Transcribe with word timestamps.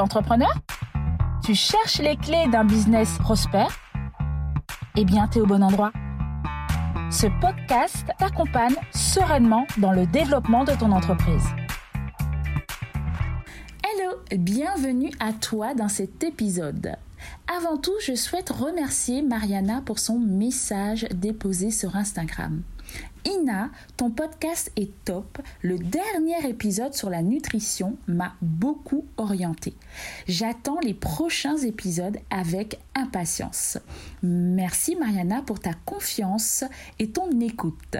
Entrepreneur? 0.00 0.52
Tu 1.44 1.54
cherches 1.54 1.98
les 1.98 2.16
clés 2.16 2.46
d'un 2.50 2.64
business 2.64 3.18
prospère? 3.18 3.78
Eh 4.96 5.04
bien, 5.04 5.28
tu 5.28 5.38
es 5.38 5.40
au 5.40 5.46
bon 5.46 5.62
endroit. 5.62 5.92
Ce 7.10 7.26
podcast 7.40 8.06
t'accompagne 8.18 8.76
sereinement 8.92 9.66
dans 9.78 9.92
le 9.92 10.06
développement 10.06 10.64
de 10.64 10.72
ton 10.72 10.90
entreprise. 10.92 11.44
Hello, 13.84 14.16
bienvenue 14.36 15.12
à 15.20 15.32
toi 15.32 15.74
dans 15.74 15.88
cet 15.88 16.24
épisode. 16.24 16.96
Avant 17.46 17.76
tout, 17.76 17.94
je 18.04 18.14
souhaite 18.14 18.50
remercier 18.50 19.22
Mariana 19.22 19.82
pour 19.84 19.98
son 19.98 20.18
message 20.18 21.06
déposé 21.14 21.70
sur 21.70 21.96
Instagram. 21.96 22.62
Ina, 23.26 23.70
ton 23.96 24.10
podcast 24.10 24.70
est 24.76 24.92
top. 25.04 25.38
Le 25.62 25.78
dernier 25.78 26.48
épisode 26.48 26.94
sur 26.94 27.08
la 27.08 27.22
nutrition 27.22 27.96
m'a 28.06 28.34
beaucoup 28.42 29.06
orienté. 29.16 29.74
J'attends 30.28 30.80
les 30.80 30.94
prochains 30.94 31.56
épisodes 31.56 32.18
avec 32.30 32.78
impatience. 32.94 33.78
Merci 34.22 34.96
Mariana 34.96 35.42
pour 35.42 35.60
ta 35.60 35.72
confiance 35.86 36.64
et 36.98 37.10
ton 37.10 37.40
écoute. 37.40 37.96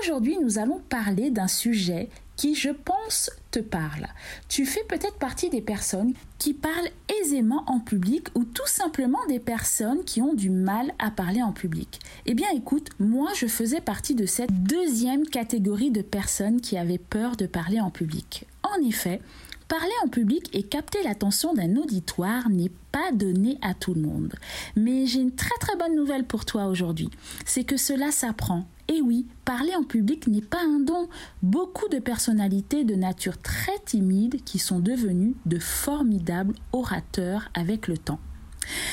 Aujourd'hui, 0.00 0.38
nous 0.40 0.58
allons 0.58 0.80
parler 0.88 1.30
d'un 1.30 1.48
sujet 1.48 2.08
qui, 2.40 2.54
je 2.54 2.70
pense, 2.70 3.30
te 3.50 3.58
parle. 3.58 4.06
Tu 4.48 4.64
fais 4.64 4.82
peut-être 4.88 5.18
partie 5.18 5.50
des 5.50 5.60
personnes 5.60 6.14
qui 6.38 6.54
parlent 6.54 6.88
aisément 7.20 7.64
en 7.66 7.80
public 7.80 8.28
ou 8.34 8.44
tout 8.44 8.66
simplement 8.66 9.18
des 9.28 9.40
personnes 9.40 10.04
qui 10.04 10.22
ont 10.22 10.32
du 10.32 10.48
mal 10.48 10.94
à 10.98 11.10
parler 11.10 11.42
en 11.42 11.52
public. 11.52 12.00
Eh 12.24 12.32
bien 12.32 12.48
écoute, 12.54 12.88
moi 12.98 13.28
je 13.36 13.46
faisais 13.46 13.82
partie 13.82 14.14
de 14.14 14.24
cette 14.24 14.62
deuxième 14.62 15.26
catégorie 15.26 15.90
de 15.90 16.00
personnes 16.00 16.62
qui 16.62 16.78
avaient 16.78 16.96
peur 16.96 17.36
de 17.36 17.44
parler 17.44 17.78
en 17.78 17.90
public. 17.90 18.46
En 18.62 18.82
effet, 18.86 19.20
Parler 19.70 19.92
en 20.04 20.08
public 20.08 20.50
et 20.52 20.64
capter 20.64 21.00
l'attention 21.04 21.54
d'un 21.54 21.76
auditoire 21.76 22.50
n'est 22.50 22.72
pas 22.90 23.12
donné 23.12 23.56
à 23.62 23.72
tout 23.72 23.94
le 23.94 24.00
monde. 24.00 24.34
Mais 24.74 25.06
j'ai 25.06 25.20
une 25.20 25.36
très 25.36 25.56
très 25.60 25.76
bonne 25.76 25.94
nouvelle 25.94 26.24
pour 26.24 26.44
toi 26.44 26.66
aujourd'hui. 26.66 27.08
C'est 27.46 27.62
que 27.62 27.76
cela 27.76 28.10
s'apprend. 28.10 28.66
Et 28.88 29.00
oui, 29.00 29.28
parler 29.44 29.72
en 29.76 29.84
public 29.84 30.26
n'est 30.26 30.40
pas 30.40 30.60
un 30.60 30.80
don. 30.80 31.08
Beaucoup 31.44 31.86
de 31.86 32.00
personnalités 32.00 32.82
de 32.82 32.96
nature 32.96 33.40
très 33.40 33.78
timide 33.86 34.42
qui 34.42 34.58
sont 34.58 34.80
devenues 34.80 35.36
de 35.46 35.60
formidables 35.60 36.56
orateurs 36.72 37.48
avec 37.54 37.86
le 37.86 37.96
temps. 37.96 38.18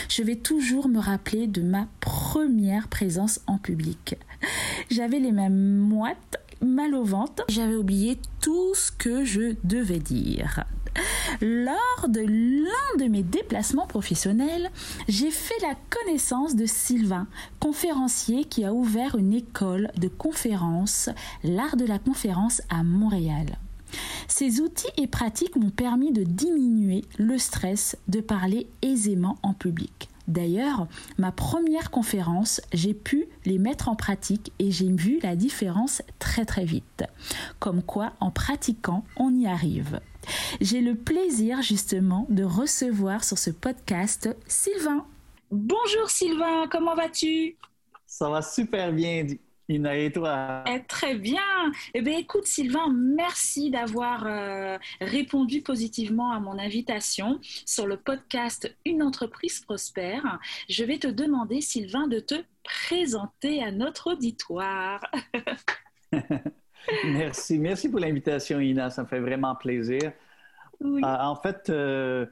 Je 0.09 0.21
vais 0.21 0.35
toujours 0.35 0.89
me 0.89 0.99
rappeler 0.99 1.47
de 1.47 1.63
ma 1.63 1.87
première 2.01 2.87
présence 2.87 3.41
en 3.47 3.57
public. 3.57 4.15
J'avais 4.91 5.17
les 5.17 5.31
mêmes 5.31 5.79
moites 5.79 6.37
mal 6.61 6.95
au 6.95 7.03
ventre. 7.03 7.43
J'avais 7.49 7.75
oublié 7.75 8.17
tout 8.41 8.73
ce 8.75 8.91
que 8.91 9.25
je 9.25 9.55
devais 9.63 9.99
dire. 9.99 10.63
Lors 11.41 12.09
de 12.09 12.21
l'un 12.21 13.05
de 13.05 13.09
mes 13.09 13.23
déplacements 13.23 13.87
professionnels, 13.87 14.71
j'ai 15.07 15.31
fait 15.31 15.59
la 15.61 15.75
connaissance 15.89 16.55
de 16.55 16.65
Sylvain, 16.65 17.27
conférencier 17.59 18.45
qui 18.45 18.65
a 18.65 18.73
ouvert 18.73 19.15
une 19.15 19.33
école 19.33 19.91
de 19.97 20.07
conférence, 20.07 21.09
l'art 21.43 21.77
de 21.77 21.85
la 21.85 21.99
conférence 21.99 22.61
à 22.69 22.83
Montréal. 22.83 23.57
Ces 24.27 24.59
outils 24.59 24.87
et 24.97 25.07
pratiques 25.07 25.55
m'ont 25.55 25.69
permis 25.69 26.11
de 26.11 26.23
diminuer 26.23 27.05
le 27.17 27.37
stress 27.37 27.97
de 28.07 28.19
parler 28.19 28.67
aisément 28.81 29.37
en 29.43 29.53
public. 29.53 30.09
D'ailleurs, 30.27 30.87
ma 31.17 31.31
première 31.31 31.89
conférence, 31.89 32.61
j'ai 32.73 32.93
pu 32.93 33.27
les 33.45 33.57
mettre 33.57 33.87
en 33.89 33.95
pratique 33.95 34.51
et 34.59 34.71
j'ai 34.71 34.91
vu 34.91 35.19
la 35.23 35.35
différence 35.35 36.01
très 36.19 36.45
très 36.45 36.65
vite. 36.65 37.03
Comme 37.59 37.81
quoi, 37.81 38.13
en 38.19 38.29
pratiquant, 38.31 39.03
on 39.15 39.33
y 39.33 39.47
arrive. 39.47 40.01
J'ai 40.59 40.81
le 40.81 40.95
plaisir 40.95 41.61
justement 41.61 42.25
de 42.29 42.43
recevoir 42.43 43.23
sur 43.23 43.37
ce 43.37 43.49
podcast 43.49 44.35
Sylvain. 44.47 45.05
Bonjour 45.49 46.09
Sylvain, 46.09 46.67
comment 46.69 46.95
vas-tu? 46.95 47.55
Ça 48.05 48.29
va 48.29 48.41
super 48.41 48.91
bien, 48.91 49.25
Ina, 49.69 49.97
et 49.97 50.11
toi? 50.11 50.63
Eh, 50.67 50.81
Très 50.87 51.15
bien. 51.15 51.41
Eh 51.93 52.01
bien, 52.01 52.17
écoute, 52.17 52.45
Sylvain, 52.45 52.87
merci 52.93 53.69
d'avoir 53.69 54.25
euh, 54.25 54.77
répondu 55.01 55.61
positivement 55.61 56.31
à 56.31 56.39
mon 56.39 56.57
invitation 56.57 57.39
sur 57.65 57.85
le 57.85 57.97
podcast 57.97 58.73
Une 58.85 59.03
entreprise 59.03 59.59
prospère. 59.59 60.39
Je 60.69 60.85
vais 60.85 60.99
te 60.99 61.07
demander, 61.07 61.59
Sylvain, 61.59 62.07
de 62.07 62.19
te 62.19 62.35
présenter 62.63 63.61
à 63.61 63.71
notre 63.71 64.11
auditoire. 64.13 65.01
merci. 67.05 67.59
Merci 67.59 67.89
pour 67.89 67.99
l'invitation, 67.99 68.61
Ina. 68.61 68.89
Ça 68.89 69.03
me 69.03 69.07
fait 69.07 69.19
vraiment 69.19 69.55
plaisir. 69.55 70.13
Euh, 70.81 71.01
en 71.03 71.35
fait, 71.35 71.69
euh, 71.69 72.25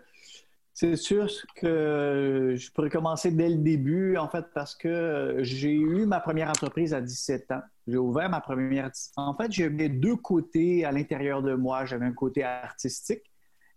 c'est 0.75 0.97
sûr 0.97 1.30
que 1.56 2.53
je 2.58 2.72
pourrais 2.74 2.90
commencer 2.90 3.31
dès 3.31 3.47
le 3.47 3.56
début, 3.56 4.18
en 4.18 4.28
fait, 4.28 4.46
parce 4.53 4.75
que 4.75 5.38
j'ai 5.40 5.72
eu 5.72 6.06
ma 6.06 6.19
première 6.19 6.50
entreprise 6.50 6.94
à 6.94 7.00
17 7.00 7.50
ans. 7.52 7.62
J'ai 7.88 7.96
ouvert 7.96 8.30
ma 8.30 8.41
première. 8.41 8.91
En 9.16 9.34
fait, 9.34 9.50
j'avais 9.53 9.88
deux 9.88 10.18
côtés 10.18 10.84
à 10.84 10.91
l'intérieur 10.91 11.41
de 11.41 11.56
moi. 11.56 11.85
J'avais 11.85 12.06
un 12.06 12.12
côté 12.12 12.44
artistique 12.44 13.24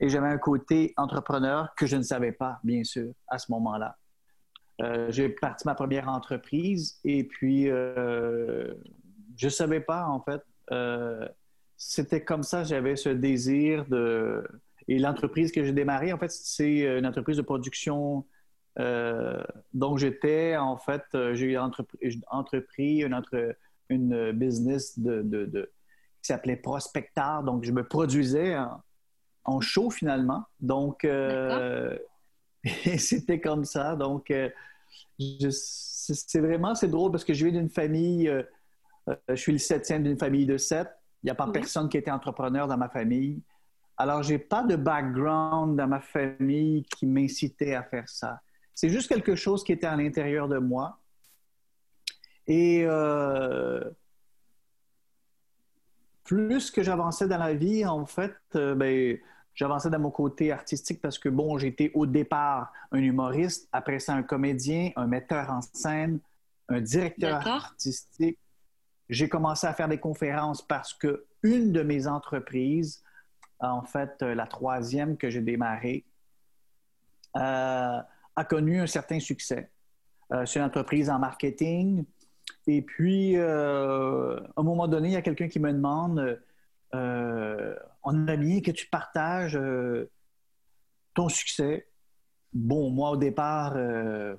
et 0.01 0.09
j'avais 0.09 0.27
un 0.27 0.39
côté 0.39 0.93
entrepreneur 0.97 1.73
que 1.77 1.87
je 1.87 1.95
ne 1.95 2.03
savais 2.03 2.33
pas, 2.33 2.59
bien 2.65 2.83
sûr, 2.83 3.13
à 3.29 3.39
ce 3.39 3.53
moment-là. 3.53 3.97
Euh, 4.83 5.07
j'ai 5.13 5.29
parti 5.29 5.69
ma 5.69 5.77
première 5.77 6.09
entreprise 6.09 6.99
et 7.05 7.23
puis 7.23 7.71
euh, 7.71 8.75
je 9.37 9.47
ne 9.47 9.51
savais 9.51 9.81
pas, 9.81 10.05
en 10.07 10.21
fait. 10.21 10.43
Euh, 10.73 11.29
c'était 11.77 12.25
comme 12.25 12.43
ça, 12.43 12.65
j'avais 12.65 12.97
ce 12.97 13.11
désir 13.11 13.87
de 13.87 14.45
et 14.89 14.99
l'entreprise 14.99 15.53
que 15.53 15.63
j'ai 15.63 15.73
démarrée, 15.73 16.13
en 16.15 16.19
fait, 16.19 16.31
c'est 16.31 16.99
une 16.99 17.07
entreprise 17.07 17.37
de 17.37 17.43
production. 17.43 18.25
Euh, 18.79 19.43
donc, 19.75 19.99
j'étais, 19.99 20.57
en 20.57 20.79
fait, 20.79 21.03
euh, 21.15 21.35
j'ai 21.35 21.59
entrepris, 21.59 23.03
une, 23.03 23.15
entre, 23.15 23.55
une 23.91 24.33
business 24.33 24.99
de, 24.99 25.21
de, 25.23 25.71
qui 26.23 26.29
s'appelait 26.29 26.57
Prospectar. 26.57 27.43
Donc, 27.43 27.65
je 27.65 27.73
me 27.73 27.87
produisais 27.87 28.57
en, 29.45 29.61
show, 29.61 29.91
finalement. 29.91 30.45
Donc, 30.59 31.05
euh, 31.05 31.97
c'était 32.97 33.41
comme 33.41 33.67
ça. 33.67 33.95
Donc, 33.95 34.33
c'est 35.19 36.41
vraiment, 36.41 36.75
c'est 36.75 36.89
drôle 36.89 37.11
parce 37.11 37.25
que 37.25 37.35
je 37.35 37.47
viens 37.47 37.61
d'une 37.61 37.69
famille, 37.69 38.33
je 39.29 39.35
suis 39.35 39.53
le 39.53 39.59
septième 39.59 40.03
d'une 40.03 40.19
famille 40.19 40.47
de 40.47 40.57
sept. 40.57 40.89
Il 41.23 41.27
n'y 41.27 41.31
a 41.31 41.35
pas 41.35 41.51
personne 41.51 41.91
qui 41.91 41.99
était 41.99 42.11
entrepreneur 42.11 42.69
dans 42.69 42.79
ma 42.79 42.89
famille. 42.89 43.43
Alors, 43.99 44.23
je 44.23 44.31
n'ai 44.31 44.39
pas 44.39 44.63
de 44.63 44.77
background 44.77 45.77
dans 45.77 45.89
ma 45.89 46.01
famille 46.01 46.85
qui 46.85 47.05
m'incitait 47.05 47.75
à 47.75 47.83
faire 47.83 48.09
ça. 48.09 48.41
C'est 48.73 48.89
juste 48.89 49.09
quelque 49.09 49.35
chose 49.35 49.65
qui 49.65 49.73
était 49.73 49.89
à 49.89 49.97
l'intérieur 49.97 50.49
de 50.49 50.59
moi. 50.59 51.01
Et 52.47 52.85
euh, 52.87 53.83
plus 56.23 56.71
que 56.71 56.85
j'avançais 56.85 57.27
dans 57.27 57.39
la 57.39 57.55
vie, 57.55 57.85
en 57.85 58.07
fait, 58.07 58.37
euh, 58.55 58.77
ben, 58.77 59.19
j'avançais 59.53 59.91
dans 59.91 59.99
mon 59.99 60.13
côté 60.13 60.53
artistique 60.53 61.03
parce 61.03 61.19
que, 61.19 61.29
bon, 61.29 61.59
j'étais 61.59 61.91
au 61.95 62.07
départ 62.07 62.73
un 62.93 63.01
humoriste, 63.01 63.69
après 63.73 63.99
ça 63.99 64.15
un 64.15 64.23
comédien, 64.23 64.93
un 64.95 65.09
metteur 65.09 65.51
en 65.51 65.61
scène, 65.61 66.21
un 66.69 66.81
directeur 66.81 67.45
artistique. 67.47 68.39
J'ai 69.09 69.29
commencé 69.29 69.67
à 69.67 69.75
faire 69.75 69.89
des 69.89 69.99
conférences 69.99 70.63
parce 70.63 70.95
que 70.95 71.27
une 71.43 71.73
de 71.73 71.83
mes 71.83 72.07
entreprises 72.07 73.03
en 73.61 73.83
fait, 73.83 74.23
euh, 74.23 74.35
la 74.35 74.47
troisième 74.47 75.17
que 75.17 75.31
j'ai 75.31 75.41
démarrée, 75.41 76.05
euh, 77.37 78.01
a 78.37 78.45
connu 78.45 78.81
un 78.81 78.87
certain 78.87 79.21
succès. 79.21 79.71
Euh, 80.33 80.47
c'est 80.47 80.59
une 80.59 80.65
entreprise 80.65 81.11
en 81.11 81.19
marketing. 81.19 82.05
Et 82.67 82.83
puis, 82.83 83.37
à 83.37 83.43
un 84.57 84.63
moment 84.63 84.89
donné, 84.89 85.09
il 85.09 85.13
y 85.13 85.17
a 85.17 85.23
quelqu'un 85.23 85.49
qui 85.49 85.59
me 85.59 85.73
demande 85.73 86.41
On 86.93 88.29
a 88.29 88.37
bien 88.37 88.61
que 88.61 88.71
tu 88.71 88.89
partages 88.89 89.59
ton 91.15 91.29
succès. 91.29 91.89
Bon, 92.53 92.91
moi, 92.91 93.11
au 93.11 93.17
départ, 93.17 93.75
je 93.75 94.37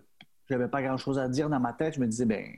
n'avais 0.50 0.68
pas 0.68 0.81
grand-chose 0.81 1.19
à 1.19 1.27
dire 1.27 1.50
dans 1.50 1.60
ma 1.60 1.74
tête. 1.74 1.95
Je 1.95 2.00
me 2.00 2.07
disais 2.07 2.25
ben 2.25 2.56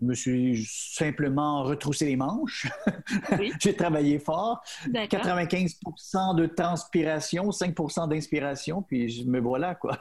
je 0.00 0.04
me 0.04 0.14
suis 0.14 0.66
simplement 0.68 1.62
retroussé 1.62 2.06
les 2.06 2.16
manches. 2.16 2.66
J'ai 3.60 3.74
travaillé 3.74 4.18
fort. 4.18 4.62
95% 4.86 6.36
de 6.36 6.46
transpiration, 6.46 7.50
5% 7.50 8.08
d'inspiration, 8.08 8.82
puis 8.82 9.08
je 9.08 9.24
me 9.24 9.40
voilà, 9.40 9.74
quoi. 9.74 9.98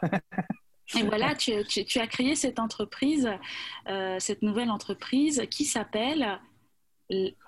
Et 0.96 1.04
voilà, 1.04 1.36
tu, 1.36 1.54
as 1.54 2.08
créé 2.08 2.36
cette 2.36 2.60
entreprise, 2.60 3.30
euh, 3.88 4.18
cette 4.20 4.42
nouvelle 4.42 4.70
entreprise 4.70 5.44
qui 5.50 5.66
s'appelle... 5.66 6.40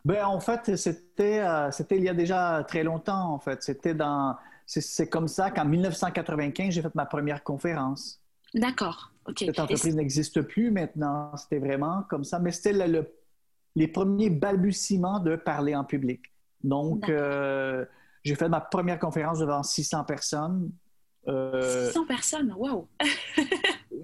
Ben, 0.06 0.24
en 0.24 0.40
fait, 0.40 0.76
c'était 0.76 1.40
euh, 1.40 1.72
il 1.90 2.04
y 2.04 2.10
a 2.10 2.14
déjà 2.14 2.64
très 2.68 2.84
longtemps, 2.84 3.34
en 3.34 3.40
fait. 3.40 3.64
C'était 3.64 3.96
dans... 3.96 4.36
C'est 4.66 5.10
comme 5.10 5.30
ça 5.30 5.50
qu'en 5.50 5.66
1995, 5.66 6.74
j'ai 6.74 6.82
fait 6.82 6.94
ma 6.94 7.06
première 7.06 7.42
conférence. 7.42 8.22
D'accord. 8.54 9.12
Cette 9.36 9.60
entreprise 9.60 9.96
n'existe 9.96 10.42
plus 10.42 10.72
maintenant. 10.72 11.36
C'était 11.36 11.60
vraiment 11.60 12.04
comme 12.10 12.24
ça. 12.24 12.40
Mais 12.40 12.52
c'était 12.52 12.74
les 13.76 13.88
premiers 13.88 14.30
balbutiements 14.30 15.20
de 15.20 15.36
parler 15.36 15.76
en 15.76 15.84
public. 15.84 16.32
Donc, 16.64 17.10
euh, 17.10 17.86
j'ai 18.24 18.36
fait 18.36 18.50
ma 18.50 18.62
première 18.62 19.00
conférence 19.00 19.40
devant 19.40 19.64
600 19.64 20.04
personnes. 20.04 20.72
600 21.26 22.06
personnes, 22.06 22.54
waouh! 22.58 22.88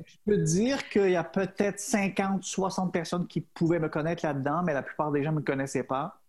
je 0.06 0.16
peux 0.25 0.38
dire 0.38 0.90
qu'il 0.90 1.12
y 1.12 1.16
a 1.16 1.24
peut-être 1.24 1.80
50, 1.80 2.44
60 2.44 2.92
personnes 2.92 3.28
qui 3.28 3.42
pouvaient 3.42 3.80
me 3.80 3.90
connaître 3.90 4.25
là-dedans, 4.25 4.62
mais 4.64 4.74
la 4.74 4.84
plupart 4.84 5.12
des 5.12 5.24
gens 5.24 5.31
ne 5.31 5.38
me 5.38 5.42
connaissaient 5.42 5.84
pas. 5.84 6.20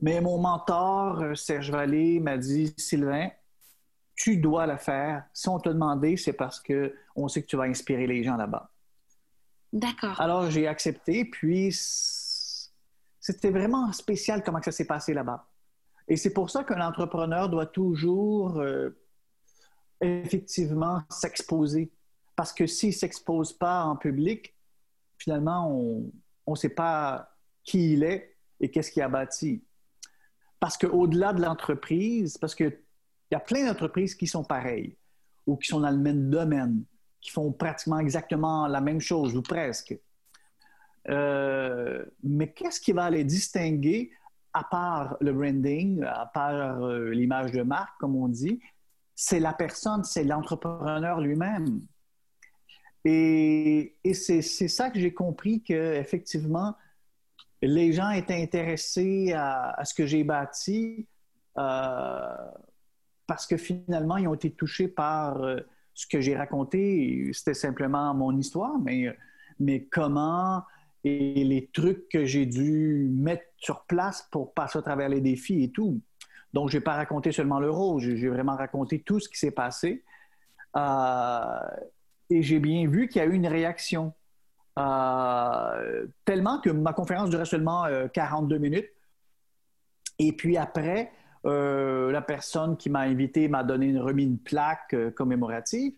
Mais 0.00 0.20
mon 0.20 0.38
mentor, 0.38 1.36
Serge 1.36 1.70
Vallée, 1.70 2.18
m'a 2.18 2.36
dit 2.36 2.74
Sylvain, 2.76 3.30
tu 4.14 4.36
dois 4.36 4.66
le 4.66 4.76
faire. 4.76 5.24
Si 5.32 5.48
on 5.48 5.58
t'a 5.58 5.72
demandé, 5.72 6.16
c'est 6.16 6.32
parce 6.32 6.60
qu'on 6.60 7.28
sait 7.28 7.42
que 7.42 7.46
tu 7.46 7.56
vas 7.56 7.64
inspirer 7.64 8.06
les 8.06 8.22
gens 8.22 8.36
là-bas. 8.36 8.70
D'accord. 9.72 10.20
Alors, 10.20 10.50
j'ai 10.50 10.66
accepté, 10.66 11.24
puis 11.24 11.70
c'était 11.72 13.50
vraiment 13.50 13.90
spécial 13.92 14.42
comment 14.44 14.60
ça 14.62 14.72
s'est 14.72 14.86
passé 14.86 15.14
là-bas. 15.14 15.46
Et 16.08 16.16
c'est 16.16 16.32
pour 16.32 16.50
ça 16.50 16.64
qu'un 16.64 16.86
entrepreneur 16.86 17.48
doit 17.48 17.66
toujours 17.66 18.58
euh, 18.58 18.90
effectivement 20.00 21.02
s'exposer. 21.08 21.90
Parce 22.36 22.52
que 22.52 22.66
s'il 22.66 22.90
ne 22.90 22.94
s'expose 22.94 23.52
pas 23.52 23.84
en 23.84 23.96
public, 23.96 24.54
finalement, 25.16 25.70
on 25.70 26.50
ne 26.50 26.56
sait 26.56 26.68
pas 26.68 27.34
qui 27.64 27.92
il 27.94 28.02
est 28.02 28.36
et 28.60 28.70
qu'est-ce 28.70 28.90
qu'il 28.90 29.02
a 29.02 29.08
bâti. 29.08 29.64
Parce 30.60 30.76
qu'au-delà 30.76 31.32
de 31.32 31.42
l'entreprise, 31.42 32.38
parce 32.38 32.54
que 32.54 32.81
il 33.32 33.36
y 33.36 33.36
a 33.36 33.40
plein 33.40 33.64
d'entreprises 33.64 34.14
qui 34.14 34.26
sont 34.26 34.44
pareilles 34.44 34.94
ou 35.46 35.56
qui 35.56 35.66
sont 35.66 35.80
dans 35.80 35.90
le 35.90 35.96
même 35.96 36.28
domaine, 36.28 36.84
qui 37.18 37.30
font 37.30 37.50
pratiquement 37.50 37.98
exactement 37.98 38.66
la 38.66 38.82
même 38.82 39.00
chose 39.00 39.34
ou 39.34 39.40
presque. 39.40 39.98
Euh, 41.08 42.04
mais 42.22 42.52
qu'est-ce 42.52 42.78
qui 42.78 42.92
va 42.92 43.08
les 43.08 43.24
distinguer 43.24 44.10
à 44.52 44.64
part 44.64 45.16
le 45.22 45.32
branding, 45.32 46.04
à 46.04 46.26
part 46.26 46.84
euh, 46.84 47.08
l'image 47.08 47.52
de 47.52 47.62
marque, 47.62 47.98
comme 47.98 48.16
on 48.16 48.28
dit? 48.28 48.60
C'est 49.14 49.40
la 49.40 49.54
personne, 49.54 50.04
c'est 50.04 50.24
l'entrepreneur 50.24 51.22
lui-même. 51.22 51.80
Et, 53.06 53.96
c'est 54.12 54.42
ça 54.42 54.90
que 54.90 55.00
j'ai 55.00 55.14
compris 55.14 55.62
qu'effectivement, 55.62 56.76
les 57.62 57.94
gens 57.94 58.10
étaient 58.10 58.42
intéressés 58.42 59.32
à, 59.34 59.82
ce 59.84 59.94
que 59.94 60.04
j'ai 60.04 60.22
bâti. 60.22 61.08
Euh, 61.56 62.36
parce 63.26 63.46
que 63.46 63.56
finalement, 63.56 64.16
ils 64.16 64.28
ont 64.28 64.34
été 64.34 64.50
touchés 64.50 64.88
par 64.88 65.42
euh, 65.42 65.60
ce 65.94 66.06
que 66.06 66.20
j'ai 66.20 66.36
raconté. 66.36 67.30
C'était 67.32 67.54
simplement 67.54 68.14
mon 68.14 68.36
histoire, 68.36 68.78
mais, 68.78 69.16
mais 69.58 69.84
comment 69.84 70.62
et 71.04 71.42
les 71.42 71.68
trucs 71.72 72.08
que 72.08 72.24
j'ai 72.24 72.46
dû 72.46 73.08
mettre 73.12 73.44
sur 73.56 73.84
place 73.86 74.28
pour 74.30 74.54
passer 74.54 74.78
à 74.78 74.82
travers 74.82 75.08
les 75.08 75.20
défis 75.20 75.64
et 75.64 75.70
tout. 75.72 76.00
Donc, 76.52 76.70
je 76.70 76.76
n'ai 76.76 76.82
pas 76.82 76.94
raconté 76.94 77.32
seulement 77.32 77.58
le 77.58 77.70
rôle, 77.70 78.00
j'ai 78.00 78.28
vraiment 78.28 78.54
raconté 78.54 79.00
tout 79.00 79.18
ce 79.18 79.28
qui 79.28 79.36
s'est 79.36 79.50
passé. 79.50 80.04
Euh, 80.76 81.60
et 82.30 82.42
j'ai 82.42 82.60
bien 82.60 82.88
vu 82.88 83.08
qu'il 83.08 83.20
y 83.20 83.24
a 83.24 83.26
eu 83.26 83.34
une 83.34 83.48
réaction. 83.48 84.12
Euh, 84.78 86.06
tellement 86.24 86.60
que 86.60 86.70
ma 86.70 86.92
conférence 86.92 87.30
durait 87.30 87.46
seulement 87.46 87.84
42 88.12 88.58
minutes. 88.58 88.88
Et 90.18 90.32
puis 90.32 90.56
après, 90.56 91.10
euh, 91.44 92.12
la 92.12 92.22
personne 92.22 92.76
qui 92.76 92.88
m'a 92.88 93.00
invité 93.00 93.48
m'a 93.48 93.64
donné 93.64 93.86
une 93.86 93.98
remis 93.98 94.24
une 94.24 94.38
plaque 94.38 94.94
euh, 94.94 95.10
commémorative. 95.10 95.92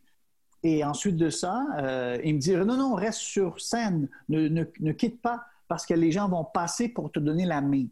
Et 0.62 0.82
ensuite 0.82 1.17
de 1.17 1.29
ça, 1.29 1.67
euh, 1.79 2.17
il 2.25 2.37
me 2.37 2.41
dit 2.41 2.55
non, 2.56 2.76
non, 2.76 2.94
reste 2.94 3.19
sur 3.19 3.61
scène, 3.61 4.08
ne, 4.31 4.49
ne, 4.49 4.93
quitte 4.93 5.20
pas, 5.20 5.44
parce 5.69 5.85
que 5.85 5.93
les 5.93 6.11
gens 6.11 6.26
vont 6.29 6.44
passer 6.44 6.88
pour 6.88 7.12
te 7.12 7.19
donner 7.19 7.44
la 7.44 7.61
main. 7.61 7.87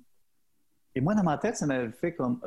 Et 0.95 1.03
moi, 1.03 1.15
dans 1.15 1.23
ma 1.23 1.37
tête, 1.37 1.57
ça 1.57 1.67
m'avait 1.67 1.93
fait 1.93 2.15
comme 2.15 2.41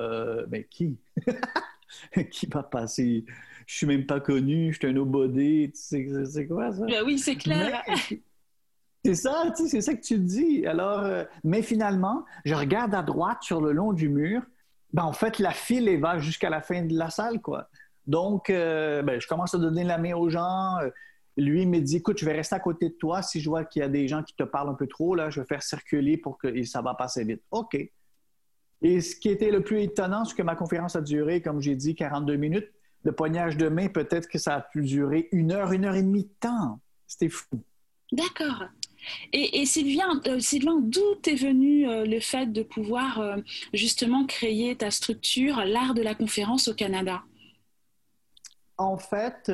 mais 0.50 0.62
ben, 0.62 0.63
qui? 0.69 0.98
Qui 2.31 2.48
va 2.48 2.63
passer? 2.63 3.24
Je 3.68 3.75
suis 3.75 3.88
même 3.88 4.06
pas 4.06 4.19
connu, 4.19 4.74
je 4.74 4.80
suis 4.80 4.88
un 4.88 4.92
nobody, 4.92 5.72
c'est 5.74 6.48
quoi 6.48 6.74
ça? 6.74 6.86
Ben 6.86 7.04
Oui, 7.06 7.18
c'est 7.18 7.36
clair. 7.36 7.84
C'est 9.04 9.16
ça, 9.16 9.54
c'est 9.56 9.81
ça 9.81 9.94
que 9.94 10.02
tu 10.02 10.18
dis. 10.18 10.66
Alors, 10.66 11.25
mais 11.44 11.62
finalement, 11.62 12.25
je 12.44 12.56
regarde 12.56 12.94
à 12.96 13.04
droite 13.04 13.38
sur 13.42 13.62
le 13.62 13.72
long 13.72 13.94
du 13.94 14.10
mur 14.10 14.42
ben, 14.95 15.03
en 15.03 15.12
fait, 15.12 15.39
la 15.39 15.51
file 15.51 15.89
est 15.89 15.97
va 15.97 16.19
jusqu'à 16.19 16.50
la 16.50 16.62
fin 16.62 16.81
de 16.81 16.97
la 16.97 17.09
salle, 17.09 17.42
quoi. 17.42 17.68
Donc, 18.07 18.50
euh, 18.50 19.01
ben, 19.01 19.19
je 19.19 19.27
commence 19.27 19.53
à 19.53 19.57
donner 19.57 19.83
la 19.83 19.97
main 19.97 20.13
aux 20.13 20.30
gens. 20.30 20.77
Lui 21.36 21.65
me 21.65 21.81
dit, 21.81 21.97
écoute, 21.97 22.18
je 22.18 22.24
vais 22.24 22.31
rester 22.31 22.56
à 22.56 22.62
côté 22.62 22.88
de 22.88 22.94
toi. 22.94 23.21
Si 23.21 23.42
je 23.42 23.50
vois 23.50 23.65
qu'il 23.65 23.81
y 23.81 23.83
a 23.83 23.89
des 23.89 24.07
gens 24.07 24.24
qui 24.24 24.33
te 24.38 24.44
parlent 24.44 24.69
un 24.69 24.74
peu 24.74 24.88
trop, 24.88 25.13
là, 25.13 25.30
je 25.30 25.42
vais 25.42 25.45
faire 25.45 25.62
circuler 25.62 26.15
pour 26.15 26.38
que 26.38 26.63
ça 26.63 26.81
va 26.81 26.94
passer 26.94 27.25
vite. 27.25 27.42
OK. 27.51 27.77
Et 28.81 29.01
ce 29.01 29.18
qui 29.18 29.27
était 29.27 29.51
le 29.51 29.62
plus 29.62 29.81
étonnant, 29.81 30.24
c'est 30.24 30.33
que 30.33 30.44
ma 30.44 30.56
conférence 30.56 30.95
a 30.95 31.01
duré, 31.01 31.42
comme 31.42 31.59
j'ai 31.59 31.75
dit, 31.75 31.94
42 31.94 32.38
minutes. 32.38 32.71
Le 33.03 33.12
poignage 33.12 33.57
de 33.57 33.68
main, 33.68 33.89
peut-être 33.89 34.30
que 34.30 34.38
ça 34.38 34.56
a 34.56 34.62
pu 34.62 34.81
durer 34.81 35.27
une 35.33 35.51
heure, 35.51 35.74
une 35.74 35.83
heure 35.83 35.95
et 35.95 36.03
demie 36.03 36.24
de 36.24 36.33
temps. 36.39 36.80
C'était 37.06 37.27
fou. 37.27 37.62
D'accord. 38.13 38.63
Et, 39.34 39.66
Sylvain, 39.66 40.22
euh, 40.28 40.40
Sylvain 40.40 40.80
d'où 40.81 41.02
est 41.25 41.36
venu 41.36 41.88
euh, 41.88 42.06
le 42.06 42.19
fait 42.19 42.52
de 42.52 42.63
pouvoir 42.63 43.19
euh, 43.19 43.38
justement 43.74 44.25
créer 44.25 44.75
ta 44.75 44.92
structure, 44.92 45.63
l'art 45.66 45.94
de 45.94 46.02
la 46.02 46.16
conférence 46.16 46.68
au 46.68 46.74
Canada? 46.74 47.24
En 48.78 48.98
fait, 48.98 49.52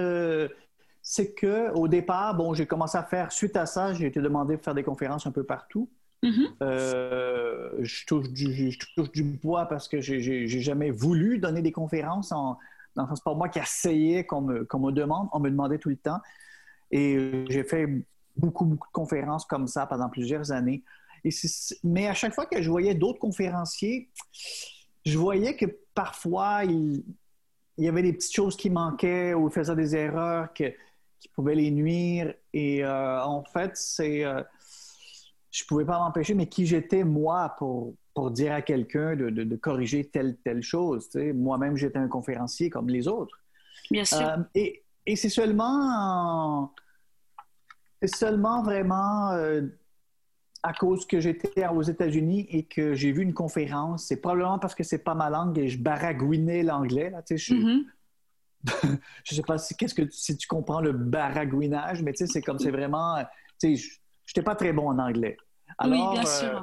c'est 1.04 1.34
que 1.34 1.72
au 1.74 1.88
départ, 1.88 2.36
bon, 2.36 2.56
j'ai 2.56 2.66
commencé 2.66 2.98
à 2.98 3.04
faire, 3.04 3.32
suite 3.32 3.56
à 3.56 3.68
ça, 3.68 3.94
j'ai 3.94 4.08
été 4.08 4.20
demandé 4.20 4.58
de 4.58 4.62
faire 4.62 4.74
des 4.74 4.84
conférences 4.84 5.28
un 5.28 5.32
peu 5.32 5.44
partout. 5.44 5.90
Mm-hmm. 6.24 7.82
je, 7.82 8.06
touche 8.06 8.30
du, 8.30 8.78
du, 9.14 9.24
bois 9.24 9.66
parce 9.66 9.88
que 9.88 10.02
j'ai 10.02 10.48
jamais 10.48 10.92
voulu 10.92 11.38
donner 11.38 11.62
des 11.62 11.72
conférences. 11.72 12.32
En, 12.32 12.58
c'est 12.96 13.24
pas 13.24 13.34
moi 13.36 13.50
qui 13.50 13.60
essayais 13.60 14.26
qu'on 14.26 14.42
me, 14.42 14.60
me 14.62 14.92
demande, 14.92 15.28
on 15.34 15.40
me 15.40 15.50
demandait 15.50 15.78
tout 15.78 15.90
le 15.90 15.98
temps. 15.98 16.20
Et 16.92 17.46
j'ai 17.50 17.64
fait 17.64 17.88
beaucoup, 18.42 18.66
beaucoup 18.66 18.88
de 18.88 18.94
conférences 18.94 19.46
comme 19.46 19.68
ça 19.68 19.86
pendant 19.86 20.10
plusieurs 20.10 20.52
années. 20.52 20.84
Et 21.24 21.30
mais 21.84 22.08
à 22.08 22.14
chaque 22.14 22.34
fois 22.34 22.48
que 22.48 22.62
je 22.62 22.70
voyais 22.70 22.96
d'autres 22.96 23.20
conférenciers, 23.20 24.10
je 25.06 25.18
voyais 25.18 25.56
que 25.56 25.66
parfois, 25.94 26.64
il, 26.66 27.04
y 27.78 27.88
avait 27.88 28.02
des 28.02 28.14
petites 28.14 28.34
choses 28.34 28.58
qui 28.58 28.70
manquaient 28.70 29.34
ou 29.34 29.48
ils 29.48 29.54
faisaient 29.54 29.76
des 29.76 29.96
erreurs 29.96 30.52
qui 30.54 30.74
pouvaient 31.36 31.56
les 31.56 31.72
nuire. 31.72 32.34
Et 32.54 32.84
euh, 32.84 33.24
en 33.24 33.44
fait, 33.44 33.72
c'est... 33.76 34.26
Euh, 34.26 34.42
je 35.52 35.66
ne 35.66 35.68
pouvais 35.68 35.86
pas 35.86 36.00
m'empêcher, 36.00 36.34
mais 36.34 36.48
qui 36.48 36.66
j'étais, 36.66 37.04
moi, 37.04 37.56
pour, 37.58 37.94
pour 38.14 38.32
dire 38.32 38.54
à 38.54 38.62
quelqu'un 38.62 39.18
de, 39.18 39.56
corriger 39.58 40.06
telle, 40.06 40.38
telle 40.38 40.64
chose. 40.64 41.10
Moi-même, 41.14 41.76
j'étais 41.76 42.00
un 42.00 42.08
conférencier 42.08 42.70
comme 42.70 42.88
les 42.88 43.08
autres. 43.10 43.38
Bien 43.92 44.06
sûr. 44.06 44.22
Euh, 44.22 44.38
et, 44.56 44.82
et 45.06 45.18
c'est 45.18 45.30
seulement 45.30 46.72
c'est 48.02 48.16
seulement 48.16 48.64
vraiment 48.64 49.32
euh, 49.32 49.62
à 50.64 50.74
cause 50.74 51.06
que 51.06 51.20
j'étais 51.20 51.68
aux 51.68 51.82
États-Unis 51.82 52.48
et 52.50 52.64
que 52.64 52.94
j'ai 52.94 53.12
vu 53.12 53.22
une 53.22 53.34
conférence. 53.34 54.06
C'est 54.06 54.18
probablement 54.18 54.60
parce 54.60 54.76
que 54.76 54.84
c'est 54.84 55.04
pas 55.04 55.16
ma 55.16 55.30
langue 55.30 55.58
et 55.58 55.68
je 55.68 55.78
baragouinais 55.78 56.64
l'anglais. 56.64 57.12
je 57.30 57.54
ne 57.54 57.60
mm-hmm. 57.60 58.98
sais 59.26 59.42
pas 59.44 59.58
si, 59.58 59.76
qu'est-ce 59.76 59.94
que, 59.94 60.10
si 60.10 60.38
tu 60.38 60.48
comprends 60.48 60.82
le 60.82 60.94
baragouinage, 60.94 62.02
mais 62.02 62.14
c'est 62.16 62.42
comme 62.42 62.60
c'est 62.60 62.72
vraiment. 62.72 63.24
Je 63.62 63.68
n'étais 63.68 64.44
pas 64.44 64.56
très 64.56 64.74
bon 64.74 64.90
en 64.90 65.00
anglais. 65.00 65.38
Alors, 65.78 66.12
oui, 66.14 66.20
bien 66.20 66.30
sûr. 66.30 66.58
Euh, 66.58 66.62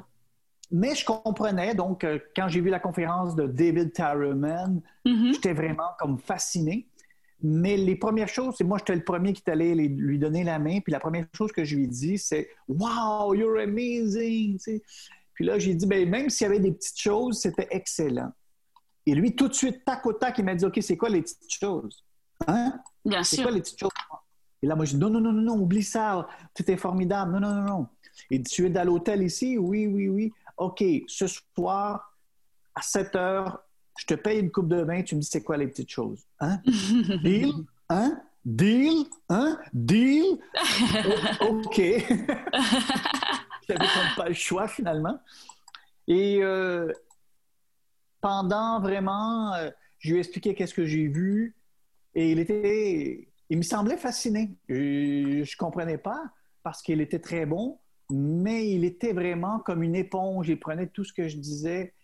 mais 0.71 0.95
je 0.95 1.05
comprenais, 1.05 1.75
donc, 1.75 2.05
euh, 2.05 2.19
quand 2.37 2.49
j'ai 2.49 2.61
vu 2.61 2.69
la 2.69 2.79
conférence 2.79 3.35
de 3.35 3.47
David 3.47 3.93
Tarriman, 3.93 4.83
mm-hmm. 5.07 5.33
j'étais 5.35 5.55
vraiment 5.55 5.91
comme 5.99 6.19
fasciné. 6.19 6.89
Mais 7.43 7.77
les 7.77 7.95
premières 7.95 8.29
choses, 8.29 8.57
c'est 8.59 8.65
moi, 8.65 8.79
j'étais 8.79 8.97
le 8.97 9.05
premier 9.05 9.33
qui 9.33 9.49
allé 9.49 9.75
lui 9.75 10.19
donner 10.19 10.43
la 10.43 10.59
main. 10.59 10.81
Puis 10.81 10.93
la 10.93 11.01
première 11.01 11.27
chose 11.37 11.53
que 11.53 11.65
je 11.65 11.77
lui 11.77 11.85
ai 11.85 11.87
dit, 11.87 12.19
c'est 12.19 12.49
Wow, 12.69 13.35
you're 13.35 13.61
amazing! 13.61 14.59
Puis 15.35 15.45
là, 15.45 15.59
j'ai 15.59 15.75
dit, 15.75 15.87
ben, 15.87 16.09
même 16.09 16.31
s'il 16.31 16.47
y 16.47 16.51
avait 16.51 16.59
des 16.59 16.73
petites 16.73 16.99
choses, 16.99 17.39
c'était 17.39 17.69
excellent. 17.71 18.33
Et 19.07 19.15
lui, 19.15 19.37
tout 19.37 19.47
de 19.47 19.55
suite, 19.55 19.85
tac 19.85 20.05
au 20.05 20.13
tac, 20.13 20.37
il 20.39 20.45
m'a 20.45 20.55
dit 20.55 20.65
OK, 20.65 20.79
c'est 20.83 20.97
quoi 20.97 21.09
les 21.09 21.23
petites 21.23 21.53
choses? 21.53 22.05
Hein? 22.47 22.75
Bien 23.05 23.23
sûr. 23.23 23.37
C'est 23.37 23.43
quoi 23.43 23.53
les 23.53 23.61
petites 23.61 23.79
choses? 23.79 23.91
Et 24.63 24.67
là, 24.67 24.75
moi, 24.75 24.85
je 24.85 24.95
dis 24.95 24.99
Non, 24.99 25.11
non, 25.11 25.21
non, 25.21 25.33
non, 25.33 25.43
non, 25.43 25.63
oublie 25.63 25.85
ça. 25.85 26.27
Tout 26.55 26.69
est 26.69 26.77
formidable. 26.77 27.33
Non, 27.33 27.41
non, 27.41 27.55
non, 27.55 27.63
non. 27.63 27.87
Et 28.31 28.43
tu 28.43 28.67
es 28.67 28.71
dans 28.71 28.85
l'hôtel 28.85 29.23
ici? 29.23 29.57
Oui, 29.57 29.87
oui, 29.87 30.09
oui. 30.09 30.33
OK, 30.57 30.85
ce 31.07 31.27
soir, 31.29 32.13
à 32.75 32.83
7 32.83 33.15
heures, 33.15 33.61
je 33.99 34.07
te 34.07 34.15
paye 34.15 34.39
une 34.39 34.51
coupe 34.51 34.69
de 34.69 34.81
vin, 34.83 35.03
tu 35.03 35.17
me 35.17 35.21
dis 35.21 35.27
c'est 35.27 35.43
quoi 35.43 35.57
les 35.57 35.67
petites 35.67 35.91
choses. 35.91 36.25
Hein? 36.39 36.61
Deal? 37.25 37.53
Hein? 37.89 38.23
Deal? 38.45 39.07
Hein? 39.29 39.59
Deal? 39.73 40.39
OK. 41.41 41.77
J'avais 43.69 43.87
comme 43.87 44.15
pas 44.17 44.29
le 44.29 44.35
choix 44.35 44.69
finalement. 44.69 45.19
Et 46.07 46.39
euh, 46.43 46.93
pendant 48.21 48.81
vraiment, 48.81 49.53
euh, 49.55 49.71
je 49.99 50.11
lui 50.11 50.17
ai 50.19 50.21
expliqué 50.21 50.55
qu'est-ce 50.55 50.75
que 50.75 50.87
j'ai 50.87 51.09
vu 51.09 51.57
et 52.15 52.31
il 52.31 52.39
était, 52.39 53.29
il 53.51 53.59
me 53.59 53.63
semblait 53.63 53.97
fasciné. 53.97 54.57
Je, 54.69 55.41
ne 55.41 55.57
comprenais 55.57 55.99
pas 55.99 56.23
parce 56.63 56.83
qu'il 56.83 57.01
était 57.01 57.19
très 57.19 57.47
bon, 57.47 57.81
mais 58.11 58.71
il 58.71 58.85
était 58.85 59.13
vraiment 59.13 59.59
comme 59.59 59.83
une 59.83 59.97
éponge. 59.97 60.49
Il 60.49 60.61
prenait 60.61 60.87
tout 60.87 61.03
ce 61.03 61.13
que 61.13 61.27
je 61.27 61.37
disais 61.37 61.95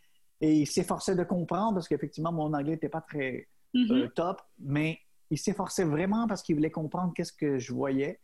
et 0.40 0.54
il 0.54 0.66
s'efforçait 0.66 1.14
de 1.14 1.24
comprendre 1.24 1.74
parce 1.74 1.88
qu'effectivement, 1.88 2.32
mon 2.32 2.52
anglais 2.52 2.72
n'était 2.72 2.88
pas 2.88 3.00
très, 3.00 3.48
mm-hmm. 3.74 4.12
top, 4.12 4.40
mais 4.58 4.98
il 5.30 5.38
s'efforçait 5.38 5.84
vraiment 5.84 6.26
parce 6.26 6.42
qu'il 6.42 6.56
voulait 6.56 6.70
comprendre 6.70 7.12
qu'est-ce 7.14 7.32
que 7.32 7.58
je 7.58 7.72
voyais. 7.72 8.20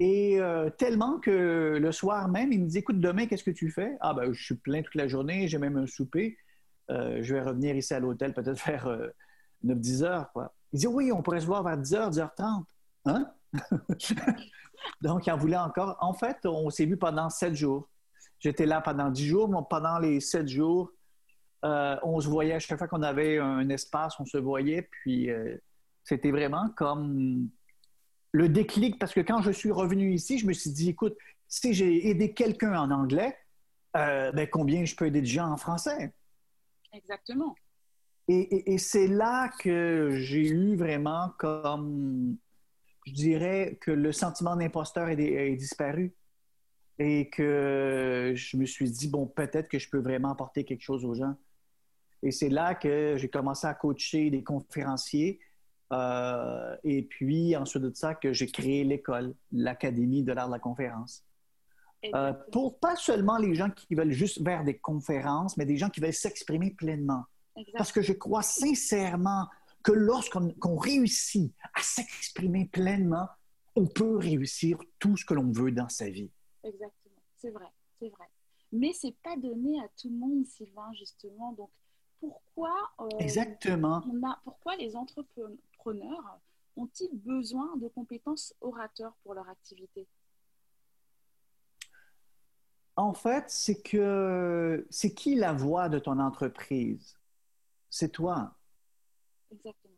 Et 0.00 0.38
tellement 0.78 1.18
que 1.18 1.76
le 1.80 1.90
soir 1.90 2.28
même, 2.28 2.52
il 2.52 2.62
me 2.62 2.68
dit 2.68 2.78
Écoute, 2.78 3.00
demain, 3.00 3.26
qu'est-ce 3.26 3.42
que 3.42 3.50
tu 3.50 3.68
fais? 3.68 3.96
Ah, 4.00 4.14
ben, 4.14 4.32
je 4.32 4.40
suis 4.40 4.54
plein 4.54 4.80
toute 4.82 4.94
la 4.94 5.08
journée, 5.08 5.48
j'ai 5.48 5.58
même 5.58 5.76
un 5.76 5.88
souper. 5.88 6.36
je 6.88 7.34
vais 7.34 7.42
revenir 7.42 7.74
ici 7.74 7.92
à 7.94 7.98
l'hôtel, 7.98 8.32
peut-être 8.32 8.58
faire 8.60 8.88
9-10 9.64 10.04
heures. 10.04 10.32
Quoi. 10.32 10.54
Il 10.72 10.78
dit 10.78 10.86
Oui, 10.86 11.10
on 11.10 11.22
pourrait 11.22 11.40
se 11.40 11.46
voir 11.46 11.64
vers 11.64 11.76
10 11.76 11.94
h, 11.94 12.10
10 12.10 12.18
h 12.20 12.30
30. 12.36 12.66
Hein? 13.06 13.30
Donc, 15.00 15.26
il 15.26 15.32
en 15.32 15.36
voulait 15.36 15.56
encore. 15.56 15.96
En 16.00 16.12
fait, 16.12 16.44
on 16.44 16.70
s'est 16.70 16.86
vu 16.86 16.96
pendant 16.96 17.30
sept 17.30 17.54
jours. 17.54 17.88
J'étais 18.38 18.66
là 18.66 18.80
pendant 18.80 19.10
dix 19.10 19.26
jours, 19.26 19.48
mais 19.48 19.58
pendant 19.68 19.98
les 19.98 20.20
sept 20.20 20.46
jours, 20.46 20.92
euh, 21.64 21.96
on 22.02 22.20
se 22.20 22.28
voyait, 22.28 22.58
chaque 22.60 22.78
fois 22.78 22.88
qu'on 22.88 23.02
avait 23.02 23.38
un 23.38 23.68
espace, 23.68 24.18
on 24.20 24.24
se 24.24 24.38
voyait, 24.38 24.82
puis 24.82 25.30
euh, 25.30 25.56
c'était 26.04 26.30
vraiment 26.30 26.68
comme 26.76 27.48
le 28.32 28.48
déclic, 28.48 28.98
parce 28.98 29.14
que 29.14 29.20
quand 29.20 29.42
je 29.42 29.50
suis 29.50 29.70
revenu 29.70 30.12
ici, 30.12 30.38
je 30.38 30.46
me 30.46 30.52
suis 30.52 30.70
dit, 30.70 30.90
écoute, 30.90 31.16
si 31.48 31.72
j'ai 31.72 32.08
aidé 32.08 32.32
quelqu'un 32.34 32.78
en 32.78 32.90
anglais, 32.90 33.36
euh, 33.96 34.30
ben, 34.32 34.46
combien 34.46 34.84
je 34.84 34.94
peux 34.94 35.06
aider 35.06 35.20
de 35.20 35.26
gens 35.26 35.50
en 35.50 35.56
français? 35.56 36.12
Exactement. 36.92 37.54
Et, 38.28 38.74
et 38.74 38.78
c'est 38.78 39.08
là 39.08 39.50
que 39.58 40.10
j'ai 40.12 40.48
eu 40.48 40.76
vraiment 40.76 41.30
comme 41.38 42.36
je 43.08 43.12
dirais 43.14 43.78
que 43.80 43.90
le 43.90 44.12
sentiment 44.12 44.54
d'imposteur 44.54 45.08
est, 45.08 45.56
disparu 45.56 46.14
et 46.98 47.30
que 47.30 48.32
je 48.34 48.56
me 48.56 48.66
suis 48.66 48.90
dit, 48.90 49.08
bon, 49.08 49.26
peut-être 49.26 49.68
que 49.68 49.78
je 49.78 49.88
peux 49.88 50.00
vraiment 50.00 50.30
apporter 50.30 50.64
quelque 50.64 50.82
chose 50.82 51.04
aux 51.04 51.14
gens. 51.14 51.34
Et 52.22 52.30
c'est 52.30 52.48
là 52.48 52.74
que 52.74 53.16
j'ai 53.16 53.28
commencé 53.28 53.66
à 53.66 53.74
coacher 53.74 54.30
des 54.30 54.42
conférenciers. 54.42 55.40
Euh, 55.92 56.76
et 56.84 57.02
puis, 57.02 57.56
ensuite 57.56 57.82
de 57.82 57.92
ça, 57.94 58.14
que 58.14 58.32
j'ai 58.32 58.46
créé 58.46 58.84
l'école, 58.84 59.34
l'Académie 59.52 60.22
de 60.22 60.32
l'art 60.32 60.48
de 60.48 60.52
la 60.52 60.58
conférence. 60.58 61.24
Euh, 62.14 62.32
pour 62.52 62.78
pas 62.78 62.94
seulement 62.96 63.38
les 63.38 63.54
gens 63.54 63.70
qui 63.70 63.94
veulent 63.94 64.12
juste 64.12 64.42
faire 64.44 64.62
des 64.64 64.78
conférences, 64.78 65.56
mais 65.56 65.66
des 65.66 65.76
gens 65.76 65.90
qui 65.90 66.00
veulent 66.00 66.12
s'exprimer 66.12 66.70
pleinement. 66.70 67.24
Parce 67.76 67.90
que 67.90 68.02
je 68.02 68.12
crois 68.12 68.42
sincèrement 68.42 69.48
que 69.82 69.92
lorsqu'on 69.92 70.76
réussit 70.76 71.52
à 71.74 71.82
s'exprimer 71.82 72.66
pleinement, 72.66 73.26
on 73.74 73.86
peut 73.86 74.16
réussir 74.16 74.78
tout 74.98 75.16
ce 75.16 75.24
que 75.24 75.34
l'on 75.34 75.50
veut 75.50 75.72
dans 75.72 75.88
sa 75.88 76.08
vie. 76.08 76.30
Exactement, 76.62 77.22
c'est 77.36 77.50
vrai, 77.50 77.66
c'est 77.98 78.08
vrai. 78.08 78.26
Mais 78.72 78.92
c'est 78.92 79.16
pas 79.22 79.36
donné 79.36 79.80
à 79.80 79.88
tout 80.00 80.08
le 80.08 80.16
monde, 80.16 80.44
Sylvain, 80.46 80.92
justement. 80.92 81.52
Donc, 81.52 81.70
pourquoi 82.20 82.74
euh, 83.00 83.08
Exactement. 83.18 84.02
pourquoi 84.44 84.76
les 84.76 84.96
entrepreneurs 84.96 86.40
ont-ils 86.76 87.16
besoin 87.18 87.76
de 87.76 87.88
compétences 87.88 88.54
orateurs 88.60 89.14
pour 89.22 89.34
leur 89.34 89.48
activité? 89.48 90.06
En 92.96 93.14
fait, 93.14 93.44
c'est 93.48 93.80
que 93.80 94.86
c'est 94.90 95.14
qui 95.14 95.36
la 95.36 95.52
voix 95.52 95.88
de 95.88 95.98
ton 95.98 96.18
entreprise? 96.18 97.16
C'est 97.88 98.10
toi. 98.10 98.56
Exactement. 99.50 99.94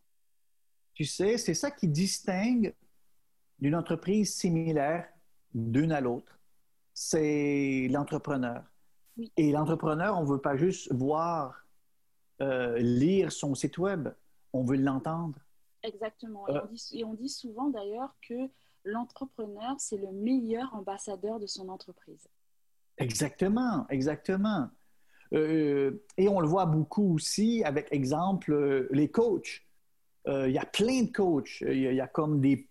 Tu 0.95 1.05
sais, 1.07 1.39
c'est 1.39 1.55
ça 1.55 1.71
qui 1.71 1.89
distingue 1.89 2.75
d'une 3.59 3.75
entreprise 3.75 4.35
similaire 4.35 5.09
d'une 5.55 5.93
à 5.93 6.01
l'autre. 6.01 6.39
C'est 6.93 7.89
l'entrepreneur. 7.91 8.65
Et 9.37 9.51
l'entrepreneur, 9.53 10.19
on 10.19 10.23
ne 10.23 10.29
veut 10.29 10.41
pas 10.41 10.57
juste 10.57 10.93
voir, 10.93 11.65
euh, 12.41 12.79
lire 12.79 13.33
son 13.33 13.55
site 13.55 13.79
web, 13.79 14.09
on 14.53 14.63
veut 14.63 14.77
l'entendre. 14.77 15.39
Exactement. 15.83 16.47
Et, 16.49 16.57
euh. 16.57 16.61
on 16.63 16.73
dit, 16.73 16.91
et, 16.95 17.05
on 17.05 17.15
dit, 17.15 17.29
souvent 17.29 17.69
d'ailleurs 17.69 18.15
que 18.27 18.49
l'entrepreneur, 18.85 19.77
c'est 19.79 19.97
le 19.97 20.11
meilleur 20.13 20.75
ambassadeur 20.75 21.39
de 21.39 21.47
son 21.47 21.69
entreprise. 21.69 22.29
Exactement, 22.99 23.87
exactement. 23.89 24.69
Euh, 25.33 26.03
et 26.17 26.29
on 26.29 26.41
le 26.41 26.49
voit 26.49 26.67
beaucoup 26.67 27.15
aussi 27.15 27.63
avec, 27.65 27.89
exemple, 27.93 28.89
les 28.91 29.11
coachs. 29.11 29.63
Euh, 30.27 30.49
il 30.49 30.55
y 30.55 30.59
a 30.59 30.67
plein 30.67 31.03
de 31.03 31.13
coachs. 31.13 31.61
Il 31.63 31.81
y, 31.81 32.01
a 32.01 32.09
comme 32.09 32.41
des, 32.41 32.69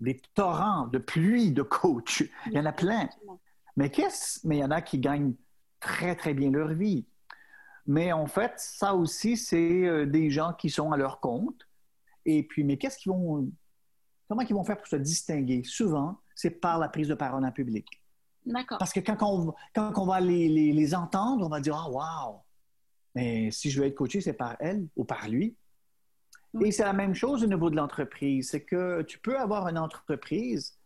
des 0.00 0.20
torrents 0.34 0.86
de 0.88 0.98
pluie 0.98 1.52
de 1.52 1.62
coachs. 1.62 2.24
Il 2.46 2.52
y 2.52 2.58
en 2.58 2.66
a 2.66 2.72
plein. 2.72 3.08
Mais 3.76 3.90
qu'est-ce 3.90 4.46
Mais 4.46 4.58
il 4.58 4.60
y 4.60 4.64
en 4.64 4.70
a 4.70 4.82
qui 4.82 4.98
gagnent 4.98 5.34
très, 5.80 6.16
très 6.16 6.34
bien 6.34 6.50
leur 6.50 6.72
vie. 6.74 7.06
Mais 7.86 8.12
en 8.12 8.26
fait, 8.26 8.52
ça 8.56 8.94
aussi, 8.94 9.36
c'est 9.36 10.06
des 10.06 10.30
gens 10.30 10.52
qui 10.52 10.70
sont 10.70 10.92
à 10.92 10.96
leur 10.96 11.20
compte. 11.20 11.68
Et 12.24 12.42
puis, 12.42 12.64
mais 12.64 12.76
qu'est-ce 12.76 12.98
qu'ils 12.98 13.12
vont. 13.12 13.48
Comment 14.28 14.42
ils 14.42 14.54
vont 14.54 14.64
faire 14.64 14.76
pour 14.76 14.88
se 14.88 14.96
distinguer? 14.96 15.62
Souvent, 15.64 16.18
c'est 16.34 16.50
par 16.50 16.78
la 16.78 16.88
prise 16.88 17.08
de 17.08 17.14
parole 17.14 17.44
en 17.44 17.52
public. 17.52 17.86
Parce 18.78 18.92
que 18.92 19.00
quand 19.00 19.16
on, 19.22 19.54
quand 19.74 19.98
on 19.98 20.06
va 20.06 20.20
les, 20.20 20.48
les, 20.48 20.94
entendre, 20.94 21.44
on 21.44 21.48
va 21.48 21.60
dire 21.60 21.76
Ah, 21.76 21.90
wow! 21.90 22.40
Mais 23.14 23.50
si 23.50 23.70
je 23.70 23.80
veux 23.80 23.86
être 23.86 23.94
coaché, 23.94 24.20
c'est 24.20 24.34
par 24.34 24.56
elle 24.60 24.86
ou 24.96 25.04
par 25.04 25.28
lui. 25.28 25.56
Et 26.64 26.70
c'est 26.70 26.84
la 26.84 26.92
même 26.92 27.14
chose 27.14 27.42
au 27.44 27.46
niveau 27.46 27.70
de 27.70 27.76
l'entreprise. 27.76 28.50
C'est 28.50 28.62
que 28.62 29.02
tu 29.02 29.18
peux 29.18 29.38
avoir 29.38 29.68
une 29.68 29.78
entreprise, 29.78 30.78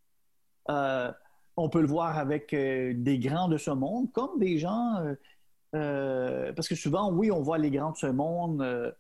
euh, 0.69 1.13
on 1.57 1.69
peut 1.69 1.81
le 1.81 1.87
voir 1.87 2.19
avec 2.19 2.53
euh, 2.55 2.93
des 2.95 3.19
grands 3.19 3.49
de 3.49 3.57
ce 3.57 3.71
monde, 3.71 4.11
comme 4.13 4.39
des 4.39 4.59
gens. 4.59 4.97
Euh, 4.97 5.15
parce 5.73 6.69
que 6.69 6.75
souvent, 6.75 7.13
oui, 7.13 7.31
on 7.31 7.43
voit 7.43 7.59
les 7.59 7.71
grands 7.71 7.93
de 7.93 7.97
ce 7.97 8.07
monde, 8.07 8.95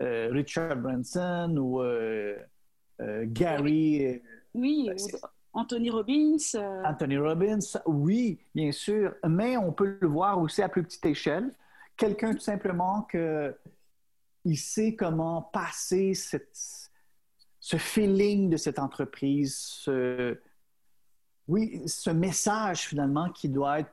Richard 0.00 0.76
Branson 0.76 1.54
ou 1.56 1.82
Gary. 3.00 4.22
Oui, 4.54 4.88
ben, 4.88 4.96
Anthony 5.54 5.88
Robbins. 5.88 6.36
Euh, 6.56 6.82
Anthony 6.84 7.16
Robbins, 7.16 7.58
oui, 7.86 8.40
bien 8.54 8.72
sûr, 8.72 9.14
mais 9.26 9.56
on 9.56 9.72
peut 9.72 9.96
le 10.00 10.08
voir 10.08 10.40
aussi 10.40 10.60
à 10.62 10.68
plus 10.68 10.82
petite 10.82 11.06
échelle. 11.06 11.52
Quelqu'un 11.96 12.34
tout 12.34 12.40
simplement 12.40 13.02
que 13.02 13.56
il 14.44 14.58
sait 14.58 14.94
comment 14.94 15.40
passer 15.40 16.12
ce 16.14 17.76
feeling 17.76 18.50
de 18.50 18.58
cette 18.58 18.78
entreprise, 18.78 19.56
ce, 19.56 20.38
oui, 21.48 21.82
ce 21.86 22.10
message 22.10 22.80
finalement 22.88 23.30
qui 23.30 23.48
doit 23.48 23.80
être 23.80 23.92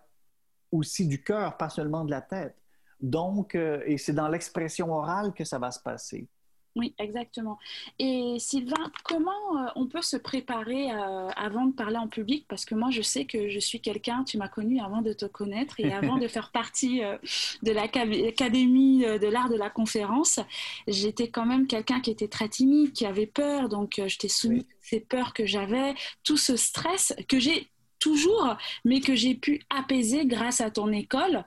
aussi 0.71 1.07
du 1.07 1.23
cœur, 1.23 1.57
pas 1.57 1.69
seulement 1.69 2.05
de 2.05 2.11
la 2.11 2.21
tête. 2.21 2.55
Donc, 2.99 3.55
euh, 3.55 3.81
et 3.85 3.97
c'est 3.97 4.13
dans 4.13 4.27
l'expression 4.27 4.93
orale 4.93 5.33
que 5.33 5.43
ça 5.43 5.59
va 5.59 5.71
se 5.71 5.79
passer. 5.79 6.27
Oui, 6.75 6.95
exactement. 6.99 7.59
Et 7.99 8.37
Sylvain, 8.39 8.91
comment 9.03 9.31
euh, 9.31 9.67
on 9.75 9.87
peut 9.87 10.01
se 10.01 10.15
préparer 10.15 10.89
euh, 10.89 11.27
avant 11.35 11.65
de 11.65 11.73
parler 11.73 11.97
en 11.97 12.07
public? 12.07 12.45
Parce 12.47 12.63
que 12.63 12.75
moi, 12.75 12.89
je 12.91 13.01
sais 13.01 13.25
que 13.25 13.49
je 13.49 13.59
suis 13.59 13.81
quelqu'un, 13.81 14.23
tu 14.23 14.37
m'as 14.37 14.47
connu 14.47 14.79
avant 14.79 15.01
de 15.01 15.11
te 15.11 15.25
connaître 15.25 15.79
et 15.81 15.91
avant 15.91 16.17
de 16.17 16.27
faire 16.29 16.51
partie 16.51 17.03
euh, 17.03 17.17
de 17.61 17.71
l'Académie 17.73 19.01
de 19.01 19.27
l'art 19.27 19.49
de 19.49 19.57
la 19.57 19.69
conférence, 19.69 20.39
j'étais 20.87 21.29
quand 21.29 21.45
même 21.45 21.67
quelqu'un 21.67 21.99
qui 21.99 22.09
était 22.09 22.29
très 22.29 22.47
timide, 22.47 22.93
qui 22.93 23.05
avait 23.05 23.27
peur. 23.27 23.67
Donc, 23.67 24.01
je 24.05 24.17
t'ai 24.17 24.29
soumis 24.29 24.65
ces 24.79 25.01
peurs 25.01 25.33
que 25.33 25.45
j'avais, 25.45 25.93
tout 26.23 26.37
ce 26.37 26.55
stress 26.55 27.13
que 27.27 27.39
j'ai 27.39 27.69
toujours, 28.01 28.57
mais 28.83 28.99
que 28.99 29.15
j'ai 29.15 29.35
pu 29.35 29.61
apaiser 29.69 30.25
grâce 30.25 30.59
à 30.59 30.71
ton 30.71 30.91
école. 30.91 31.45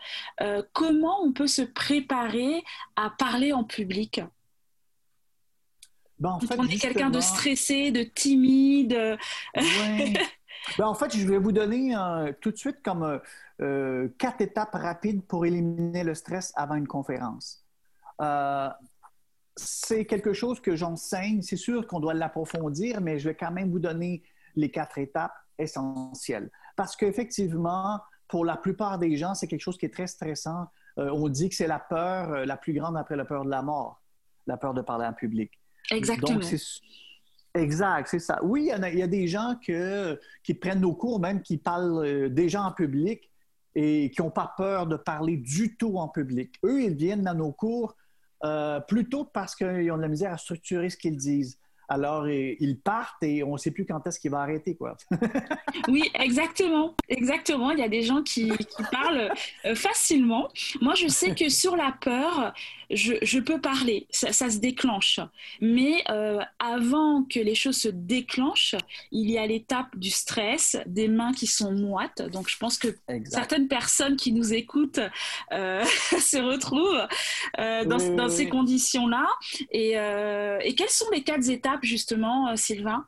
comment 0.72 1.22
on 1.22 1.32
peut 1.32 1.46
se 1.46 1.62
préparer 1.62 2.64
à 2.96 3.10
parler 3.10 3.52
en 3.52 3.64
public? 3.64 4.22
Ben, 6.18 6.30
en 6.30 6.40
fait, 6.40 6.58
on 6.58 6.66
est 6.66 6.78
quelqu'un 6.78 7.10
de 7.10 7.20
stressé, 7.20 7.90
de 7.90 8.02
timide? 8.02 9.18
Ben, 10.78 10.86
en 10.86 10.94
fait, 10.94 11.14
je 11.14 11.26
vais 11.26 11.38
vous 11.38 11.52
donner 11.52 11.94
euh, 11.94 12.32
tout 12.40 12.50
de 12.50 12.56
suite 12.56 12.82
comme 12.82 13.02
euh, 13.02 13.18
euh, 13.60 14.08
quatre 14.18 14.40
étapes 14.40 14.74
rapides 14.74 15.22
pour 15.22 15.44
éliminer 15.44 16.04
le 16.04 16.14
stress 16.14 16.52
avant 16.56 16.74
une 16.74 16.86
conférence. 16.86 17.64
c'est 19.56 20.04
quelque 20.06 20.32
chose 20.32 20.60
que 20.60 20.74
j'enseigne. 20.74 21.42
C'est 21.42 21.56
sûr 21.56 21.86
qu'on 21.86 22.00
doit 22.00 22.14
l'approfondir, 22.14 23.00
mais 23.00 23.18
je 23.18 23.28
vais 23.28 23.34
quand 23.34 23.52
même 23.52 23.70
vous 23.70 23.78
donner 23.78 24.22
les 24.56 24.70
quatre 24.70 24.98
étapes 24.98 25.34
essentielles. 25.58 26.50
Parce 26.76 26.96
qu'effectivement, 26.96 28.00
pour 28.28 28.44
la 28.44 28.56
plupart 28.56 28.98
des 28.98 29.16
gens, 29.16 29.34
c'est 29.34 29.46
quelque 29.46 29.60
chose 29.60 29.78
qui 29.78 29.86
est 29.86 29.94
très 29.94 30.06
stressant. 30.06 30.66
on 30.96 31.28
dit 31.28 31.48
que 31.48 31.54
c'est 31.54 31.66
la 31.66 31.78
peur 31.78 32.46
la 32.46 32.56
plus 32.56 32.72
grande 32.72 32.96
après 32.96 33.16
la 33.16 33.24
peur 33.24 33.44
de 33.44 33.50
la 33.50 33.62
mort, 33.62 34.00
la 34.46 34.56
peur 34.56 34.74
de 34.74 34.80
parler 34.80 35.06
en 35.06 35.12
public. 35.12 35.50
Exactement. 35.90 36.40
exact, 37.54 38.08
c'est 38.08 38.18
ça. 38.18 38.40
Oui, 38.42 38.70
il 38.72 38.98
y, 38.98 39.02
a, 39.02 39.06
des 39.06 39.28
gens 39.28 39.56
qui 39.62 40.54
prennent 40.54 40.80
nos 40.80 40.94
cours, 40.94 41.20
même 41.20 41.42
qui 41.42 41.58
parlent 41.58 42.04
euh, 42.04 42.28
déjà 42.28 42.62
en 42.62 42.72
public 42.72 43.30
et 43.74 44.10
qui 44.10 44.22
n'ont 44.22 44.30
pas 44.30 44.54
peur 44.56 44.86
de 44.86 44.96
parler 44.96 45.36
du 45.36 45.76
tout 45.76 45.98
en 45.98 46.08
public. 46.08 46.54
Eux, 46.64 46.82
ils 46.82 46.94
viennent 46.94 47.22
dans 47.22 47.34
nos 47.34 47.52
cours 47.52 47.96
euh, 48.44 48.80
plutôt 48.80 49.24
parce 49.24 49.54
qu'ils 49.54 49.90
ont 49.90 49.96
de 49.96 50.02
la 50.02 50.08
misère 50.08 50.32
à 50.32 50.38
structurer 50.38 50.90
ce 50.90 50.96
qu'ils 50.96 51.16
disent. 51.16 51.58
Alors 51.88 52.28
ils 52.28 52.78
partent 52.78 53.22
et 53.22 53.42
on 53.42 53.52
ne 53.52 53.58
sait 53.58 53.70
plus 53.70 53.84
quand 53.84 54.06
est-ce 54.06 54.18
qu'il 54.18 54.30
va 54.30 54.40
arrêter. 54.40 54.74
Quoi. 54.74 54.96
oui, 55.88 56.10
exactement. 56.14 56.94
Exactement. 57.08 57.70
Il 57.70 57.78
y 57.78 57.82
a 57.82 57.88
des 57.88 58.02
gens 58.02 58.22
qui, 58.22 58.52
parlent 58.90 59.30
euh, 59.64 59.74
facilement. 59.74 60.48
Moi, 60.80 60.94
je 60.94 61.08
sais 61.08 61.34
que 61.34 61.48
sur 61.48 61.76
la 61.76 61.92
peur, 61.92 62.52
je, 62.90 63.38
peux 63.40 63.60
parler, 63.60 64.06
ça, 64.10 64.32
se 64.32 64.58
déclenche. 64.58 65.20
Mais 65.60 66.04
euh, 66.10 66.40
avant 66.58 67.24
que 67.24 67.40
les 67.40 67.54
choses 67.54 67.76
se 67.76 67.88
déclenchent, 67.88 68.76
il 69.10 69.30
y 69.30 69.38
a 69.38 69.46
l'étape 69.46 69.96
du 69.96 70.10
stress, 70.10 70.76
des 70.86 71.08
mains 71.08 71.32
qui 71.32 71.46
sont 71.46 71.72
moites. 71.72 72.22
Donc, 72.30 72.48
je 72.48 72.56
pense 72.58 72.78
que 72.78 72.88
certaines 73.24 73.68
personnes 73.68 74.16
qui 74.16 74.32
nous 74.32 74.52
écoutent 74.52 75.00
euh, 75.52 75.84
se 76.18 76.38
retrouvent 76.38 77.06
dans, 77.58 78.28
ces 78.28 78.48
conditions-là. 78.48 79.26
Et, 79.70 79.92
et 79.92 80.74
quelles 80.74 80.88
sont 80.88 81.10
les 81.12 81.22
quatre 81.22 81.48
étapes 81.48 81.73
justement, 81.82 82.48
euh, 82.48 82.56
Sylvain? 82.56 83.06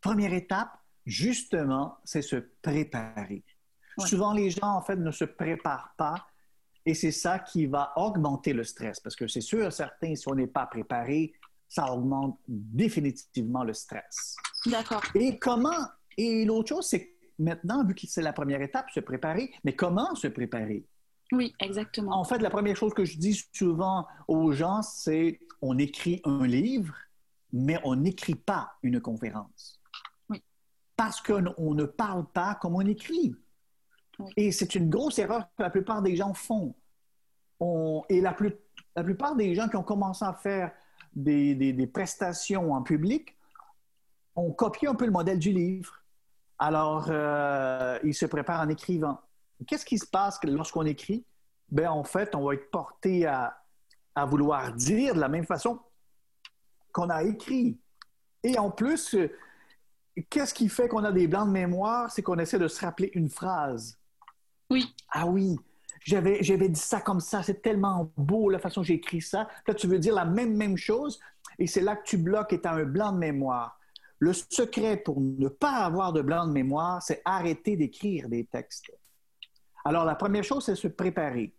Première 0.00 0.32
étape, 0.32 0.70
justement, 1.06 1.98
c'est 2.04 2.22
se 2.22 2.36
préparer. 2.36 3.44
Souvent, 3.98 4.32
les 4.32 4.50
gens, 4.50 4.76
en 4.76 4.82
fait, 4.82 4.96
ne 4.96 5.10
se 5.10 5.24
préparent 5.24 5.92
pas 5.96 6.26
et 6.86 6.94
c'est 6.94 7.12
ça 7.12 7.38
qui 7.38 7.66
va 7.66 7.92
augmenter 7.96 8.52
le 8.52 8.64
stress 8.64 9.00
parce 9.00 9.14
que 9.14 9.26
c'est 9.26 9.40
sûr, 9.40 9.72
certains, 9.72 10.14
si 10.14 10.26
on 10.28 10.34
n'est 10.34 10.46
pas 10.46 10.66
préparé, 10.66 11.32
ça 11.68 11.92
augmente 11.92 12.38
définitivement 12.48 13.64
le 13.64 13.74
stress. 13.74 14.36
D'accord. 14.66 15.02
Et 15.14 15.38
comment, 15.38 15.86
et 16.16 16.44
l'autre 16.44 16.70
chose, 16.70 16.86
c'est 16.86 17.14
maintenant, 17.38 17.84
vu 17.84 17.94
que 17.94 18.06
c'est 18.06 18.22
la 18.22 18.32
première 18.32 18.62
étape, 18.62 18.90
se 18.90 19.00
préparer, 19.00 19.52
mais 19.64 19.76
comment 19.76 20.14
se 20.14 20.28
préparer? 20.28 20.84
Oui, 21.32 21.54
exactement. 21.60 22.18
En 22.18 22.24
fait, 22.24 22.38
la 22.38 22.50
première 22.50 22.76
chose 22.76 22.92
que 22.92 23.04
je 23.04 23.18
dis 23.18 23.40
souvent 23.52 24.06
aux 24.26 24.52
gens, 24.52 24.82
c'est 24.82 25.38
on 25.62 25.78
écrit 25.78 26.20
un 26.24 26.46
livre 26.46 26.94
mais 27.52 27.78
on 27.84 27.96
n'écrit 27.96 28.34
pas 28.34 28.72
une 28.82 29.00
conférence. 29.00 29.80
Parce 30.96 31.20
qu'on 31.20 31.74
ne 31.74 31.84
parle 31.84 32.26
pas 32.26 32.56
comme 32.56 32.74
on 32.74 32.80
écrit. 32.80 33.34
Et 34.36 34.52
c'est 34.52 34.74
une 34.74 34.90
grosse 34.90 35.18
erreur 35.18 35.46
que 35.56 35.62
la 35.62 35.70
plupart 35.70 36.02
des 36.02 36.14
gens 36.14 36.34
font. 36.34 36.74
et 38.08 38.20
la, 38.20 38.34
plupart 39.02 39.34
des 39.34 39.54
gens 39.54 39.68
qui 39.68 39.76
ont 39.76 39.82
commencé 39.82 40.24
à 40.24 40.34
faire 40.34 40.72
des, 41.14 41.90
prestations 41.92 42.72
en 42.72 42.82
public 42.82 43.36
ont 44.36 44.52
copié 44.52 44.88
un 44.88 44.94
peu 44.94 45.06
le 45.06 45.10
modèle 45.10 45.38
du 45.38 45.52
livre. 45.52 45.94
Alors, 46.58 47.06
euh, 47.08 47.98
ils 48.04 48.14
se 48.14 48.26
préparent 48.26 48.60
en 48.60 48.68
écrivant. 48.68 49.18
Qu'est-ce 49.66 49.86
qui 49.86 49.98
se 49.98 50.06
passe 50.06 50.38
lorsqu'on 50.44 50.84
écrit? 50.84 51.24
Ben, 51.70 51.88
en 51.88 52.04
fait, 52.04 52.34
on 52.34 52.44
va 52.44 52.54
être 52.54 52.70
porté 52.70 53.26
à 53.26 53.56
vouloir 54.26 54.74
dire 54.74 55.14
de 55.14 55.20
la 55.20 55.28
même 55.28 55.46
façon 55.46 55.80
qu'on 56.92 57.10
a 57.10 57.22
écrit. 57.22 57.78
Et 58.42 58.58
en 58.58 58.70
plus, 58.70 59.14
euh, 59.14 59.30
qu'est-ce 60.28 60.54
qui 60.54 60.68
fait 60.68 60.88
qu'on 60.88 61.04
a 61.04 61.12
des 61.12 61.26
blancs 61.26 61.46
de 61.46 61.52
mémoire? 61.52 62.10
C'est 62.10 62.22
qu'on 62.22 62.38
essaie 62.38 62.58
de 62.58 62.68
se 62.68 62.80
rappeler 62.80 63.10
une 63.14 63.28
phrase. 63.28 63.98
Oui. 64.70 64.94
Ah 65.10 65.26
oui, 65.26 65.56
j'avais, 66.04 66.42
j'avais 66.42 66.68
dit 66.68 66.80
ça 66.80 67.00
comme 67.00 67.20
ça, 67.20 67.42
c'est 67.42 67.60
tellement 67.60 68.12
beau 68.16 68.48
la 68.48 68.58
façon 68.58 68.80
dont 68.80 68.84
j'ai 68.84 68.94
écrit 68.94 69.20
ça. 69.20 69.48
Là, 69.66 69.74
tu 69.74 69.86
veux 69.86 69.98
dire 69.98 70.14
la 70.14 70.24
même, 70.24 70.56
même 70.56 70.76
chose, 70.76 71.20
et 71.58 71.66
c'est 71.66 71.80
là 71.80 71.96
que 71.96 72.04
tu 72.04 72.16
bloques 72.16 72.52
et 72.52 72.60
tu 72.60 72.68
as 72.68 72.72
un 72.72 72.84
blanc 72.84 73.12
de 73.12 73.18
mémoire. 73.18 73.78
Le 74.18 74.32
secret 74.32 74.98
pour 74.98 75.20
ne 75.20 75.48
pas 75.48 75.84
avoir 75.84 76.12
de 76.12 76.22
blanc 76.22 76.46
de 76.46 76.52
mémoire, 76.52 77.02
c'est 77.02 77.22
arrêter 77.24 77.76
d'écrire 77.76 78.28
des 78.28 78.44
textes. 78.44 78.92
Alors, 79.84 80.04
la 80.04 80.14
première 80.14 80.44
chose, 80.44 80.64
c'est 80.64 80.74
se 80.74 80.88
préparer. 80.88 81.54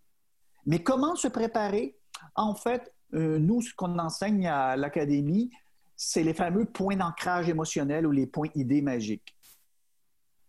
Mais 0.66 0.84
comment 0.84 1.16
se 1.16 1.28
préparer? 1.28 1.98
En 2.36 2.54
fait, 2.54 2.94
euh, 3.14 3.40
nous, 3.40 3.62
ce 3.62 3.74
qu'on 3.74 3.98
enseigne 4.00 4.48
à 4.48 4.76
l'académie, 4.76 5.52
c'est 5.96 6.24
les 6.24 6.34
fameux 6.34 6.66
points 6.66 6.96
d'ancrage 6.96 7.50
émotionnel 7.50 8.08
ou 8.08 8.12
les 8.12 8.26
points 8.26 8.50
idées 8.56 8.82
magiques. 8.82 9.36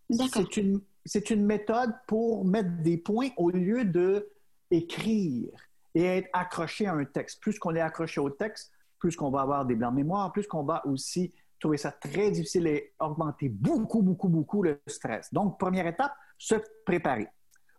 C'est 0.09 0.57
une, 0.57 1.45
méthode 1.45 1.93
pour 2.07 2.45
mettre 2.45 2.81
des 2.81 2.97
points 2.97 3.29
au 3.37 3.49
lieu 3.49 3.85
de 3.85 4.29
écrire 4.71 5.49
et 5.93 6.03
être 6.03 6.29
accroché 6.33 6.87
à 6.87 6.93
un 6.93 7.05
texte. 7.05 7.41
Plus 7.41 7.59
qu'on 7.59 7.75
est 7.75 7.81
accroché 7.81 8.19
au 8.19 8.29
texte, 8.29 8.71
plus 8.99 9.15
qu'on 9.15 9.29
va 9.29 9.41
avoir 9.41 9.65
des 9.65 9.75
blancs 9.75 9.91
de 9.91 9.97
mémoire, 9.97 10.31
plus 10.31 10.47
qu'on 10.47 10.63
va 10.63 10.85
aussi 10.87 11.33
trouver 11.59 11.77
ça 11.77 11.91
très 11.91 12.31
difficile 12.31 12.67
et 12.67 12.93
augmenter 12.99 13.49
beaucoup, 13.49 14.01
beaucoup, 14.01 14.29
beaucoup 14.29 14.63
le 14.63 14.81
stress. 14.87 15.31
Donc, 15.33 15.59
première 15.59 15.87
étape, 15.87 16.13
se 16.37 16.55
préparer. 16.85 17.27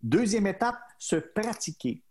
Deuxième 0.03 0.47
étape, 0.47 0.79
se 0.99 1.17
pratiquer. 1.17 2.03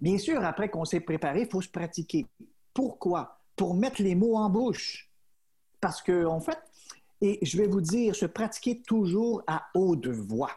Bien 0.00 0.18
sûr, 0.18 0.44
après 0.44 0.68
qu'on 0.68 0.84
s'est 0.84 1.00
préparé, 1.00 1.42
il 1.42 1.48
faut 1.48 1.60
se 1.60 1.68
pratiquer. 1.68 2.26
Pourquoi? 2.74 3.38
Pour 3.56 3.74
mettre 3.74 4.02
les 4.02 4.14
mots 4.14 4.36
en 4.36 4.50
bouche. 4.50 5.10
Parce 5.80 6.02
que, 6.02 6.26
en 6.26 6.40
fait, 6.40 6.58
et 7.20 7.38
je 7.42 7.56
vais 7.56 7.66
vous 7.66 7.80
dire, 7.80 8.14
se 8.14 8.26
pratiquer 8.26 8.82
toujours 8.82 9.42
à 9.46 9.68
haute 9.74 10.06
voix. 10.06 10.50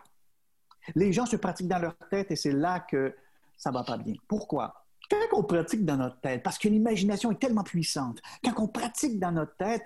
Les 0.95 1.13
gens 1.13 1.25
se 1.25 1.35
pratiquent 1.35 1.67
dans 1.67 1.79
leur 1.79 1.95
tête 2.09 2.31
et 2.31 2.35
c'est 2.35 2.51
là 2.51 2.79
que 2.79 3.15
ça 3.57 3.71
va 3.71 3.83
pas 3.83 3.97
bien. 3.97 4.15
Pourquoi? 4.27 4.85
Quand 5.09 5.17
on 5.33 5.43
pratique 5.43 5.85
dans 5.85 5.97
notre 5.97 6.19
tête, 6.19 6.43
parce 6.43 6.57
que 6.57 6.67
l'imagination 6.67 7.31
est 7.31 7.39
tellement 7.39 7.63
puissante, 7.63 8.19
quand 8.43 8.63
on 8.63 8.67
pratique 8.67 9.19
dans 9.19 9.31
notre 9.31 9.55
tête, 9.55 9.83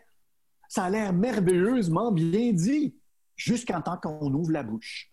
ça 0.68 0.86
a 0.86 0.90
l'air 0.90 1.14
merveilleusement 1.14 2.12
bien 2.12 2.52
dit, 2.52 2.96
jusqu'en 3.36 3.82
temps 3.82 3.98
qu'on 3.98 4.34
ouvre 4.34 4.52
la 4.52 4.64
bouche. 4.64 5.10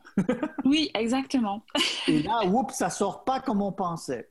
Oui, 0.64 0.90
exactement. 0.94 1.64
Et 2.06 2.22
là, 2.22 2.44
oups, 2.46 2.74
ça 2.74 2.90
sort 2.90 3.24
pas 3.24 3.40
comme 3.40 3.62
on 3.62 3.72
pensait. 3.72 4.30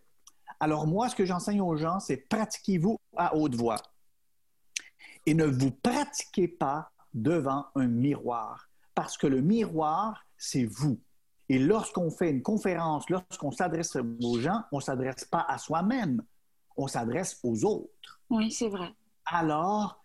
Alors 0.60 0.88
moi, 0.88 1.10
ce 1.10 1.16
que 1.16 1.26
j'enseigne 1.26 1.62
aux 1.62 1.78
gens, 1.78 2.00
c'est 2.00 2.18
pratiquez-vous 2.18 2.98
à 3.16 3.36
haute 3.36 3.56
voix. 3.56 3.78
Et 5.26 5.34
ne 5.34 5.46
vous 5.46 5.72
pratiquez 5.72 6.48
pas 6.48 6.92
devant 7.14 7.66
un 7.76 7.88
miroir, 7.88 8.70
parce 8.96 9.18
que 9.18 9.28
le 9.28 9.42
miroir, 9.42 10.26
c'est 10.38 10.66
vous. 10.66 11.00
Et 11.50 11.58
lorsqu'on 11.58 12.12
fait 12.12 12.30
une 12.30 12.44
conférence, 12.44 13.10
lorsqu'on 13.10 13.52
s'adresse 13.52 13.96
aux 13.96 14.40
gens, 14.40 14.64
on 14.72 14.78
ne 14.78 14.82
s'adresse 14.82 15.26
pas 15.26 15.46
à 15.48 15.58
soi-même, 15.58 16.24
on 16.78 16.88
s'adresse 16.88 17.40
aux 17.44 17.66
autres. 17.66 18.22
Oui, 18.30 18.52
c'est 18.52 18.70
vrai. 18.70 18.94
Alors, 19.26 19.99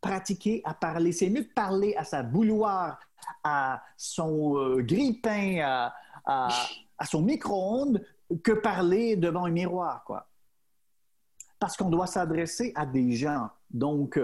pratiquez 0.00 0.62
à 0.64 0.74
parler. 0.74 1.12
C'est 1.12 1.30
mieux 1.30 1.42
de 1.42 1.52
parler 1.54 1.94
à 1.96 2.04
sa 2.04 2.22
bouilloire, 2.22 2.98
à 3.44 3.82
son 3.96 4.56
euh, 4.56 4.82
grille-pain, 4.82 5.90
à, 6.26 6.48
son 7.04 7.22
micro-ondes, 7.22 8.04
que 8.44 8.52
parler 8.52 9.16
devant 9.16 9.46
un 9.46 9.50
miroir, 9.50 10.04
quoi. 10.04 10.28
Parce 11.58 11.76
qu'on 11.76 11.90
doit 11.90 12.06
s'adresser 12.06 12.72
à 12.74 12.86
des 12.86 13.12
gens. 13.12 13.50
Donc, 13.70 14.18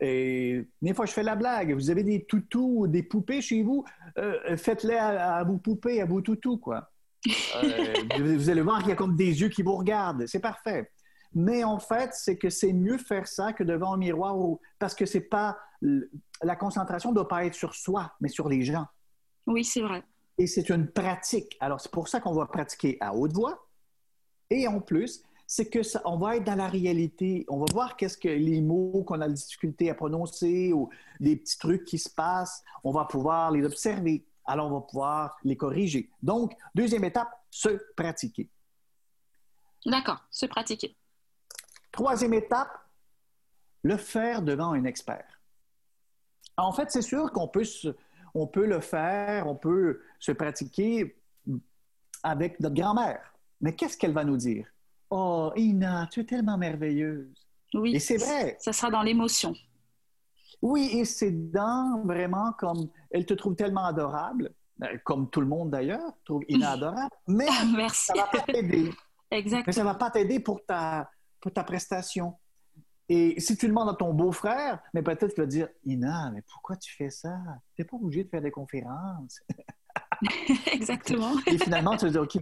et, 0.00 0.66
des 0.82 0.94
fois, 0.94 1.06
je 1.06 1.12
fais 1.12 1.22
la 1.22 1.36
blague. 1.36 1.72
Vous 1.72 1.90
avez 1.90 2.02
des 2.02 2.24
toutous, 2.24 2.86
des 2.86 3.02
poupées 3.02 3.40
chez 3.40 3.62
vous, 3.62 3.84
euh, 4.18 4.56
faites-les 4.56 4.96
à, 4.96 5.42
vos 5.44 5.58
poupées, 5.58 6.00
à 6.00 6.04
vos 6.04 6.20
toutous, 6.20 6.58
quoi. 6.58 6.90
Euh, 7.26 7.94
vous 8.18 8.50
allez 8.50 8.60
voir 8.60 8.80
qu'il 8.80 8.90
y 8.90 8.92
a 8.92 8.96
comme 8.96 9.16
des 9.16 9.40
yeux 9.40 9.48
qui 9.48 9.62
vous 9.62 9.76
regardent. 9.76 10.26
C'est 10.26 10.40
parfait. 10.40 10.90
Mais 11.34 11.64
en 11.64 11.78
fait, 11.78 12.12
c'est 12.14 12.38
que 12.38 12.50
c'est 12.50 12.72
mieux 12.72 12.98
faire 12.98 13.26
ça 13.26 13.52
que 13.52 13.64
devant 13.64 13.94
un 13.94 13.96
miroir 13.96 14.36
parce 14.78 14.94
que 14.94 15.06
c'est 15.06 15.20
pas 15.20 15.58
la 16.42 16.56
concentration 16.56 17.10
ne 17.10 17.14
doit 17.14 17.28
pas 17.28 17.44
être 17.44 17.54
sur 17.54 17.74
soi, 17.74 18.12
mais 18.20 18.28
sur 18.28 18.48
les 18.48 18.62
gens. 18.62 18.86
Oui, 19.46 19.64
c'est 19.64 19.82
vrai. 19.82 20.02
Et 20.38 20.46
c'est 20.46 20.68
une 20.70 20.88
pratique. 20.88 21.56
Alors, 21.60 21.80
c'est 21.80 21.90
pour 21.90 22.08
ça 22.08 22.20
qu'on 22.20 22.32
va 22.32 22.46
pratiquer 22.46 22.96
à 23.00 23.14
haute 23.14 23.32
voix. 23.32 23.68
Et 24.50 24.66
en 24.66 24.80
plus, 24.80 25.22
c'est 25.46 25.68
que 25.68 25.82
ça, 25.82 26.00
on 26.04 26.16
va 26.16 26.36
être 26.36 26.44
dans 26.44 26.56
la 26.56 26.68
réalité. 26.68 27.44
On 27.48 27.58
va 27.58 27.66
voir 27.70 27.96
qu'est-ce 27.96 28.16
que 28.16 28.28
les 28.28 28.60
mots 28.60 29.04
qu'on 29.06 29.20
a 29.20 29.28
de 29.28 29.34
difficulté 29.34 29.90
à 29.90 29.94
prononcer 29.94 30.72
ou 30.72 30.88
les 31.20 31.36
petits 31.36 31.58
trucs 31.58 31.84
qui 31.84 31.98
se 31.98 32.10
passent. 32.10 32.62
On 32.82 32.92
va 32.92 33.04
pouvoir 33.04 33.50
les 33.50 33.64
observer. 33.64 34.24
Alors, 34.46 34.66
on 34.66 34.74
va 34.74 34.80
pouvoir 34.80 35.36
les 35.44 35.56
corriger. 35.56 36.10
Donc, 36.22 36.52
deuxième 36.74 37.04
étape, 37.04 37.30
se 37.50 37.68
pratiquer. 37.96 38.48
D'accord, 39.86 40.24
se 40.30 40.46
pratiquer. 40.46 40.96
Troisième 41.94 42.34
étape, 42.34 42.76
le 43.84 43.96
faire 43.96 44.42
devant 44.42 44.72
un 44.72 44.82
expert. 44.82 45.40
En 46.56 46.72
fait, 46.72 46.90
c'est 46.90 47.02
sûr 47.02 47.30
qu'on 47.30 47.46
peut, 47.46 47.62
on 48.34 48.48
peut 48.48 48.66
le 48.66 48.80
faire, 48.80 49.46
on 49.46 49.54
peut 49.54 50.00
se 50.18 50.32
pratiquer 50.32 51.16
avec 52.24 52.58
notre 52.58 52.74
grand-mère. 52.74 53.32
Mais 53.60 53.76
qu'est-ce 53.76 53.96
qu'elle 53.96 54.12
va 54.12 54.24
nous 54.24 54.36
dire? 54.36 54.66
Oh, 55.08 55.52
Ina, 55.54 56.08
tu 56.10 56.18
es 56.20 56.24
tellement 56.24 56.58
merveilleuse. 56.58 57.32
Oui. 57.74 57.94
Et 57.94 58.00
c'est 58.00 58.16
vrai. 58.16 58.56
Ça 58.58 58.72
sera 58.72 58.90
dans 58.90 59.02
l'émotion. 59.02 59.54
Oui, 60.60 60.90
et 60.94 61.04
c'est 61.04 61.52
dans 61.52 62.02
vraiment 62.04 62.54
comme 62.58 62.88
elle 63.12 63.24
te 63.24 63.34
trouve 63.34 63.54
tellement 63.54 63.84
adorable, 63.84 64.52
ben, 64.78 64.98
comme 65.04 65.30
tout 65.30 65.40
le 65.40 65.46
monde 65.46 65.70
d'ailleurs 65.70 66.12
trouve 66.24 66.42
Ina 66.48 66.70
adorable, 66.72 67.14
mais 67.28 67.46
Merci. 67.76 68.06
ça 68.06 68.14
va 68.14 68.26
pas 68.26 68.52
t'aider. 68.52 68.90
Exactement. 69.30 69.64
Mais 69.68 69.72
ça 69.72 69.84
va 69.84 69.94
pas 69.94 70.10
t'aider 70.10 70.40
pour 70.40 70.64
ta, 70.66 71.08
pour 71.44 71.52
ta 71.52 71.62
prestation. 71.62 72.32
Et 73.10 73.38
si 73.38 73.54
tu 73.54 73.68
demandes 73.68 73.90
à 73.90 73.94
ton 73.94 74.14
beau-frère, 74.14 74.82
mais 74.94 75.02
peut-être 75.02 75.34
qu'il 75.34 75.42
va 75.42 75.46
dire 75.46 75.68
Ina, 75.84 76.30
mais 76.32 76.40
pourquoi 76.50 76.74
tu 76.74 76.90
fais 76.96 77.10
ça? 77.10 77.36
Tu 77.76 77.82
n'es 77.82 77.84
pas 77.84 77.98
obligé 77.98 78.24
de 78.24 78.30
faire 78.30 78.40
des 78.40 78.50
conférences. 78.50 79.42
Exactement. 80.72 81.34
Et 81.46 81.58
finalement, 81.58 81.98
tu 81.98 82.06
vas 82.06 82.12
dire 82.12 82.22
OK, 82.22 82.38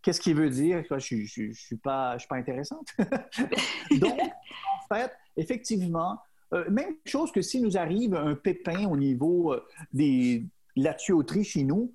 qu'est-ce 0.00 0.20
qu'il 0.20 0.36
veut 0.36 0.48
dire? 0.48 0.84
Je 0.88 0.94
ne 0.94 1.52
suis, 1.52 1.76
pas, 1.76 2.12
je 2.12 2.20
suis 2.20 2.28
pas 2.28 2.36
intéressante. 2.36 2.86
Donc, 3.98 4.16
en 4.20 4.94
fait, 4.94 5.10
effectivement, 5.36 6.20
Euh, 6.54 6.70
même 6.70 6.94
chose 7.04 7.32
que 7.32 7.42
si 7.42 7.60
nous 7.60 7.76
arrive 7.76 8.14
un 8.14 8.36
pépin 8.36 8.86
au 8.86 8.96
niveau 8.96 9.52
euh, 9.52 9.66
des, 9.92 10.46
la 10.76 10.94
tuyauterie 10.94 11.42
chez 11.42 11.64
nous, 11.64 11.92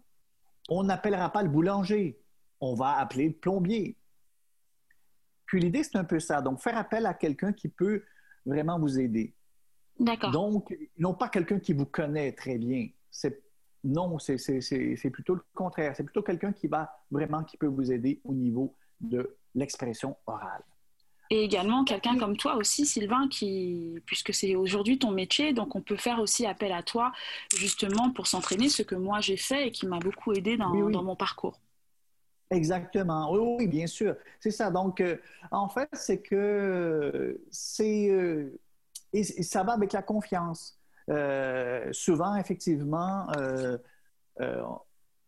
on 0.68 0.84
n'appellera 0.84 1.32
pas 1.32 1.42
le 1.42 1.48
boulanger, 1.48 2.20
on 2.60 2.76
va 2.76 2.98
appeler 2.98 3.30
le 3.30 3.34
plombier. 3.34 3.96
Puis 5.52 5.60
l'idée, 5.60 5.84
c'est 5.84 5.98
un 5.98 6.06
peu 6.06 6.22
ça. 6.22 6.40
Donc, 6.42 6.62
faire 6.62 6.78
appel 6.78 7.06
à 7.06 7.14
quelqu'un 7.14 7.52
qui 7.52 7.68
peut 7.68 8.06
vraiment 8.46 8.80
vous 8.80 8.98
aider. 8.98 9.34
D'accord. 10.00 10.32
Donc, 10.32 10.74
non 10.98 11.14
pas 11.14 11.28
quelqu'un 11.28 11.60
qui 11.60 11.74
vous 11.74 11.86
connaît 11.86 12.32
très 12.32 12.58
bien. 12.58 12.88
C'est, 13.10 13.44
non, 13.84 14.18
c'est, 14.18 14.38
plutôt 15.12 15.36
le 15.36 15.42
contraire. 15.54 15.94
C'est 15.94 16.06
plutôt 16.06 16.22
quelqu'un 16.22 16.54
qui 16.54 16.68
va 16.68 16.98
vraiment, 17.12 17.44
qui 17.44 17.58
peut 17.58 17.68
vous 17.68 17.92
aider 17.92 18.22
au 18.24 18.34
niveau 18.34 18.74
de 19.02 19.36
l'expression 19.54 20.16
orale. 20.26 20.64
Et 21.30 21.44
également 21.44 21.84
quelqu'un 21.84 22.18
comme 22.18 22.38
toi 22.38 22.56
aussi, 22.56 22.86
Sylvain, 22.86 23.28
qui, 23.28 24.00
puisque 24.06 24.34
c'est 24.34 24.56
aujourd'hui 24.56 25.00
ton 25.00 25.12
métier, 25.12 25.52
donc 25.52 25.76
on 25.76 25.82
peut 25.82 25.98
faire 25.98 26.22
aussi 26.22 26.46
appel 26.46 26.72
à 26.72 26.82
toi 26.82 27.12
justement 27.58 28.10
pour 28.12 28.28
s'entraîner, 28.28 28.70
ce 28.70 28.84
que 28.84 28.96
moi 28.96 29.20
j'ai 29.20 29.38
fait 29.38 29.68
et 29.68 29.72
qui 29.72 29.86
m'a 29.86 30.00
beaucoup 30.00 30.32
aidé 30.32 30.56
dans, 30.56 31.04
mon 31.04 31.18
parcours. 31.18 31.60
Exactement, 32.52 33.32
oui, 33.32 33.56
oui, 33.60 33.68
bien 33.68 33.88
sûr. 33.88 34.16
C'est 34.42 34.52
ça. 34.52 34.70
Donc, 34.70 35.00
euh, 35.00 35.16
en 35.52 35.70
fait, 35.70 35.90
c'est 35.94 36.22
que 36.22 37.42
c'est. 37.50 38.10
Euh, 38.10 38.60
et, 39.14 39.24
ça 39.24 39.64
va 39.64 39.74
avec 39.74 39.94
la 39.94 40.02
confiance. 40.02 40.78
Euh, 41.10 41.88
souvent, 41.94 42.36
effectivement, 42.36 43.28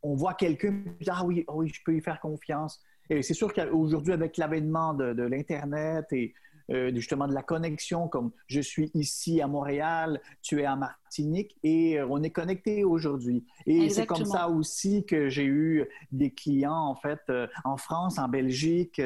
on 0.06 0.16
voit 0.16 0.34
quelqu'un 0.34 0.84
ah 1.08 1.24
oui, 1.26 1.46
oh 1.48 1.54
oui, 1.56 1.70
je 1.70 1.82
peux 1.86 1.96
y 1.96 2.02
faire 2.02 2.20
confiance. 2.20 2.82
Et 3.10 3.22
c'est 3.22 3.34
sûr 3.34 3.54
qu'aujourd'hui, 3.54 4.12
avec 4.14 4.36
l'avènement 4.38 4.94
de, 4.94 5.24
l'Internet 5.24 6.06
et 6.12 6.34
euh, 6.74 6.92
justement 6.94 7.28
de 7.28 7.34
la 7.34 7.44
connexion, 7.44 8.08
comme 8.08 8.32
je 8.48 8.60
suis 8.60 8.92
ici 8.94 9.42
à 9.42 9.48
Montréal, 9.48 10.22
tu 10.42 10.62
es 10.62 10.66
à 10.66 10.76
Martinique 10.76 11.58
et 11.64 12.00
euh, 12.00 12.08
on 12.10 12.24
est 12.24 12.32
connecté 12.32 12.84
aujourd'hui. 12.84 13.46
Et 13.66 13.90
c'est 13.90 14.06
comme 14.06 14.26
ça 14.26 14.50
aussi 14.50 15.06
que 15.06 15.30
j'ai 15.30 15.46
eu 15.46 15.88
des 16.12 16.32
clients, 16.32 16.74
en 16.74 16.96
fait, 16.96 17.22
euh, 17.30 17.48
en 17.64 17.78
France, 17.78 18.18
en 18.18 18.28
Belgique, 18.28 19.02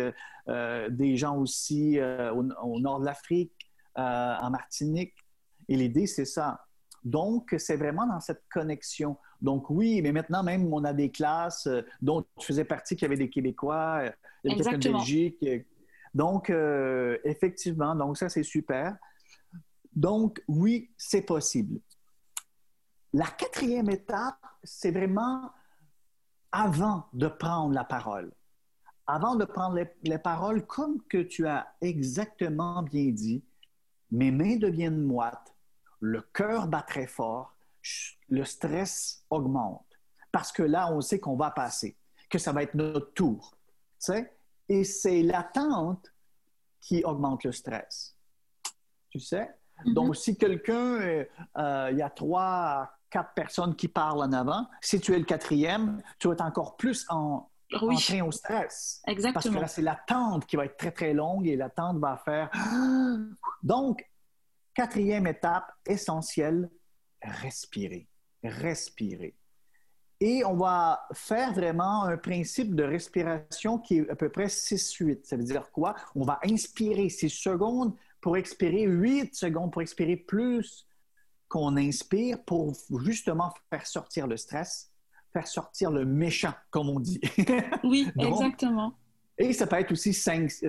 des 0.89 1.17
gens 1.17 1.37
aussi 1.37 1.99
au, 1.99 2.79
nord 2.79 3.01
de 3.01 3.05
l'Afrique, 3.05 3.51
en 3.95 4.49
Martinique. 4.49 5.13
Et 5.67 5.75
l'idée, 5.75 6.07
c'est 6.07 6.25
ça. 6.25 6.65
Donc, 7.03 7.53
c'est 7.57 7.75
vraiment 7.75 8.07
dans 8.07 8.21
cette 8.21 8.43
connexion. 8.49 9.17
Donc 9.41 9.69
oui, 9.69 10.01
mais 10.01 10.11
maintenant 10.11 10.43
même, 10.43 10.71
on 10.73 10.83
a 10.83 10.93
des 10.93 11.09
classes 11.09 11.67
euh, 11.67 11.81
dont 12.01 12.25
tu 12.39 12.47
faisais 12.47 12.65
partie, 12.65 12.95
qui 12.95 13.05
avait 13.05 13.17
des 13.17 13.29
Québécois, 13.29 14.01
euh, 14.03 14.11
des 14.43 14.55
de 14.55 15.67
Belgique. 16.17 16.49
Euh. 16.49 17.17
Donc, 17.17 17.25
effectivement, 17.25 17.95
donc 17.95 18.17
ça, 18.17 18.29
c'est 18.29 18.43
super. 18.43 18.95
Donc, 19.95 20.41
oui, 20.47 20.91
c'est 20.97 21.23
possible. 21.23 21.79
La 23.13 23.25
quatrième 23.25 23.89
étape, 23.89 24.39
c'est 24.63 24.91
vraiment 24.91 25.51
avant 26.51 27.07
de 27.13 27.27
prendre 27.27 27.73
la 27.73 27.83
parole. 27.83 28.31
Avant 29.07 29.35
de 29.35 29.45
prendre 29.45 29.75
les, 29.75 29.87
les, 30.03 30.17
paroles, 30.17 30.65
comme 30.65 31.01
que 31.03 31.19
tu 31.19 31.47
as 31.47 31.65
exactement 31.81 32.83
bien 32.83 33.09
dit, 33.11 33.43
mes 34.11 34.31
mains 34.31 34.57
deviennent 34.57 35.01
moites, 35.01 35.55
le 35.99 36.21
cœur 36.21 36.67
bat 36.67 36.81
très 36.81 37.07
fort, 37.07 37.55
le 38.29 38.43
stress 38.43 39.23
augmente. 39.29 39.85
Parce 40.31 40.51
que 40.51 40.63
là, 40.63 40.91
on 40.91 41.01
sait 41.01 41.19
qu'on 41.19 41.37
va 41.37 41.51
passer, 41.51 41.97
que 42.29 42.37
ça 42.37 42.51
va 42.51 42.63
être 42.63 42.75
notre 42.75 43.13
tour. 43.13 43.57
Et 44.69 44.83
c'est 44.83 45.21
l'attente 45.23 46.11
qui 46.81 47.03
augmente 47.03 47.43
le 47.43 47.51
stress. 47.51 48.15
Tu 49.09 49.19
sais? 49.19 49.49
Mm-hmm. 49.85 49.93
Donc, 49.93 50.15
si 50.15 50.37
quelqu'un, 50.37 51.01
euh, 51.01 51.25
euh, 51.57 51.89
il 51.91 51.97
y 51.97 52.01
a 52.01 52.09
trois, 52.09 52.91
quatre 53.09 53.33
personnes 53.33 53.75
qui 53.75 53.87
parlent 53.87 54.21
en 54.21 54.31
avant, 54.31 54.67
si 54.81 54.99
tu 54.99 55.13
es 55.13 55.19
le 55.19 55.25
quatrième, 55.25 56.01
tu 56.19 56.27
vas 56.27 56.33
être 56.33 56.41
encore 56.41 56.77
plus 56.77 57.05
en, 57.09 57.49
train 57.69 58.21
au 58.21 58.31
stress. 58.31 59.01
Exactement. 59.07 59.33
Parce 59.33 59.49
que 59.49 59.59
là, 59.59 59.67
c'est 59.67 59.81
l'attente 59.81 60.45
qui 60.45 60.55
va 60.55 60.65
être 60.65 60.77
très, 60.77 60.91
très 60.91 61.13
longue 61.13 61.47
et 61.47 61.55
l'attente 61.55 61.99
va 61.99 62.17
faire. 62.17 62.49
Donc, 63.63 64.05
quatrième 64.73 65.27
étape 65.27 65.69
essentielle, 65.85 66.69
respirer, 67.21 68.07
respirer. 68.43 69.35
Et 70.19 70.43
on 70.43 70.55
va 70.55 71.07
faire 71.13 71.53
vraiment 71.53 72.03
un 72.03 72.17
principe 72.17 72.73
de 72.73 72.83
respiration 72.83 73.77
qui 73.77 73.99
est 73.99 74.09
à 74.09 74.15
peu 74.15 74.29
près 74.29 74.47
6-8. 74.47 75.19
Ça 75.23 75.37
veut 75.37 75.43
dire 75.43 75.71
quoi? 75.71 75.95
On 76.15 76.23
va 76.23 76.39
inspirer 76.43 77.09
6 77.09 77.29
secondes 77.29 77.93
pour 78.19 78.35
expirer 78.35 78.83
8 78.83 79.35
secondes, 79.35 79.71
pour 79.71 79.81
expirer 79.81 80.15
plus 80.15 80.87
qu'on 81.47 81.77
inspire 81.77 82.43
pour 82.43 82.73
justement 83.03 83.53
faire 83.69 83.85
sortir 83.85 84.27
le 84.27 84.37
stress, 84.37 84.91
faire 85.31 85.47
sortir 85.47 85.91
le 85.91 86.05
méchant, 86.05 86.53
comme 86.71 86.89
on 86.89 86.99
dit. 86.99 87.21
oui, 87.83 88.11
exactement. 88.19 88.93
Et 89.37 89.53
ça 89.53 89.67
peut 89.67 89.77
être 89.77 89.91
aussi 89.91 90.11
5-9 90.11 90.63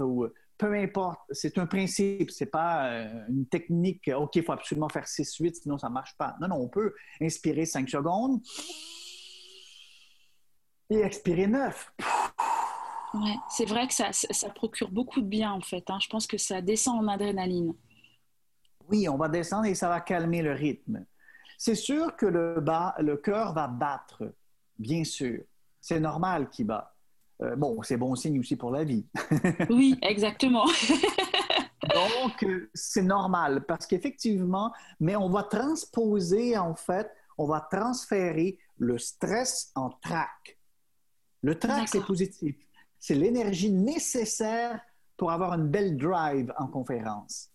euh, 0.00 0.04
ou 0.04 0.28
peu 0.58 0.74
importe, 0.74 1.20
c'est 1.30 1.58
un 1.58 1.66
principe, 1.66 2.30
c'est 2.30 2.46
pas 2.46 2.90
euh, 2.90 3.24
une 3.28 3.46
technique, 3.46 4.10
OK, 4.14 4.36
il 4.36 4.42
faut 4.42 4.52
absolument 4.52 4.88
faire 4.88 5.04
6-8, 5.04 5.62
sinon 5.62 5.78
ça 5.78 5.88
ne 5.88 5.94
marche 5.94 6.16
pas. 6.16 6.36
Non, 6.40 6.48
non, 6.48 6.56
on 6.56 6.68
peut 6.68 6.94
inspirer 7.20 7.66
5 7.66 7.88
secondes 7.88 8.40
et 10.90 11.00
expirer 11.00 11.46
9. 11.46 11.92
Ouais, 13.14 13.36
c'est 13.48 13.66
vrai 13.66 13.86
que 13.86 13.94
ça, 13.94 14.12
ça, 14.12 14.50
procure 14.50 14.90
beaucoup 14.90 15.20
de 15.20 15.26
bien 15.26 15.52
en 15.52 15.60
fait. 15.60 15.84
Hein. 15.88 15.98
Je 16.00 16.08
pense 16.08 16.26
que 16.26 16.38
ça 16.38 16.60
descend 16.60 17.04
en 17.04 17.08
adrénaline. 17.08 17.74
Oui, 18.88 19.08
on 19.08 19.16
va 19.16 19.28
descendre 19.28 19.66
et 19.66 19.74
ça 19.74 19.88
va 19.88 20.00
calmer 20.00 20.42
le 20.42 20.52
rythme. 20.52 21.04
C'est 21.58 21.74
sûr 21.74 22.14
que 22.16 22.26
le, 22.26 22.60
bas, 22.60 22.94
le 22.98 23.16
cœur 23.16 23.52
va 23.54 23.66
battre, 23.66 24.34
bien 24.78 25.04
sûr. 25.04 25.42
C'est 25.80 26.00
normal 26.00 26.50
qu'il 26.50 26.66
bat. 26.66 26.95
Euh, 27.42 27.56
bon, 27.56 27.82
c'est 27.82 27.96
bon 27.96 28.14
signe 28.14 28.38
aussi 28.40 28.56
pour 28.56 28.70
la 28.70 28.84
vie. 28.84 29.06
oui, 29.70 29.98
exactement. 30.02 30.66
Donc, 31.94 32.42
euh, 32.42 32.70
c'est 32.74 33.02
normal 33.02 33.64
parce 33.66 33.86
qu'effectivement, 33.86 34.72
mais 35.00 35.16
on 35.16 35.28
va 35.28 35.42
transposer, 35.42 36.56
en 36.56 36.74
fait, 36.74 37.10
on 37.38 37.46
va 37.46 37.60
transférer 37.60 38.58
le 38.78 38.98
stress 38.98 39.70
en 39.74 39.90
trac. 39.90 40.58
Le 41.42 41.58
trac, 41.58 41.88
c'est 41.88 42.04
positif. 42.04 42.56
C'est 42.98 43.14
l'énergie 43.14 43.70
nécessaire 43.70 44.80
pour 45.16 45.30
avoir 45.30 45.54
une 45.54 45.68
belle 45.68 45.96
drive 45.96 46.52
en 46.58 46.66
conférence. 46.66 47.50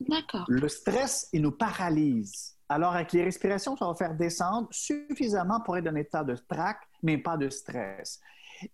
D'accord. 0.00 0.44
Le 0.48 0.68
stress, 0.68 1.28
il 1.32 1.42
nous 1.42 1.52
paralyse. 1.52 2.56
Alors, 2.68 2.94
avec 2.94 3.12
les 3.12 3.24
respirations, 3.24 3.76
ça 3.76 3.86
va 3.86 3.94
faire 3.94 4.14
descendre 4.14 4.68
suffisamment 4.70 5.60
pour 5.60 5.76
être 5.76 5.84
dans 5.84 5.90
un 5.90 5.96
état 5.96 6.24
de 6.24 6.34
trac, 6.34 6.78
mais 7.02 7.18
pas 7.18 7.36
de 7.36 7.50
stress. 7.50 8.20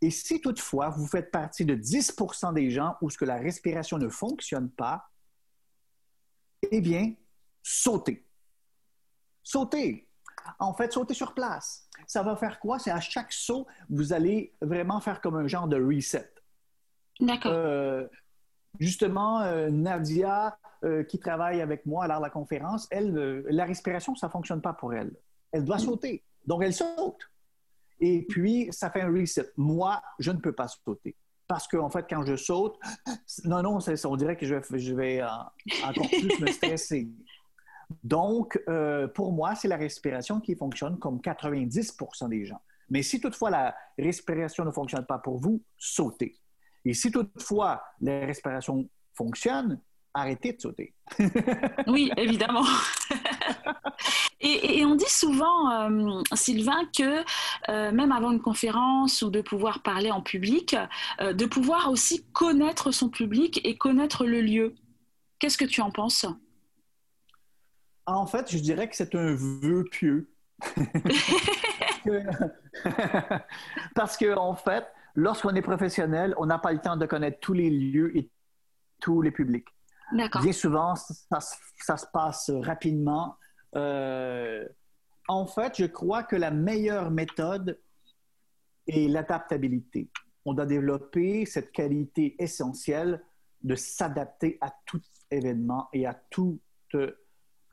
Et 0.00 0.10
si 0.10 0.40
toutefois 0.40 0.90
vous 0.90 1.06
faites 1.06 1.30
partie 1.30 1.64
de 1.64 1.74
10% 1.74 2.54
des 2.54 2.70
gens 2.70 2.96
où 3.00 3.10
ce 3.10 3.18
que 3.18 3.24
la 3.24 3.36
respiration 3.36 3.98
ne 3.98 4.08
fonctionne 4.08 4.70
pas, 4.70 5.10
eh 6.70 6.80
bien, 6.80 7.14
sautez. 7.62 8.24
Sautez. 9.42 10.08
En 10.58 10.74
fait, 10.74 10.92
sautez 10.92 11.14
sur 11.14 11.34
place. 11.34 11.88
Ça 12.06 12.22
va 12.22 12.36
faire 12.36 12.60
quoi? 12.60 12.78
C'est 12.78 12.90
à 12.90 13.00
chaque 13.00 13.32
saut, 13.32 13.66
vous 13.88 14.12
allez 14.12 14.54
vraiment 14.60 15.00
faire 15.00 15.20
comme 15.20 15.36
un 15.36 15.46
genre 15.46 15.68
de 15.68 15.76
reset. 15.76 16.30
D'accord. 17.20 17.52
Euh, 17.52 18.06
justement, 18.78 19.40
euh, 19.42 19.70
Nadia, 19.70 20.58
euh, 20.84 21.02
qui 21.02 21.18
travaille 21.18 21.60
avec 21.60 21.86
moi 21.86 22.04
à 22.04 22.20
la 22.20 22.30
conférence, 22.30 22.86
elle, 22.90 23.44
la 23.48 23.64
respiration, 23.64 24.14
ça 24.14 24.28
ne 24.28 24.32
fonctionne 24.32 24.60
pas 24.60 24.72
pour 24.72 24.94
elle. 24.94 25.12
Elle 25.52 25.64
doit 25.64 25.76
mm. 25.76 25.80
sauter. 25.80 26.22
Donc, 26.46 26.62
elle 26.62 26.74
saute. 26.74 27.28
Et 28.00 28.24
puis, 28.28 28.68
ça 28.70 28.90
fait 28.90 29.02
un 29.02 29.12
reset. 29.12 29.50
Moi, 29.56 30.00
je 30.18 30.30
ne 30.30 30.38
peux 30.38 30.52
pas 30.52 30.68
sauter. 30.68 31.16
Parce 31.46 31.66
qu'en 31.66 31.86
en 31.86 31.90
fait, 31.90 32.06
quand 32.08 32.24
je 32.24 32.36
saute, 32.36 32.78
non, 33.44 33.62
non, 33.62 33.78
on 34.04 34.16
dirait 34.16 34.36
que 34.36 34.46
je, 34.46 34.54
je 34.76 34.94
vais 34.94 35.22
euh, 35.22 35.26
encore 35.84 36.08
plus 36.08 36.40
me 36.40 36.46
stresser. 36.48 37.08
Donc, 38.04 38.60
euh, 38.68 39.08
pour 39.08 39.32
moi, 39.32 39.54
c'est 39.54 39.68
la 39.68 39.76
respiration 39.78 40.40
qui 40.40 40.54
fonctionne 40.54 40.98
comme 40.98 41.18
90% 41.20 42.28
des 42.28 42.44
gens. 42.44 42.60
Mais 42.90 43.02
si 43.02 43.20
toutefois 43.20 43.50
la 43.50 43.74
respiration 43.98 44.64
ne 44.64 44.70
fonctionne 44.70 45.06
pas 45.06 45.18
pour 45.18 45.38
vous, 45.38 45.62
sautez. 45.78 46.36
Et 46.84 46.94
si 46.94 47.10
toutefois 47.10 47.82
la 48.00 48.20
respiration 48.20 48.88
fonctionne, 49.14 49.80
arrêtez 50.14 50.52
de 50.52 50.60
sauter. 50.60 50.94
oui, 51.86 52.10
évidemment. 52.16 52.64
et, 54.40 54.84
on 54.84 54.94
dit 54.94 55.08
souvent, 55.08 55.70
euh, 55.90 56.22
Sylvain, 56.34 56.84
que 56.96 57.24
euh, 57.68 57.90
même 57.90 58.12
avant 58.12 58.30
une 58.30 58.40
conférence 58.40 59.22
ou 59.22 59.30
de 59.30 59.40
pouvoir 59.40 59.82
parler 59.82 60.12
en 60.12 60.22
public, 60.22 60.76
euh, 61.20 61.32
de 61.32 61.44
pouvoir 61.44 61.90
aussi 61.90 62.24
connaître 62.32 62.92
son 62.92 63.08
public 63.08 63.60
et 63.64 63.76
connaître 63.76 64.26
le 64.26 64.40
lieu. 64.40 64.76
Qu'est-ce 65.40 65.58
que 65.58 65.64
tu 65.64 65.80
en 65.80 65.90
penses? 65.90 66.24
En 68.06 68.26
fait, 68.26 68.50
je 68.50 68.58
dirais 68.58 68.88
que 68.88 68.94
c'est 68.94 69.14
un 69.16 69.34
vœu 69.34 69.84
pieux. 69.90 70.30
Parce 73.94 74.16
que, 74.16 74.36
en 74.36 74.54
fait, 74.54 74.86
lorsqu'on 75.14 75.54
est 75.54 75.62
professionnel, 75.62 76.34
on 76.38 76.46
n'a 76.46 76.58
pas 76.58 76.72
le 76.72 76.80
temps 76.80 76.96
de 76.96 77.06
connaître 77.06 77.38
tous 77.40 77.54
les 77.54 77.70
lieux 77.70 78.16
et 78.16 78.30
tous 79.00 79.20
les 79.20 79.32
publics. 79.32 79.66
Bien 80.12 80.52
souvent, 80.52 80.94
ça, 80.94 81.40
ça, 81.76 81.96
se 81.96 82.06
passe 82.12 82.50
rapidement. 82.62 83.36
Euh, 83.76 84.66
en 85.28 85.46
fait, 85.46 85.76
je 85.78 85.84
crois 85.84 86.22
que 86.22 86.36
la 86.36 86.50
meilleure 86.50 87.10
méthode 87.10 87.78
est 88.86 89.08
l'adaptabilité. 89.08 90.08
On 90.44 90.54
doit 90.54 90.66
développer 90.66 91.44
cette 91.44 91.72
qualité 91.72 92.34
essentielle 92.42 93.22
de 93.62 93.74
s'adapter 93.74 94.56
à 94.60 94.72
tout 94.86 95.02
événement 95.30 95.88
et 95.92 96.06
à 96.06 96.14
toute 96.30 96.60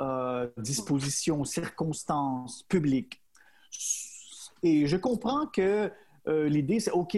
euh, 0.01 0.49
disposition, 0.57 1.45
circonstance 1.45 2.63
publique. 2.63 3.21
Et 4.61 4.87
je 4.87 4.97
comprends 4.97 5.47
que 5.47 5.91
euh, 6.27 6.49
l'idée, 6.49 6.79
c'est 6.79 6.91
OK, 6.91 7.17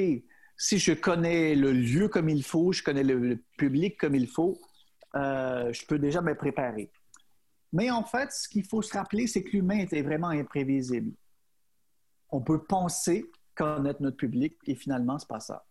si 0.57 0.77
je 0.77 0.91
connais 0.93 1.55
le 1.55 1.71
lieu 1.71 2.07
comme 2.07 2.29
il 2.29 2.43
faut, 2.43 2.71
je 2.71 2.83
connais 2.83 3.03
le, 3.03 3.39
public 3.57 3.97
comme 3.97 4.15
il 4.15 4.27
faut, 4.27 4.59
euh, 5.15 5.71
je 5.71 5.85
peux 5.85 5.97
déjà 5.97 6.21
me 6.21 6.35
préparer. 6.35 6.91
Mais 7.77 7.91
en 7.91 8.03
fait, 8.03 8.31
ce 8.31 8.49
qu'il 8.49 8.65
faut 8.65 8.81
se 8.81 8.97
rappeler, 8.97 9.27
c'est 9.27 9.43
que 9.43 9.51
l'humain 9.51 9.85
est 9.91 10.01
vraiment 10.01 10.29
imprévisible. 10.29 11.11
On 12.31 12.41
peut 12.41 12.63
penser 12.63 13.23
connaître 13.53 14.01
notre 14.01 14.17
public 14.17 14.57
et 14.65 14.73
finalement, 14.73 15.19
ce 15.19 15.25
n'est 15.25 15.27
pas 15.27 15.39
ça. 15.39 15.63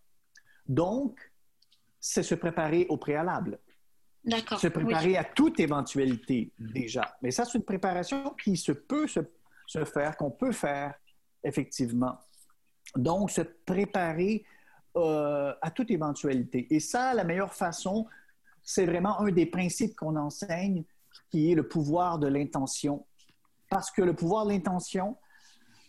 Donc, 0.65 1.19
c'est 1.99 2.23
se 2.23 2.35
préparer 2.35 2.85
au 2.87 2.95
préalable. 2.95 3.59
D'accord. 4.23 4.57
Se 4.57 4.69
préparer 4.69 5.17
à 5.17 5.25
toute 5.25 5.59
éventualité 5.59 6.53
déjà. 6.57 7.17
Mais 7.21 7.31
ça, 7.31 7.43
c'est 7.43 7.57
une 7.57 7.65
préparation 7.65 8.33
qui 8.41 8.55
se 8.55 8.71
peut 8.71 9.07
se, 9.07 9.19
se 9.65 9.83
faire, 9.83 10.15
qu'on 10.15 10.31
peut 10.31 10.53
faire 10.53 10.93
effectivement. 11.43 12.17
Donc, 12.95 13.31
se 13.31 13.41
préparer 13.41 14.45
euh, 14.95 15.53
à 15.61 15.71
toute 15.71 15.91
éventualité. 15.91 16.73
Et 16.73 16.79
ça, 16.79 17.13
la 17.13 17.25
meilleure 17.25 17.53
façon, 17.53 18.07
c'est 18.63 18.85
vraiment 18.85 19.19
un 19.19 19.29
des 19.29 19.45
principes 19.45 19.95
qu'on 19.97 20.15
enseigne, 20.15 20.85
qui 21.29 21.51
est 21.51 21.55
le 21.55 21.67
pouvoir 21.67 22.19
de 22.19 22.27
l'intention. 22.27 23.05
Parce 23.69 23.91
que 23.91 24.01
le 24.01 24.13
pouvoir 24.13 24.45
de 24.45 24.51
l'intention 24.51 25.17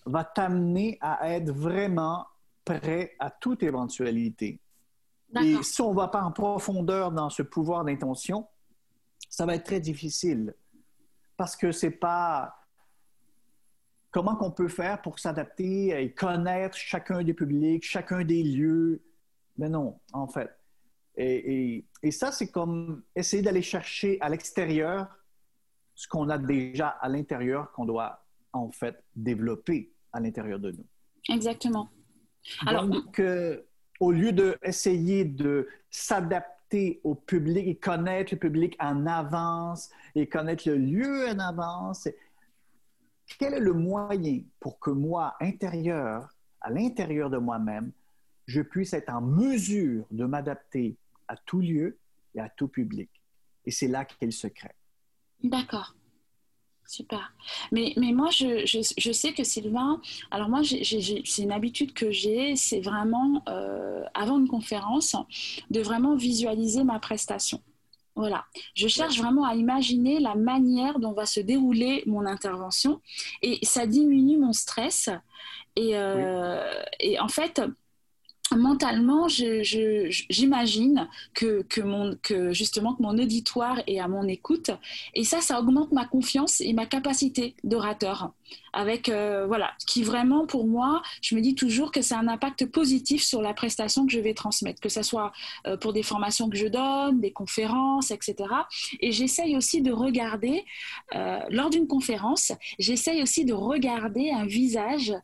va 0.04 0.24
t'amener 0.24 0.98
à 1.00 1.30
être 1.30 1.50
vraiment 1.50 2.26
prêt 2.64 3.14
à 3.18 3.30
toute 3.30 3.62
éventualité. 3.62 4.60
Et 5.40 5.62
si 5.62 5.82
on 5.82 5.90
ne 5.90 5.96
va 5.96 6.08
pas 6.08 6.22
en 6.22 6.32
profondeur 6.32 7.12
dans 7.12 7.28
ce 7.28 7.42
pouvoir 7.42 7.84
d'intention, 7.84 8.46
ça 9.28 9.44
va 9.44 9.54
être 9.54 9.64
très 9.64 9.80
difficile. 9.80 10.54
Parce 11.36 11.54
que 11.54 11.70
c'est 11.70 11.90
pas 11.90 12.54
comment 14.10 14.36
qu'on 14.36 14.50
peut 14.50 14.68
faire 14.68 15.02
pour 15.02 15.18
s'adapter 15.18 15.88
et 15.88 16.12
connaître 16.12 16.76
chacun 16.76 17.22
des 17.22 17.34
publics, 17.34 17.84
chacun 17.84 18.24
des 18.24 18.42
lieux. 18.42 19.02
Mais 19.58 19.68
non, 19.68 20.00
en 20.12 20.26
fait. 20.26 20.50
Et, 21.16 21.84
et 22.02 22.10
ça, 22.10 22.32
c'est 22.32 22.50
comme 22.50 23.02
essayer 23.14 23.42
d'aller 23.42 23.62
chercher 23.62 24.18
à 24.20 24.28
l'extérieur 24.28 25.08
ce 25.98 26.06
qu'on 26.06 26.28
a 26.28 26.38
déjà 26.38 26.90
à 26.90 27.08
l'intérieur 27.08 27.72
qu'on 27.72 27.84
doit 27.84 28.24
en 28.52 28.70
fait 28.70 29.02
développer 29.16 29.90
à 30.12 30.20
l'intérieur 30.20 30.60
de 30.60 30.70
nous. 30.70 30.86
Exactement. 31.28 31.88
Alors, 32.64 32.86
Donc, 32.86 33.18
euh, 33.18 33.60
au 33.98 34.12
lieu 34.12 34.30
d'essayer 34.30 35.24
de 35.24 35.66
s'adapter 35.90 37.00
au 37.02 37.16
public 37.16 37.66
et 37.66 37.74
connaître 37.74 38.32
le 38.32 38.38
public 38.38 38.76
en 38.78 39.06
avance 39.06 39.90
et 40.14 40.28
connaître 40.28 40.68
le 40.68 40.76
lieu 40.76 41.26
en 41.30 41.40
avance, 41.40 42.06
quel 43.36 43.54
est 43.54 43.60
le 43.60 43.72
moyen 43.72 44.42
pour 44.60 44.78
que 44.78 44.90
moi, 44.90 45.34
intérieur, 45.40 46.32
à 46.60 46.70
l'intérieur 46.70 47.28
de 47.28 47.38
moi-même, 47.38 47.90
je 48.46 48.62
puisse 48.62 48.92
être 48.92 49.12
en 49.12 49.20
mesure 49.20 50.04
de 50.12 50.24
m'adapter 50.26 50.96
à 51.26 51.36
tout 51.36 51.58
lieu 51.58 51.98
et 52.36 52.40
à 52.40 52.48
tout 52.48 52.68
public? 52.68 53.10
Et 53.66 53.72
c'est 53.72 53.88
là 53.88 54.04
qu'est 54.04 54.26
le 54.26 54.30
secret. 54.30 54.76
D'accord. 55.42 55.94
Super. 56.86 57.34
Mais, 57.70 57.92
mais 57.98 58.12
moi, 58.12 58.30
je, 58.30 58.64
je, 58.64 59.12
sais 59.12 59.34
que 59.34 59.44
Sylvain, 59.44 60.00
alors 60.30 60.48
moi, 60.48 60.62
c'est 60.64 61.42
une 61.42 61.52
habitude 61.52 61.92
que 61.92 62.10
j'ai, 62.10 62.56
c'est 62.56 62.80
vraiment, 62.80 63.42
euh, 63.46 64.04
avant 64.14 64.38
une 64.38 64.48
conférence, 64.48 65.14
de 65.70 65.80
vraiment 65.80 66.16
visualiser 66.16 66.84
ma 66.84 66.98
prestation. 66.98 67.60
Voilà. 68.16 68.46
Je 68.74 68.88
cherche 68.88 69.18
vraiment 69.18 69.44
à 69.44 69.54
imaginer 69.54 70.18
la 70.18 70.34
manière 70.34 70.98
dont 70.98 71.12
va 71.12 71.26
se 71.26 71.40
dérouler 71.40 72.02
mon 72.06 72.24
intervention 72.24 73.00
et 73.42 73.64
ça 73.64 73.86
diminue 73.86 74.38
mon 74.38 74.54
stress. 74.54 75.10
Et, 75.76 75.94
euh, 75.94 76.82
et 76.98 77.20
en 77.20 77.28
fait, 77.28 77.60
mentalement, 78.56 79.28
j'imagine 79.28 81.08
que, 81.34 81.62
que, 81.68 81.80
mon, 81.80 82.16
que 82.22 82.52
justement 82.52 82.94
que 82.94 83.02
mon 83.02 83.18
auditoire 83.18 83.80
est 83.86 84.00
à 84.00 84.08
mon 84.08 84.26
écoute. 84.26 84.70
Et 85.14 85.24
ça, 85.24 85.40
ça 85.40 85.58
augmente 85.58 85.92
ma 85.92 86.06
confiance 86.06 86.60
et 86.60 86.72
ma 86.72 86.86
capacité 86.86 87.54
d'orateur 87.64 88.32
avec 88.72 89.08
euh, 89.08 89.46
voilà 89.46 89.72
qui 89.86 90.02
vraiment 90.02 90.46
pour 90.46 90.66
moi 90.66 91.02
je 91.22 91.34
me 91.34 91.40
dis 91.40 91.54
toujours 91.54 91.92
que 91.92 92.02
c'est 92.02 92.14
un 92.14 92.28
impact 92.28 92.66
positif 92.66 93.22
sur 93.22 93.42
la 93.42 93.54
prestation 93.54 94.06
que 94.06 94.12
je 94.12 94.20
vais 94.20 94.34
transmettre 94.34 94.80
que 94.80 94.88
ce 94.88 95.02
soit 95.02 95.32
euh, 95.66 95.76
pour 95.76 95.92
des 95.92 96.02
formations 96.02 96.48
que 96.48 96.56
je 96.56 96.66
donne 96.66 97.20
des 97.20 97.32
conférences 97.32 98.10
etc 98.10 98.48
et 99.00 99.12
j'essaye 99.12 99.56
aussi 99.56 99.82
de 99.82 99.92
regarder 99.92 100.64
euh, 101.14 101.40
lors 101.50 101.70
d'une 101.70 101.86
conférence 101.86 102.52
j'essaye 102.78 103.22
aussi 103.22 103.44
de 103.44 103.54
regarder 103.54 104.30
un 104.30 104.46
visage 104.46 105.14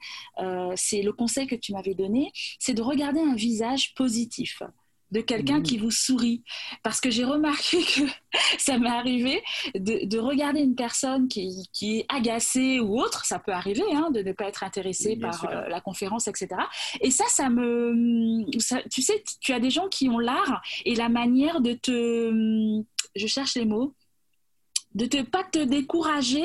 c'est 0.76 1.02
le 1.02 1.12
conseil 1.12 1.46
que 1.46 1.54
tu 1.54 1.72
m'avais 1.72 1.94
donné 1.94 2.32
c'est 2.58 2.74
de 2.74 2.82
regarder 2.82 3.20
un 3.20 3.34
visage 3.34 3.94
positif 3.94 4.62
de 5.10 5.20
quelqu'un 5.20 5.62
qui 5.62 5.78
vous 5.78 5.90
sourit. 5.90 6.42
Parce 6.82 7.00
que 7.00 7.10
j'ai 7.10 7.24
remarqué 7.24 7.78
que 7.82 8.02
ça 8.58 8.78
m'est 8.78 8.88
arrivé 8.88 9.42
de, 9.74 10.18
regarder 10.18 10.60
une 10.60 10.74
personne 10.74 11.28
qui, 11.28 11.68
est 11.82 12.06
agacée 12.08 12.80
ou 12.80 12.98
autre, 13.00 13.24
ça 13.24 13.38
peut 13.38 13.52
arriver, 13.52 13.84
hein, 13.92 14.10
de 14.12 14.22
ne 14.22 14.32
pas 14.32 14.46
être 14.46 14.64
intéressé 14.64 15.16
par 15.16 15.44
euh, 15.44 15.68
la 15.68 15.80
conférence, 15.80 16.28
etc. 16.28 16.48
Et 17.00 17.10
ça, 17.10 17.24
ça 17.28 17.50
me... 17.50 18.44
tu 18.88 19.02
sais, 19.02 19.24
tu 19.40 19.52
as 19.52 19.60
des 19.60 19.70
gens 19.70 19.88
qui 19.88 20.08
ont 20.08 20.18
l'art 20.18 20.62
et 20.84 20.94
la 20.94 21.08
manière 21.08 21.60
de 21.60 21.74
te... 21.74 22.82
Je 23.14 23.26
cherche 23.26 23.54
les 23.54 23.64
mots 23.64 23.94
de 24.94 25.04
ne 25.16 25.22
pas 25.22 25.44
te 25.44 25.58
décourager, 25.58 26.44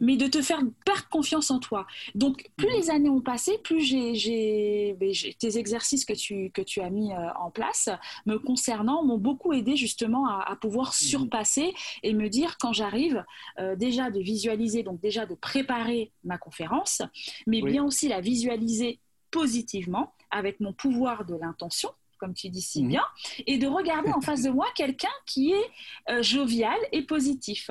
mais 0.00 0.16
de 0.16 0.26
te 0.26 0.40
faire 0.42 0.60
perdre 0.84 1.08
confiance 1.08 1.50
en 1.50 1.58
toi. 1.58 1.86
Donc, 2.14 2.50
plus 2.56 2.68
mhm. 2.68 2.76
les 2.76 2.90
années 2.90 3.08
ont 3.08 3.20
passé, 3.20 3.58
plus 3.58 3.80
j'ai, 3.80 4.96
ben, 4.98 5.12
tes 5.38 5.58
exercices 5.58 6.04
que 6.04 6.12
tu, 6.12 6.50
que 6.50 6.62
tu 6.62 6.80
as 6.80 6.90
mis 6.90 7.12
euh, 7.12 7.32
en 7.40 7.50
place 7.50 7.88
me 8.26 8.38
concernant 8.38 9.04
m'ont 9.04 9.18
beaucoup 9.18 9.52
aidé 9.52 9.76
justement 9.76 10.28
à, 10.28 10.56
pouvoir 10.56 10.88
mhm. 10.88 11.08
surpasser 11.08 11.74
et 12.02 12.14
me 12.14 12.28
dire 12.28 12.56
quand 12.58 12.72
j'arrive 12.72 13.24
euh, 13.58 13.76
déjà 13.76 14.10
de 14.10 14.20
visualiser, 14.20 14.82
donc 14.82 15.00
déjà 15.00 15.26
de 15.26 15.34
préparer 15.34 16.12
ma 16.24 16.38
conférence, 16.38 17.02
mais 17.46 17.62
bien 17.62 17.84
aussi 17.84 18.08
la 18.08 18.20
visualiser 18.20 19.00
positivement 19.30 20.14
avec 20.30 20.60
mon 20.60 20.72
pouvoir 20.72 21.24
de 21.24 21.34
l'intention 21.34 21.90
comme 22.18 22.34
tu 22.34 22.48
dis 22.48 22.62
si 22.62 22.82
mhm. 22.82 22.88
bien, 22.88 23.04
et 23.46 23.58
de 23.58 23.66
regarder 23.66 24.10
en 24.10 24.20
face 24.20 24.42
de 24.42 24.50
moi 24.50 24.66
quelqu'un 24.74 25.08
qui 25.24 25.52
est 25.52 25.70
euh, 26.10 26.20
jovial 26.22 26.76
et 26.92 27.02
positif. 27.02 27.70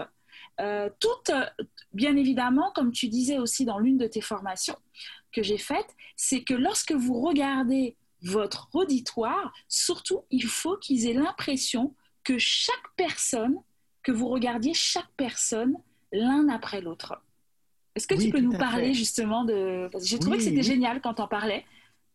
Euh, 0.60 0.90
tout, 1.00 1.34
bien 1.94 2.16
évidemment, 2.16 2.72
comme 2.74 2.92
tu 2.92 3.08
disais 3.08 3.38
aussi 3.38 3.66
dans 3.66 3.80
l'une 3.80 3.98
de 3.98 4.08
tes 4.08 4.22
formations 4.22 4.78
que 5.32 5.44
j'ai 5.44 5.58
faites, 5.58 5.96
c'est 6.16 6.44
que 6.44 6.54
lorsque 6.54 6.94
vous 6.94 7.22
regardez 7.22 7.96
votre 8.24 8.70
auditoire, 8.74 9.54
surtout, 9.68 10.24
il 10.32 10.46
faut 10.46 10.78
qu'ils 10.78 11.08
aient 11.08 11.14
l'impression 11.14 11.94
que 12.24 12.38
chaque 12.38 12.76
personne, 12.96 13.58
que 14.04 14.12
vous 14.12 14.28
regardiez 14.28 14.74
chaque 14.74 15.10
personne 15.16 15.78
l'un 16.12 16.50
après 16.50 16.82
l'autre. 16.82 17.22
Est-ce 17.96 18.08
que 18.08 18.16
tu 18.16 18.30
peux 18.30 18.40
nous 18.40 18.58
parler 18.58 18.94
justement 18.94 19.44
de... 19.44 19.90
J'ai 20.04 20.20
trouvé 20.20 20.38
que 20.38 20.44
c'était 20.44 20.64
génial 20.64 21.02
quand 21.02 21.20
on 21.20 21.28
parlais. 21.28 21.66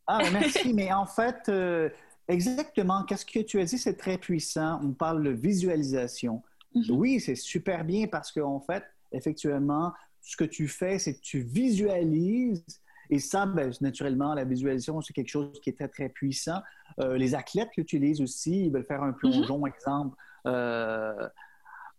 Ah, 0.07 0.19
merci, 0.33 0.73
mais 0.75 0.93
en 0.93 1.07
fait, 1.07 1.49
euh, 1.49 1.91
exactement, 2.29 3.05
qu'est-ce 3.05 3.27
que 3.27 3.41
tu 3.41 3.61
as 3.61 3.65
dit, 3.65 3.79
c'est 3.79 3.97
très 3.97 4.19
puissant. 4.19 4.81
On 4.83 4.93
parle 4.93 5.23
de 5.23 5.31
visualisation. 5.31 6.43
Mhm. 6.75 6.85
Oui, 6.91 7.21
c'est 7.21 7.35
super 7.35 7.85
bien 7.85 8.07
parce 8.07 8.33
qu'en 8.33 8.61
fait, 8.61 8.85
effectivement, 9.13 9.93
ce 10.21 10.37
que 10.37 10.45
tu 10.45 10.69
fais, 10.69 10.99
c'est 10.99 11.15
que 11.15 11.21
tu 11.21 11.41
visualises. 11.41 12.65
Et 13.11 13.19
ça, 13.19 13.45
ben, 13.47 13.73
naturellement, 13.81 14.35
la 14.35 14.45
visualisation, 14.45 15.01
c'est 15.03 15.13
quelque 15.13 15.29
chose 15.29 15.61
qui 15.61 15.71
est 15.71 15.75
très, 15.75 15.89
très 15.89 16.09
puissant. 16.09 16.61
Euh, 17.01 17.17
les 17.17 17.35
athlètes 17.35 17.71
l'utilisent 17.77 18.23
aussi. 18.23 18.67
Ils 18.67 18.73
veulent 18.73 18.87
faire 18.87 19.03
un 19.03 19.13
plongeon, 19.13 19.59
mhm. 19.59 19.67
exemple. 19.67 20.17
Euh, 20.47 21.29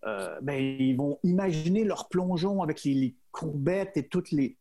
euh, 0.06 0.40
ben, 0.42 0.56
ils 0.56 0.96
vont 0.96 1.20
imaginer 1.24 1.84
leur 1.84 2.10
plongeon 2.10 2.62
avec 2.62 2.84
les, 2.84 3.16
courbettes 3.32 3.98
et 3.98 4.08
toutes 4.08 4.32
les, 4.32 4.58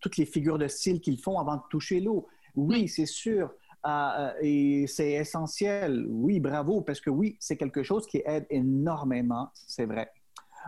toutes 0.00 0.16
les 0.16 0.24
figures 0.24 0.58
de 0.58 0.66
style 0.66 1.00
qu'ils 1.00 1.20
font 1.20 1.38
avant 1.38 1.56
de 1.56 1.62
toucher 1.70 2.00
l'eau. 2.00 2.26
Oui, 2.56 2.88
c'est 2.88 3.06
sûr. 3.06 3.52
Euh, 3.86 4.32
et 4.40 4.86
c'est 4.86 5.12
essentiel. 5.12 6.06
Oui, 6.08 6.40
bravo, 6.40 6.80
parce 6.80 7.00
que 7.00 7.10
oui, 7.10 7.36
c'est 7.40 7.56
quelque 7.56 7.82
chose 7.82 8.06
qui 8.06 8.22
aide 8.24 8.46
énormément, 8.50 9.50
c'est 9.54 9.86
vrai. 9.86 10.10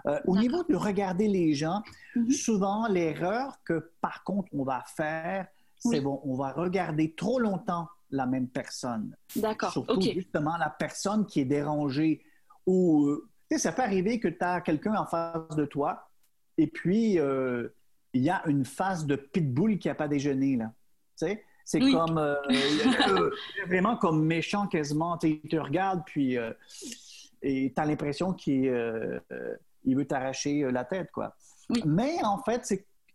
Euh, 0.06 0.20
au 0.26 0.36
niveau 0.36 0.62
de 0.64 0.76
regarder 0.76 1.26
les 1.26 1.54
gens, 1.54 1.82
mhm. 2.14 2.30
souvent 2.30 2.86
l'erreur 2.86 3.56
que 3.64 3.92
par 4.00 4.24
contre 4.24 4.48
on 4.52 4.62
va 4.62 4.84
faire, 4.94 5.46
c'est 5.78 6.00
bon, 6.00 6.20
on 6.24 6.34
va 6.34 6.52
regarder 6.52 7.14
trop 7.14 7.38
longtemps 7.38 7.88
la 8.10 8.26
même 8.26 8.48
personne. 8.48 9.16
D'accord. 9.36 9.72
Surtout 9.72 10.00
justement 10.00 10.56
la 10.58 10.70
personne 10.70 11.26
qui 11.26 11.40
est 11.40 11.44
dérangée 11.44 12.22
ou 12.66 13.06
euh, 13.06 13.28
sais, 13.50 13.58
ça 13.58 13.72
peut 13.72 13.82
arriver 13.82 14.20
que 14.20 14.28
tu 14.28 14.42
as 14.44 14.60
quelqu'un 14.60 14.94
en 14.94 15.06
face 15.06 15.56
de 15.56 15.64
toi 15.64 16.08
et 16.58 16.66
puis 16.66 17.18
euh, 17.18 17.68
il 18.12 18.22
y 18.22 18.30
a 18.30 18.42
une 18.46 18.64
face 18.64 19.06
de 19.06 19.16
pitbull 19.16 19.78
qui 19.78 19.88
n'a 19.88 19.94
pas 19.94 20.08
déjeuné, 20.08 20.56
là. 20.56 20.72
Tu 21.18 21.26
sais? 21.26 21.44
C'est 21.66 21.80
comme 21.80 22.16
euh, 22.16 22.36
vraiment 23.66 23.96
comme 23.96 24.24
méchant 24.24 24.68
quasiment. 24.68 25.18
il 25.22 25.40
te 25.42 25.56
regarde, 25.56 26.02
puis 26.06 26.36
et 27.42 27.72
tu 27.74 27.82
as 27.82 27.84
l'impression 27.84 28.32
qu'il 28.32 28.70
veut 28.70 30.06
t'arracher 30.06 30.70
la 30.70 30.84
tête, 30.84 31.10
quoi. 31.12 31.34
Mais 31.84 32.22
en 32.22 32.42
fait, 32.42 32.64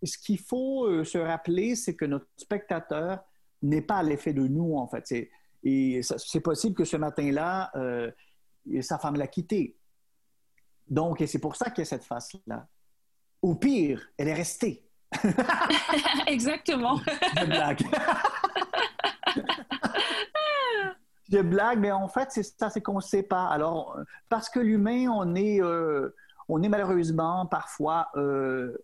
ce 0.03 0.17
qu'il 0.17 0.39
faut 0.39 1.03
se 1.03 1.17
rappeler, 1.17 1.75
c'est 1.75 1.95
que 1.95 2.05
notre 2.05 2.27
spectateur 2.35 3.23
n'est 3.61 3.81
pas 3.81 3.97
à 3.97 4.03
l'effet 4.03 4.33
de 4.33 4.45
nous, 4.47 4.75
en 4.75 4.87
fait. 4.87 5.29
Et 5.63 6.01
c'est 6.03 6.41
possible 6.41 6.75
que 6.75 6.85
ce 6.85 6.97
matin-là, 6.97 7.71
euh, 7.75 8.11
sa 8.81 8.97
femme 8.97 9.15
l'a 9.15 9.27
quitté. 9.27 9.77
Donc, 10.87 11.21
et 11.21 11.27
c'est 11.27 11.39
pour 11.39 11.55
ça 11.55 11.69
qu'il 11.69 11.79
y 11.79 11.81
a 11.83 11.85
cette 11.85 12.03
face-là. 12.03 12.67
Ou 13.41 13.55
pire, 13.55 14.07
elle 14.17 14.27
est 14.27 14.33
restée. 14.33 14.83
Exactement. 16.27 16.99
Blague. 17.45 17.85
Je 21.31 21.39
blague, 21.39 21.79
mais 21.79 21.91
en 21.91 22.07
fait, 22.07 22.29
c'est 22.31 22.43
ça, 22.43 22.69
c'est 22.69 22.81
qu'on 22.81 22.95
ne 22.95 23.01
sait 23.01 23.23
pas. 23.23 23.47
Alors, 23.47 23.97
parce 24.27 24.49
que 24.49 24.59
l'humain, 24.59 25.07
on 25.09 25.35
est, 25.35 25.61
euh, 25.61 26.13
on 26.49 26.61
est 26.61 26.69
malheureusement 26.69 27.45
parfois 27.45 28.09
euh, 28.15 28.77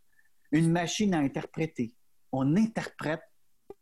une 0.52 0.72
machine 0.72 1.14
à 1.14 1.20
interpréter. 1.20 1.94
On 2.32 2.56
interprète 2.56 3.22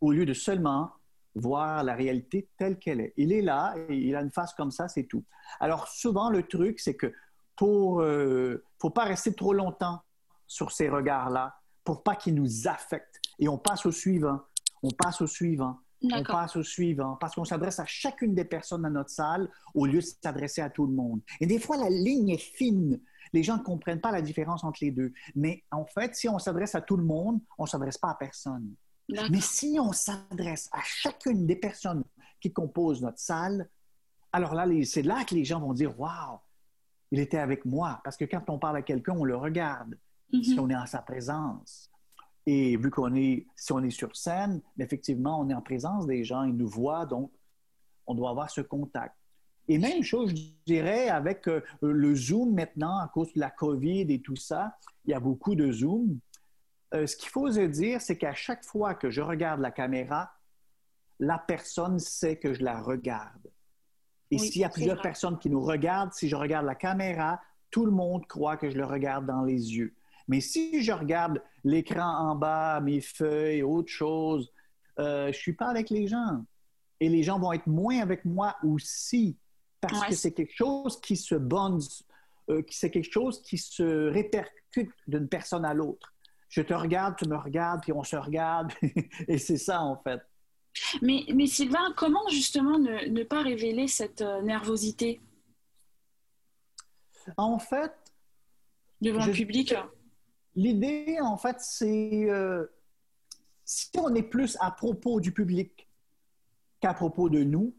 au 0.02 0.12
lieu 0.12 0.26
de 0.26 0.34
seulement 0.34 0.92
voir 1.36 1.84
la 1.84 1.94
réalité 1.94 2.50
telle 2.58 2.80
qu'elle 2.80 3.02
est. 3.02 3.14
Il 3.18 3.32
est 3.34 3.42
là, 3.42 3.76
et 3.90 3.96
il 3.96 4.16
a 4.16 4.22
une 4.22 4.32
face 4.32 4.54
comme 4.54 4.72
ça, 4.72 4.88
c'est 4.88 5.04
tout. 5.04 5.24
Alors 5.60 5.88
souvent, 5.88 6.30
le 6.30 6.44
truc, 6.44 6.80
c'est 6.80 6.96
que 6.96 7.14
pour 7.56 8.02
euh, 8.02 8.64
faut 8.80 8.90
pas 8.90 9.04
rester 9.04 9.34
trop 9.34 9.54
longtemps 9.54 10.02
sur 10.48 10.72
ces 10.72 10.90
regards-là, 10.90 11.56
pour 11.84 12.04
pas 12.04 12.16
qu'ils 12.16 12.36
nous 12.36 12.68
affectent. 12.68 13.20
Et 13.40 13.48
on 13.48 13.58
passe 13.58 13.86
au 13.86 13.92
suivant, 13.92 14.42
on 14.82 14.92
passe 14.92 15.22
au 15.22 15.28
suivant, 15.28 15.80
on 16.04 16.24
passe 16.24 16.56
au 16.56 16.64
suivant, 16.64 17.16
parce 17.16 17.36
qu'on 17.36 17.46
s'adresse 17.46 17.80
à 17.80 17.86
chacune 17.86 18.36
des 18.36 18.46
personnes 18.46 18.84
dans 18.84 18.90
notre 18.90 19.10
salle 19.10 19.50
au 19.74 19.86
lieu 19.86 20.00
de 20.00 20.06
s'adresser 20.06 20.62
à 20.62 20.70
tout 20.70 20.86
le 20.86 20.94
monde. 20.94 21.22
Et 21.40 21.48
des 21.48 21.60
fois, 21.60 21.78
la 21.78 21.90
ligne 21.90 22.30
est 22.30 22.38
fine. 22.38 23.00
Les 23.34 23.44
gens 23.44 23.58
ne 23.58 23.64
comprennent 23.64 24.02
pas 24.02 24.12
la 24.12 24.22
différence 24.22 24.64
entre 24.64 24.80
les 24.82 24.92
deux. 24.92 25.12
Mais 25.36 25.64
en 25.72 25.86
fait, 25.86 26.16
si 26.16 26.30
on 26.30 26.40
s'adresse 26.40 26.76
à 26.76 26.82
tout 26.82 26.98
le 26.98 27.04
monde, 27.04 27.40
on 27.58 27.64
ne 27.64 27.68
s'adresse 27.68 27.98
pas 27.98 28.10
à 28.10 28.16
personne. 28.16 28.74
Mais 29.30 29.42
si 29.42 29.78
on 29.80 29.92
s'adresse 29.92 30.70
à 30.72 30.82
chacune 30.84 31.46
des 31.46 31.56
personnes 31.56 32.04
qui 32.40 32.52
composent 32.52 33.02
notre 33.02 33.20
salle, 33.20 33.70
alors 34.32 34.54
là, 34.54 34.66
c'est 34.84 35.04
là 35.04 35.24
que 35.24 35.36
les 35.36 35.46
gens 35.46 35.60
vont 35.60 35.74
dire 35.74 35.98
Waouh, 36.00 36.40
il 37.12 37.20
était 37.20 37.38
avec 37.38 37.66
moi. 37.66 38.02
Parce 38.04 38.18
que 38.18 38.26
quand 38.26 38.50
on 38.50 38.60
parle 38.60 38.78
à 38.78 38.82
quelqu'un, 38.82 39.14
on 39.14 39.24
le 39.24 39.36
regarde, 39.36 39.98
si 40.32 40.56
mhm. 40.56 40.60
on 40.60 40.70
est 40.70 40.76
en 40.76 40.86
sa 40.86 41.02
présence. 41.02 41.90
Et 42.46 42.78
vu 42.78 42.92
qu'on 42.92 43.16
est, 43.16 43.48
si 43.56 43.72
on 43.72 43.84
est 43.84 43.90
sur 43.90 44.16
scène, 44.16 44.62
effectivement, 44.80 45.40
on 45.40 45.50
est 45.50 45.54
en 45.54 45.62
présence 45.62 46.06
des 46.06 46.24
gens, 46.24 46.44
ils 46.44 46.56
nous 46.56 46.68
voient, 46.68 47.06
donc 47.06 47.32
on 48.06 48.14
doit 48.14 48.30
avoir 48.30 48.50
ce 48.50 48.62
contact. 48.62 49.16
Et 49.68 49.80
même 49.80 50.04
chose, 50.04 50.30
je 50.30 50.44
dirais, 50.66 51.10
avec 51.10 51.48
euh, 51.48 51.62
le 51.82 52.16
Zoom 52.16 52.54
maintenant, 52.54 53.00
à 53.00 53.08
cause 53.08 53.34
de 53.34 53.40
la 53.40 53.50
COVID 53.50 54.06
et 54.10 54.22
tout 54.22 54.36
ça, 54.36 54.78
il 55.06 55.12
y 55.12 55.14
a 55.14 55.20
beaucoup 55.20 55.56
de 55.56 55.72
Zoom. 55.72 56.20
Euh, 56.94 57.08
ce 57.08 57.16
qu'il 57.16 57.30
faut 57.30 57.52
se 57.52 57.62
dire, 57.62 58.00
c'est 58.00 58.18
qu'à 58.18 58.36
chaque 58.36 58.64
fois 58.64 58.94
que 58.94 59.10
je 59.10 59.22
regarde 59.22 59.60
la 59.60 59.72
caméra, 59.72 60.32
la 61.20 61.40
personne 61.40 61.98
sait 61.98 62.38
que 62.38 62.54
je 62.54 62.64
la 62.64 62.80
regarde. 62.80 63.50
Et 64.32 64.38
s'il 64.38 64.62
y 64.62 64.66
a 64.66 64.70
plusieurs 64.70 65.02
personnes 65.02 65.38
qui 65.40 65.50
nous 65.50 65.62
regardent, 65.62 66.14
si 66.14 66.30
je 66.30 66.36
regarde 66.36 66.66
la 66.66 66.76
caméra, 66.76 67.40
tout 67.72 67.86
le 67.86 67.92
monde 67.92 68.26
croit 68.28 68.58
que 68.58 68.70
je 68.70 68.78
le 68.78 68.86
regarde 68.86 69.26
dans 69.26 69.44
les 69.44 69.76
yeux. 69.76 69.96
Mais 70.28 70.42
si 70.42 70.84
je 70.84 70.92
regarde 70.92 71.42
l'écran 71.64 72.30
en 72.32 72.36
bas, 72.36 72.80
mes 72.82 73.02
feuilles, 73.02 73.64
autre 73.64 73.92
chose, 73.92 74.52
euh, 75.00 75.26
je 75.26 75.28
ne 75.28 75.34
suis 75.34 75.54
pas 75.54 75.68
avec 75.68 75.90
les 75.90 76.08
gens. 76.08 76.44
Et 77.00 77.10
les 77.10 77.24
gens 77.24 77.40
vont 77.40 77.52
être 77.54 77.68
moins 77.68 78.00
avec 78.00 78.26
moi 78.26 78.56
aussi, 78.64 79.38
parce 79.82 80.06
que 80.06 80.16
c'est 80.16 80.32
quelque 80.32 80.56
chose 80.56 81.00
qui 81.02 81.18
se 81.18 81.36
bonne, 81.36 81.80
euh, 82.50 82.64
c'est 82.70 82.90
quelque 82.90 83.12
chose 83.12 83.42
qui 83.42 83.58
se 83.58 84.10
répercute 84.10 84.92
d'une 85.08 85.28
personne 85.28 85.66
à 85.66 85.74
l'autre 85.74 86.16
je 86.56 86.62
te 86.62 86.74
regarde, 86.74 87.16
tu 87.18 87.28
me 87.28 87.36
regardes, 87.36 87.82
puis 87.82 87.92
on 87.92 88.04
se 88.04 88.16
regarde. 88.16 88.72
et 89.28 89.38
c'est 89.38 89.58
ça, 89.58 89.82
en 89.82 89.98
fait. 89.98 90.22
Mais, 91.02 91.26
mais 91.34 91.48
Sylvain, 91.48 91.94
comment 91.98 92.28
justement 92.30 92.80
ne, 92.80 93.24
pas 93.24 93.42
révéler 93.42 93.88
cette 93.88 94.22
euh, 94.22 94.42
nervosité? 94.42 95.22
En 97.36 97.60
fait. 97.60 97.92
Devant 99.02 99.26
le 99.26 99.34
public 99.34 99.74
L'idée, 100.56 101.18
en 101.22 101.38
fait, 101.38 101.58
c'est. 101.60 102.30
Euh, 102.30 102.66
si 103.64 103.90
on 103.98 104.14
est 104.14 104.24
plus 104.24 104.58
à 104.60 104.72
propos 104.72 105.20
du 105.20 105.32
public 105.32 105.90
qu'à 106.80 106.94
propos 106.94 107.30
de 107.30 107.44
nous, 107.44 107.74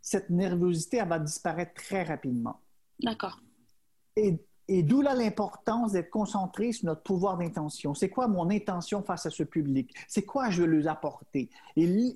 cette 0.00 0.30
nervosité, 0.30 0.98
elle 0.98 1.08
va 1.08 1.18
disparaître 1.18 1.74
très 1.74 2.04
rapidement. 2.04 2.60
D'accord. 3.00 3.40
Et 4.14 4.38
et 4.68 4.82
d'où 4.82 5.02
là 5.02 5.14
l'importance 5.14 5.92
d'être 5.92 6.10
concentré 6.10 6.72
sur 6.72 6.86
notre 6.86 7.02
pouvoir 7.02 7.36
d'intention. 7.36 7.94
C'est 7.94 8.08
quoi 8.08 8.28
mon 8.28 8.48
intention 8.50 9.02
face 9.02 9.26
à 9.26 9.30
ce 9.30 9.42
public? 9.42 9.94
C'est 10.08 10.22
quoi 10.22 10.50
je 10.50 10.62
veux 10.62 10.68
leur 10.68 10.92
apporter? 10.92 11.50
Et, 11.76 12.14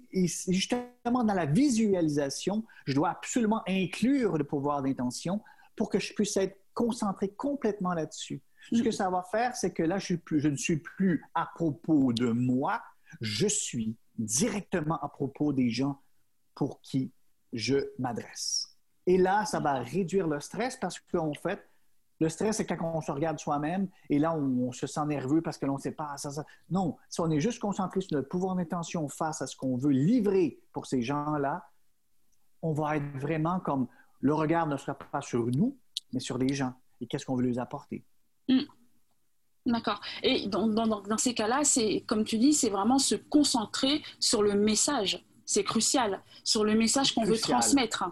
justement, 0.49 0.89
dans 1.05 1.35
la 1.35 1.47
visualisation, 1.47 2.65
je 2.87 2.95
dois 2.95 3.11
absolument 3.11 3.63
inclure 3.67 4.39
le 4.39 4.45
pouvoir 4.45 4.83
d'intention 4.83 5.43
pour 5.75 5.91
que 5.91 5.99
je 5.99 6.15
puisse 6.15 6.37
être 6.37 6.57
concentré 6.73 7.29
complètement 7.29 7.95
là-dessus. 7.95 8.41
Ce 8.73 8.83
que 8.83 8.91
ça 8.91 9.11
va 9.11 9.23
faire, 9.23 9.55
c'est 9.57 9.73
que 9.73 9.83
là, 9.83 9.99
je, 9.99 10.49
ne 10.49 10.57
suis 10.57 10.79
plus 10.79 11.25
à 11.35 11.47
propos 11.55 12.13
de 12.13 12.31
moi, 12.31 12.83
je 13.21 13.47
suis 13.47 13.97
directement 14.19 15.01
à 15.01 15.09
propos 15.09 15.53
des 15.53 15.71
gens 15.71 16.01
pour 16.55 16.81
qui 16.81 17.13
je 17.53 17.77
m'adresse. 17.99 18.77
Et 19.07 19.19
là, 19.19 19.45
ça 19.45 19.61
va 19.61 19.75
réduire 19.75 20.27
le 20.27 20.41
stress 20.41 20.77
parce 20.77 20.99
qu'en 20.99 21.33
fait, 21.35 21.69
le 22.19 22.29
stress, 22.29 22.57
c'est 22.57 22.67
quand 22.67 22.93
on 22.95 23.01
se 23.01 23.13
regarde 23.13 23.39
soi-même 23.39 23.89
et 24.09 24.19
là, 24.19 24.35
on, 24.35 24.73
se 24.73 24.87
sent 24.87 25.05
nerveux 25.07 25.43
parce 25.43 25.59
que 25.59 25.67
l'on 25.67 25.75
ne 25.75 25.81
sait 25.81 25.93
pas. 25.93 26.17
Ça, 26.17 26.31
ça. 26.31 26.45
Non, 26.71 26.97
si 27.09 27.21
on 27.21 27.31
est 27.31 27.41
juste 27.41 27.61
concentré 27.61 28.01
sur 28.01 28.17
notre 28.17 28.29
pouvoir 28.29 28.57
d'intention 28.57 29.09
face 29.09 29.43
à 29.43 29.47
ce 29.47 29.55
qu'on 29.55 29.77
veut 29.77 29.93
livrer 29.93 30.59
pour 30.73 30.87
ces 30.87 31.03
gens-là, 31.03 31.69
on 32.63 32.73
va 32.73 32.97
être 32.97 33.19
vraiment 33.19 33.61
comme 33.61 33.87
le 34.21 34.35
regard 34.35 34.67
ne 34.67 34.77
sera 34.77 34.95
pas 34.95 35.21
sur 35.21 35.47
nous, 35.47 35.77
mais 36.13 36.21
sur 36.21 36.39
les 36.39 36.55
gens 36.55 36.73
et 37.01 37.07
qu'est-ce 37.07 37.27
qu'on 37.27 37.37
veut 37.37 37.47
leur 37.47 37.63
apporter? 37.63 38.05
Hmm. 38.49 38.63
D'accord. 39.67 40.01
Et 40.23 40.47
dans, 40.47 40.69
dans, 40.69 41.19
ces 41.19 41.35
cas-là, 41.35 41.65
c'est 41.65 42.05
comme 42.07 42.25
tu 42.25 42.39
dis, 42.39 42.53
c'est 42.53 42.71
vraiment 42.71 42.99
se 42.99 43.17
concentrer 43.17 44.03
sur 44.21 44.43
le 44.43 44.55
message. 44.55 45.25
C'est 45.45 45.65
crucial, 45.65 46.21
sur 46.45 46.65
le 46.65 46.75
message 46.75 47.15
qu'on 47.15 47.25
veut 47.25 47.39
transmettre. 47.39 48.05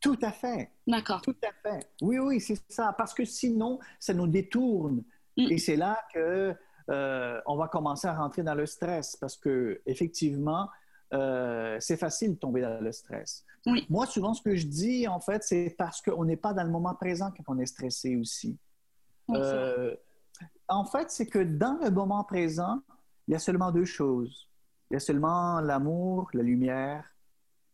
Tout 0.00 0.18
à 0.20 0.32
fait. 0.32 0.70
D'accord. 0.86 1.22
Tout 1.22 1.36
à 1.42 1.52
fait. 1.62 1.88
Oui, 2.02 2.18
oui, 2.18 2.40
c'est 2.40 2.60
ça. 2.68 2.92
Parce 2.96 3.14
que 3.14 3.24
sinon, 3.24 3.78
ça 3.98 4.14
nous 4.14 4.26
détourne. 4.26 5.02
Mm. 5.36 5.46
Et 5.50 5.58
c'est 5.58 5.76
là 5.76 5.98
que 6.12 6.54
euh, 6.90 7.40
on 7.46 7.56
va 7.56 7.68
commencer 7.68 8.06
à 8.06 8.14
rentrer 8.14 8.42
dans 8.42 8.54
le 8.54 8.66
stress 8.66 9.16
parce 9.16 9.36
que 9.36 9.80
effectivement, 9.86 10.68
euh, 11.12 11.76
c'est 11.80 11.96
facile 11.96 12.34
de 12.34 12.38
tomber 12.38 12.60
dans 12.60 12.80
le 12.80 12.92
stress. 12.92 13.44
Oui. 13.66 13.86
Moi, 13.88 14.06
souvent, 14.06 14.34
ce 14.34 14.42
que 14.42 14.54
je 14.54 14.66
dis, 14.66 15.08
en 15.08 15.20
fait, 15.20 15.42
c'est 15.42 15.74
parce 15.78 16.02
qu'on 16.02 16.24
n'est 16.24 16.36
pas 16.36 16.52
dans 16.52 16.64
le 16.64 16.70
moment 16.70 16.94
présent 16.94 17.30
quand 17.30 17.54
on 17.54 17.58
est 17.58 17.66
stressé 17.66 18.16
aussi. 18.16 18.58
Euh, 19.30 19.94
en 20.68 20.84
fait, 20.84 21.10
c'est 21.10 21.26
que 21.26 21.38
dans 21.38 21.78
le 21.82 21.90
moment 21.90 22.24
présent, 22.24 22.80
il 23.26 23.32
y 23.32 23.34
a 23.34 23.38
seulement 23.38 23.70
deux 23.70 23.84
choses. 23.84 24.50
Il 24.90 24.94
y 24.94 24.96
a 24.96 25.00
seulement 25.00 25.60
l'amour, 25.60 26.28
la 26.34 26.42
lumière, 26.42 27.04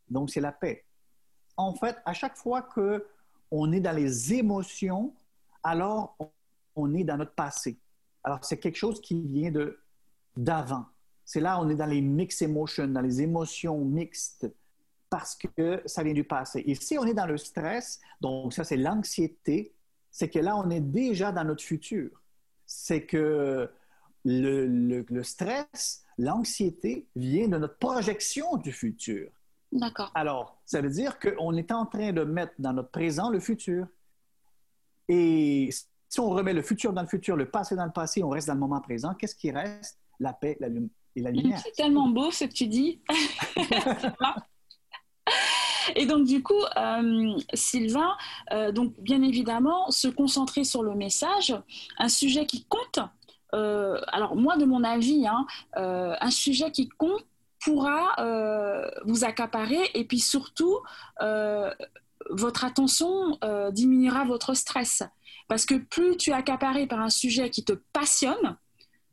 donc 0.09 0.31
c'est 0.31 0.41
la 0.41 0.53
paix 0.53 0.85
en 1.61 1.75
fait, 1.75 1.97
à 2.05 2.13
chaque 2.13 2.37
fois 2.37 2.63
qu'on 2.63 3.73
est 3.73 3.81
dans 3.81 3.95
les 3.95 4.35
émotions, 4.35 5.15
alors 5.63 6.17
on 6.75 6.95
est 6.95 7.05
dans 7.05 7.19
notre 7.19 7.35
passé. 7.35 7.79
Alors, 8.25 8.45
c'est 8.45 8.59
quelque 8.59 8.77
chose 8.77 9.01
qui 9.01 9.21
vient 9.23 9.51
de 9.51 9.79
d'avant. 10.37 10.87
C'est 11.25 11.41
là 11.41 11.61
on 11.61 11.69
est 11.69 11.75
dans 11.75 11.87
les 11.87 12.01
mixed 12.01 12.49
emotions, 12.49 12.87
dans 12.87 13.01
les 13.01 13.21
émotions 13.21 13.79
mixtes, 13.85 14.51
parce 15.11 15.37
que 15.37 15.83
ça 15.85 16.03
vient 16.03 16.14
du 16.14 16.24
passé. 16.24 16.62
Et 16.66 16.74
si 16.74 16.97
on 16.97 17.05
est 17.05 17.14
dans 17.14 17.27
le 17.27 17.37
stress, 17.37 18.01
donc 18.20 18.53
ça, 18.53 18.64
c'est 18.64 18.77
l'anxiété, 18.77 19.74
c'est 20.11 20.29
que 20.29 20.39
là, 20.39 20.57
on 20.57 20.71
est 20.71 20.81
déjà 20.81 21.33
dans 21.33 21.45
notre 21.45 21.63
futur. 21.63 22.11
C'est 22.67 23.05
que 23.05 23.71
le, 24.25 24.67
le 25.09 25.23
stress, 25.23 26.05
l'anxiété 26.19 27.09
vient 27.17 27.49
de 27.49 27.59
notre 27.59 27.79
projection 27.79 28.57
du 28.57 28.73
futur. 28.73 29.31
D'accord. 29.73 30.11
Alors, 30.15 30.61
ça 30.67 30.81
veut 30.81 30.91
dire 30.91 31.19
qu'on 31.19 31.57
est 31.57 31.71
en 31.73 31.87
train 31.87 32.13
de 32.13 32.25
mettre 32.25 32.55
dans 32.59 32.73
notre 32.73 32.91
présent 32.91 33.31
le 33.31 33.41
futur. 33.41 33.87
Et 35.09 35.71
si 36.09 36.21
on 36.21 36.31
remet 36.31 36.53
le 36.53 36.63
futur 36.63 36.93
dans 36.93 37.03
le 37.03 37.09
futur, 37.09 37.37
le 37.37 37.51
passé 37.51 37.77
dans 37.77 37.85
le 37.87 37.93
passé, 37.93 38.23
on 38.23 38.31
reste 38.31 38.49
dans 38.49 38.55
le 38.55 38.61
moment 38.61 38.81
présent, 38.81 39.15
qu'est-ce 39.15 39.37
qui 39.37 39.51
reste? 39.51 39.99
La 40.19 40.33
paix 40.33 40.59
et 41.17 41.23
la 41.23 41.31
lumière. 41.31 41.61
C'est 41.65 41.73
tellement 41.73 42.09
beau 42.09 42.31
ce 42.31 42.45
que 42.45 42.53
tu 42.53 42.67
dis. 42.67 43.01
Et 45.97 46.07
donc, 46.07 46.24
du 46.24 46.43
coup, 46.43 46.62
euh, 46.76 47.38
Sylvain, 47.55 48.16
euh, 48.53 48.72
donc, 48.72 48.95
bien 48.99 49.22
évidemment, 49.22 49.91
se 49.91 50.09
concentrer 50.09 50.64
sur 50.64 50.82
le 50.82 50.95
message, 50.95 51.55
un 51.99 52.09
sujet 52.09 52.47
qui 52.47 52.64
compte. 52.64 53.01
Euh, 53.55 54.01
alors, 54.09 54.36
moi, 54.36 54.57
de 54.57 54.64
mon 54.64 54.84
avis, 54.84 55.26
hein, 55.26 55.47
un 55.74 56.30
sujet 56.30 56.70
qui 56.70 56.88
compte 56.88 57.24
pourra 57.62 58.16
vous 59.05 59.24
accaparer 59.24 59.91
et 59.95 60.05
puis 60.05 60.20
surtout, 60.20 60.78
votre 62.30 62.64
attention 62.64 63.38
diminuera 63.72 64.24
votre 64.24 64.55
stress. 64.55 65.03
Parce 65.49 65.66
que 65.66 65.74
plus 65.74 66.16
tu 66.16 66.30
es 66.30 66.32
accaparé 66.32 66.86
par 66.86 67.01
un 67.01 67.11
sujet 67.11 67.51
qui 67.51 67.64
te 67.64 67.72
passionne, 67.93 68.57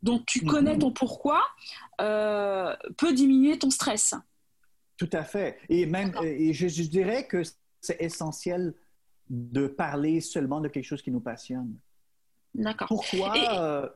dont 0.02 0.22
tu 0.24 0.44
connais 0.44 0.74
mhm. 0.74 0.78
ton 0.78 0.92
pourquoi, 0.92 1.42
peut 1.98 3.12
diminuer 3.12 3.58
ton 3.58 3.70
stress. 3.70 4.14
Tout 4.98 5.08
à 5.12 5.22
fait. 5.22 5.58
Et 5.68 5.86
même, 5.86 6.12
et 6.22 6.52
je, 6.52 6.82
dirais 6.82 7.26
que 7.26 7.42
c'est 7.80 8.02
essentiel 8.02 8.74
de 9.30 9.68
parler 9.68 10.20
seulement 10.20 10.60
de 10.60 10.68
quelque 10.68 10.84
chose 10.84 11.00
qui 11.00 11.12
nous 11.12 11.20
passionne. 11.20 11.78
D'accord. 12.52 12.88
Pourquoi? 12.88 13.32
Euh, 13.62 13.88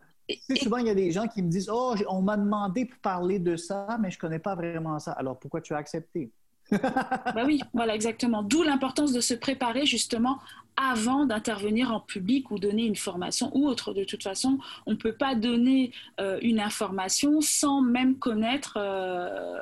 souvent, 0.57 0.77
il 0.77 0.87
y 0.87 0.91
a 0.91 0.95
des 0.95 1.11
gens 1.11 1.27
qui 1.27 1.43
me 1.43 1.51
disent 1.51 1.69
Oh, 1.71 1.95
on 2.09 2.23
m'a 2.23 2.37
demandé 2.37 2.87
pour 2.87 3.01
parler 3.01 3.41
de 3.41 3.57
ça, 3.57 3.99
mais 4.01 4.11
je 4.11 4.17
ne 4.17 4.21
connais 4.21 4.39
pas 4.39 4.55
vraiment 4.55 4.99
ça. 5.01 5.13
Alors, 5.13 5.39
pourquoi 5.39 5.61
tu 5.61 5.75
as 5.75 5.79
accepté? 5.79 6.31
Bah 6.73 7.43
oui, 7.45 7.61
voilà, 7.73 7.95
exactement. 7.95 8.43
D'où 8.43 8.63
l'importance 8.63 9.13
de 9.13 9.21
se 9.21 9.35
préparer 9.35 9.87
justement 9.87 10.39
avant 10.77 11.27
d'intervenir 11.27 11.93
en 11.93 12.01
public 12.01 12.51
ou 12.51 12.59
donner 12.59 12.85
une 12.85 12.97
formation 12.97 13.51
ou 13.57 13.67
autre. 13.67 13.93
De 13.93 14.05
toute 14.05 14.23
façon, 14.23 14.59
on 14.87 14.93
ne 14.93 14.97
peut 14.97 15.15
pas 15.15 15.35
donner 15.35 15.93
euh, 16.21 16.39
une 16.43 16.61
information 16.61 17.41
sans 17.41 17.83
même 17.83 18.19
connaître 18.19 18.75
euh, 18.77 19.59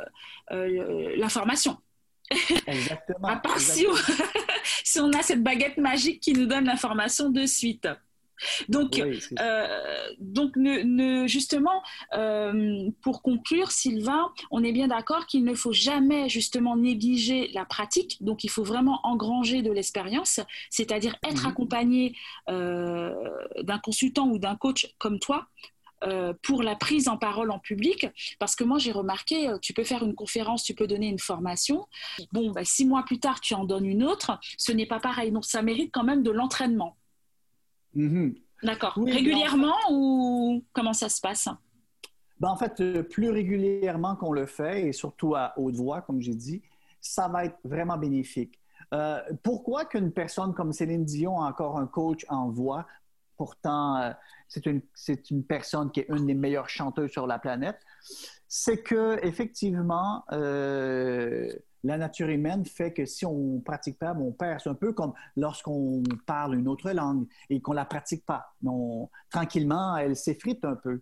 euh, 0.52 1.16
l'information. 1.16 1.78
Exactement. 2.66 3.28
à 3.28 3.36
part 3.36 3.58
Si, 3.58 3.86
si 4.84 5.00
on 5.00 5.12
a 5.12 5.22
cette 5.22 5.42
baguette 5.42 5.78
magique 5.78 6.20
qui 6.20 6.32
nous 6.32 6.46
donne 6.46 6.64
l'information 6.64 7.30
de 7.30 7.44
suite. 7.46 7.88
Donc, 8.68 8.99
euh, 8.99 10.09
donc 10.18 10.57
ne, 10.57 11.26
justement, 11.26 11.82
euh, 12.14 12.91
pour 13.03 13.22
conclure, 13.22 13.70
Sylvain, 13.70 14.32
on 14.51 14.62
est 14.64 14.72
bien 14.72 14.88
d'accord 14.88 15.26
qu'il 15.26 15.45
ne 15.45 15.55
faut 15.55 15.72
jamais 15.72 16.28
justement 16.28 16.76
négliger 16.76 17.51
la 17.53 17.64
pratique. 17.64 18.18
Donc, 18.20 18.45
il 18.45 18.51
faut 18.51 18.64
vraiment 18.64 19.01
engranger 19.05 19.62
de 19.62 19.72
l'expérience, 19.72 20.41
c'est-à-dire 20.70 21.16
être 21.26 21.43
mhm. 21.43 21.51
accompagné 21.51 22.16
euh, 22.49 23.14
d'un 23.62 23.78
consultant 23.78 24.28
ou 24.28 24.38
d'un 24.38 24.57
coach 24.57 24.95
comme 24.99 25.18
toi. 25.18 25.47
pour 26.43 26.62
la 26.62 26.76
prise 26.76 27.09
en 27.09 27.18
parole 27.18 27.51
en 27.51 27.59
public, 27.59 28.07
parce 28.38 28.57
que 28.57 28.64
moi 28.64 28.78
j'ai 28.78 28.91
remarqué, 28.91 29.36
tu 29.61 29.74
peux 29.74 29.84
faire 29.84 30.03
une 30.03 30.14
conférence, 30.14 30.64
tu 30.64 30.74
peux 30.74 30.86
donner 30.86 31.09
une 31.09 31.18
formation, 31.18 31.86
bon, 32.32 32.53
bah, 32.53 32.64
six 32.64 32.86
mois 32.86 33.03
plus 33.03 33.20
tard 33.20 33.38
tu 33.41 33.53
en 33.53 33.64
donnes 33.64 33.84
une 33.84 34.03
autre, 34.03 34.30
ce 34.57 34.72
n'est 34.72 34.86
pas 34.86 34.99
pareil, 34.99 35.30
donc 35.30 35.45
ça 35.45 35.61
mérite 35.61 35.91
quand 35.93 36.03
même 36.03 36.22
de 36.22 36.30
l'entraînement. 36.30 36.97
Mhm. 37.95 38.34
D'accord. 38.62 38.95
régulièrement 39.05 39.76
ou 39.91 40.62
comment 40.72 40.93
ça 40.93 41.09
se 41.09 41.20
passe? 41.20 41.49
Ben, 42.38 42.49
en 42.49 42.57
fait, 42.57 42.80
euh, 42.80 43.03
plus 43.03 43.30
régulièrement 43.30 44.16
qu'on 44.16 44.32
le 44.32 44.47
fait, 44.47 44.88
et 44.88 44.93
surtout 44.93 45.34
à 45.34 45.53
haute 45.57 45.76
voix, 45.76 46.01
comme 46.03 46.20
j'ai 46.20 46.34
dit, 46.34 46.62
ça 47.01 47.28
va 47.28 47.45
être 47.45 47.59
vraiment 47.64 47.97
bénéfique. 47.97 48.59
Euh, 48.93 49.20
pourquoi 49.43 49.84
qu'une 49.84 50.11
personne 50.11 50.55
comme 50.55 50.72
Céline 50.72 51.05
Dion 51.05 51.41
a 51.43 51.49
encore 51.49 51.78
un 51.78 51.86
coach 51.86 52.24
en 52.28 52.49
voix? 52.49 52.86
Pourtant, 53.36 53.97
euh, 53.97 54.12
c'est 54.49 54.66
une, 54.66 54.82
une, 55.30 55.45
personne 55.45 55.91
qui 55.91 56.01
est 56.01 56.07
une 56.09 56.26
des 56.26 56.34
meilleures 56.34 56.68
chanteuses 56.68 57.11
sur 57.11 57.26
la 57.26 57.38
planète. 57.38 57.78
C'est 58.49 58.82
que 58.82 59.18
effectivement, 59.24 60.24
la 61.82 61.96
nature 61.96 62.28
humaine 62.28 62.64
fait 62.64 62.92
que 62.92 63.06
si 63.06 63.24
on 63.24 63.56
ne 63.56 63.60
pratique 63.60 63.98
pas, 63.98 64.14
on 64.14 64.32
perd. 64.32 64.60
C'est 64.60 64.68
un 64.68 64.74
peu 64.74 64.92
comme 64.92 65.12
lorsqu'on 65.36 66.02
parle 66.26 66.56
une 66.56 66.68
autre 66.68 66.90
langue 66.90 67.26
et 67.48 67.60
qu'on 67.60 67.72
ne 67.72 67.76
la 67.76 67.84
pratique 67.84 68.24
pas. 68.24 68.54
tranquillement, 69.30 69.96
elle 69.96 70.16
s'effrite 70.16 70.64
un 70.64 70.76
peu. 70.76 71.00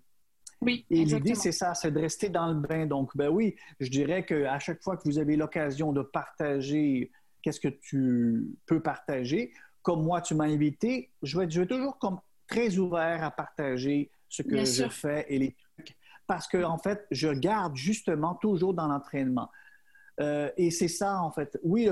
Oui, 0.60 0.84
et 0.90 1.04
l'idée, 1.04 1.36
c'est 1.36 1.52
ça, 1.52 1.74
c'est 1.74 1.92
de 1.92 2.00
rester 2.00 2.30
dans 2.30 2.48
le 2.48 2.54
bain. 2.54 2.86
Donc, 2.86 3.16
ben 3.16 3.28
oui, 3.28 3.54
je 3.78 3.88
dirais 3.90 4.24
qu'à 4.24 4.58
chaque 4.58 4.82
fois 4.82 4.96
que 4.96 5.02
vous 5.04 5.18
avez 5.18 5.36
l'occasion 5.36 5.92
de 5.92 6.02
partager 6.02 7.12
qu'est-ce 7.42 7.60
que 7.60 7.68
tu 7.68 8.56
peux 8.66 8.80
partager, 8.80 9.52
comme 9.82 10.02
moi, 10.02 10.20
tu 10.20 10.34
m'as 10.34 10.44
invité, 10.44 11.10
je 11.22 11.38
vais, 11.38 11.48
je 11.48 11.60
vais 11.60 11.66
toujours 11.66 11.98
comme 11.98 12.18
très 12.46 12.76
ouvert 12.78 13.22
à 13.22 13.30
partager 13.30 14.10
ce 14.28 14.42
que 14.42 14.64
je 14.64 14.88
fais 14.88 15.26
et 15.28 15.38
les 15.38 15.56
trucs. 15.74 15.96
Parce 16.26 16.48
que, 16.48 16.62
en 16.62 16.78
fait, 16.78 17.06
je 17.10 17.28
garde 17.28 17.76
justement 17.76 18.34
toujours 18.34 18.74
dans 18.74 18.88
l'entraînement. 18.88 19.50
Euh, 20.20 20.50
et 20.56 20.70
c'est 20.70 20.88
ça, 20.88 21.20
en 21.22 21.30
fait. 21.30 21.58
Oui, 21.62 21.88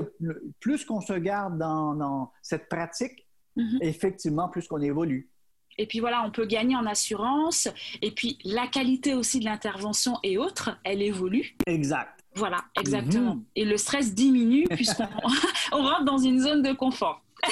plus 0.59 0.85
qu'on 0.85 1.01
se 1.01 1.13
garde 1.13 1.57
dans, 1.57 2.31
cette 2.41 2.69
pratique, 2.69 3.25
mhm. 3.55 3.79
effectivement, 3.81 4.49
plus 4.49 4.67
qu'on 4.67 4.81
évolue. 4.81 5.29
Et 5.77 5.85
puis 5.85 5.99
voilà, 5.99 6.23
on 6.25 6.31
peut 6.31 6.45
gagner 6.45 6.75
en 6.75 6.85
assurance. 6.85 7.67
Et 8.01 8.11
puis 8.11 8.39
la 8.43 8.67
qualité 8.67 9.13
aussi 9.13 9.39
de 9.39 9.45
l'intervention 9.45 10.17
et 10.23 10.37
autres, 10.37 10.77
elle 10.83 11.01
évolue. 11.01 11.55
Exact. 11.67 12.23
Voilà, 12.33 12.57
exactement. 12.79 13.35
Mhm. 13.35 13.43
Et 13.55 13.65
le 13.65 13.77
stress 13.77 14.13
diminue 14.13 14.65
puisqu'on 14.71 15.07
on 15.71 15.83
rentre 15.83 16.05
dans 16.05 16.17
une 16.17 16.39
zone 16.39 16.61
de 16.63 16.73
confort. 16.73 17.21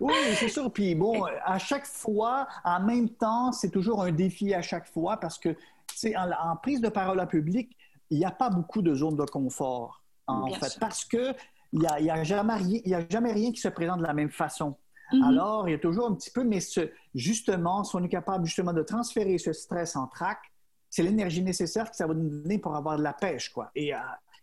oui, 0.00 0.14
c'est 0.36 0.48
sûr. 0.48 0.72
Puis 0.72 0.94
bon, 0.94 1.24
à 1.44 1.58
chaque 1.58 1.86
fois, 1.86 2.46
en 2.64 2.80
même 2.80 3.08
temps, 3.08 3.50
c'est 3.52 3.70
toujours 3.70 4.02
un 4.02 4.12
défi 4.12 4.54
à 4.54 4.62
chaque 4.62 4.86
fois 4.86 5.16
parce 5.18 5.38
que, 5.38 5.56
c'est 5.94 6.14
en, 6.16 6.30
en, 6.30 6.56
prise 6.56 6.80
de 6.80 6.88
parole 6.90 7.18
en 7.18 7.26
public, 7.26 7.76
il 8.10 8.18
n'y 8.18 8.24
a 8.24 8.30
pas 8.30 8.50
beaucoup 8.50 8.82
de 8.82 8.94
zones 8.94 9.16
de 9.16 9.24
confort, 9.24 10.02
en 10.26 10.50
fait, 10.52 10.78
parce 10.78 11.04
que 11.04 11.34
il 11.72 11.80
n'y 11.80 11.86
a, 11.86 12.00
y 12.00 12.10
a, 12.10 12.24
jamais, 12.24 12.54
a 12.94 13.08
jamais 13.10 13.32
rien 13.32 13.52
qui 13.52 13.60
se 13.60 13.68
présente 13.68 13.98
de 13.98 14.06
la 14.06 14.14
même 14.14 14.30
façon. 14.30 14.76
Mm-hmm. 15.12 15.28
Alors, 15.28 15.68
il 15.68 15.72
y 15.72 15.74
a 15.74 15.78
toujours 15.78 16.06
un 16.06 16.14
petit 16.14 16.30
peu, 16.30 16.44
mais 16.44 16.60
ce, 16.60 16.90
justement, 17.14 17.84
si 17.84 17.94
on 17.96 18.02
est 18.02 18.08
capable 18.08 18.46
justement 18.46 18.72
de 18.72 18.82
transférer 18.82 19.38
ce 19.38 19.52
stress 19.52 19.96
en 19.96 20.06
trac, 20.06 20.38
c'est 20.90 21.02
l'énergie 21.02 21.42
nécessaire 21.42 21.90
que 21.90 21.96
ça 21.96 22.06
va 22.06 22.14
nous 22.14 22.28
donner 22.28 22.58
pour 22.58 22.74
avoir 22.74 22.96
de 22.96 23.02
la 23.02 23.12
pêche, 23.12 23.52
quoi. 23.52 23.70
Et, 23.74 23.94
euh, 23.94 23.98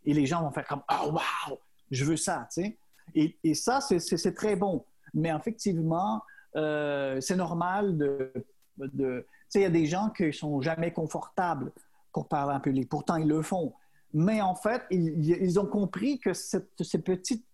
et 0.06 0.14
les 0.14 0.26
gens 0.26 0.42
vont 0.42 0.52
faire 0.52 0.68
comme 0.68 0.84
Ah, 0.88 1.02
oh, 1.06 1.12
wow, 1.12 1.60
je 1.90 2.06
veux 2.06 2.18
ça, 2.18 2.48
tu 2.52 2.62
sais. 2.62 2.78
Et, 3.14 3.38
et, 3.44 3.54
ça, 3.54 3.82
c'est 3.82 4.34
très 4.34 4.56
bon. 4.56 4.86
Mais 5.14 5.30
effectivement, 5.30 6.22
euh, 6.56 7.20
c'est 7.22 7.36
normal 7.36 7.98
de. 7.98 8.32
de 8.78 9.22
tu 9.22 9.46
sais, 9.50 9.60
il 9.60 9.64
y 9.64 9.66
a 9.66 9.70
des 9.70 9.86
gens 9.86 10.10
qui 10.10 10.34
sont 10.34 10.62
jamais 10.62 10.92
confortables 10.92 11.72
pour 12.16 12.30
parler 12.30 12.56
en 12.56 12.62
public. 12.62 12.88
Pourtant, 12.88 13.18
ils 13.18 13.28
le 13.28 13.42
font. 13.42 13.74
Mais 14.14 14.40
en 14.40 14.56
fait, 14.56 14.84
ils, 14.90 15.60
ont 15.60 15.66
compris 15.66 16.18
que 16.18 16.34
cette, 16.34 16.72
cette 16.82 17.04
petite 17.04 17.46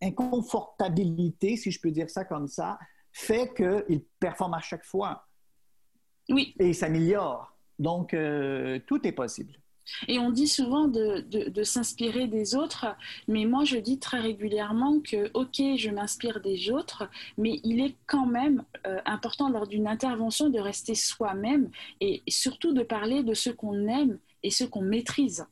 inconfortabilité, 0.00 1.58
si 1.58 1.70
je 1.70 1.78
peux 1.78 1.90
dire 1.90 2.08
ça 2.08 2.24
comme 2.24 2.48
ça, 2.48 2.78
fait 3.12 3.52
qu'ils 3.54 4.02
performent 4.18 4.54
à 4.54 4.60
chaque 4.60 4.86
fois. 4.86 5.26
Oui. 6.30 6.54
Et 6.58 6.68
ils 6.68 6.74
s'améliorent. 6.74 7.54
Donc, 7.78 8.14
euh, 8.14 8.78
tout 8.86 9.06
est 9.06 9.12
possible. 9.12 9.60
Et 10.06 10.18
on 10.18 10.30
dit 10.30 10.48
souvent 10.48 10.88
de, 10.88 11.20
de, 11.20 11.62
s'inspirer 11.62 12.26
des 12.26 12.54
autres, 12.54 12.86
mais 13.26 13.44
moi 13.44 13.64
je 13.64 13.76
dis 13.76 13.98
très 13.98 14.20
régulièrement 14.20 15.00
que, 15.00 15.30
ok, 15.34 15.76
je 15.76 15.90
m'inspire 15.90 16.40
des 16.40 16.70
autres, 16.70 17.08
mais 17.36 17.60
il 17.64 17.80
est 17.80 17.96
quand 18.06 18.26
même 18.26 18.64
euh, 18.86 19.00
important 19.04 19.48
lors 19.48 19.66
d'une 19.66 19.86
intervention 19.86 20.50
de 20.50 20.58
rester 20.58 20.94
soi-même 20.94 21.70
et 22.00 22.22
surtout 22.28 22.72
de 22.72 22.82
parler 22.82 23.22
de 23.22 23.34
ce 23.34 23.50
qu'on 23.50 23.88
aime 23.88 24.18
et 24.42 24.50
ce 24.50 24.64
qu'on 24.64 24.82
maîtrise. 24.82 25.46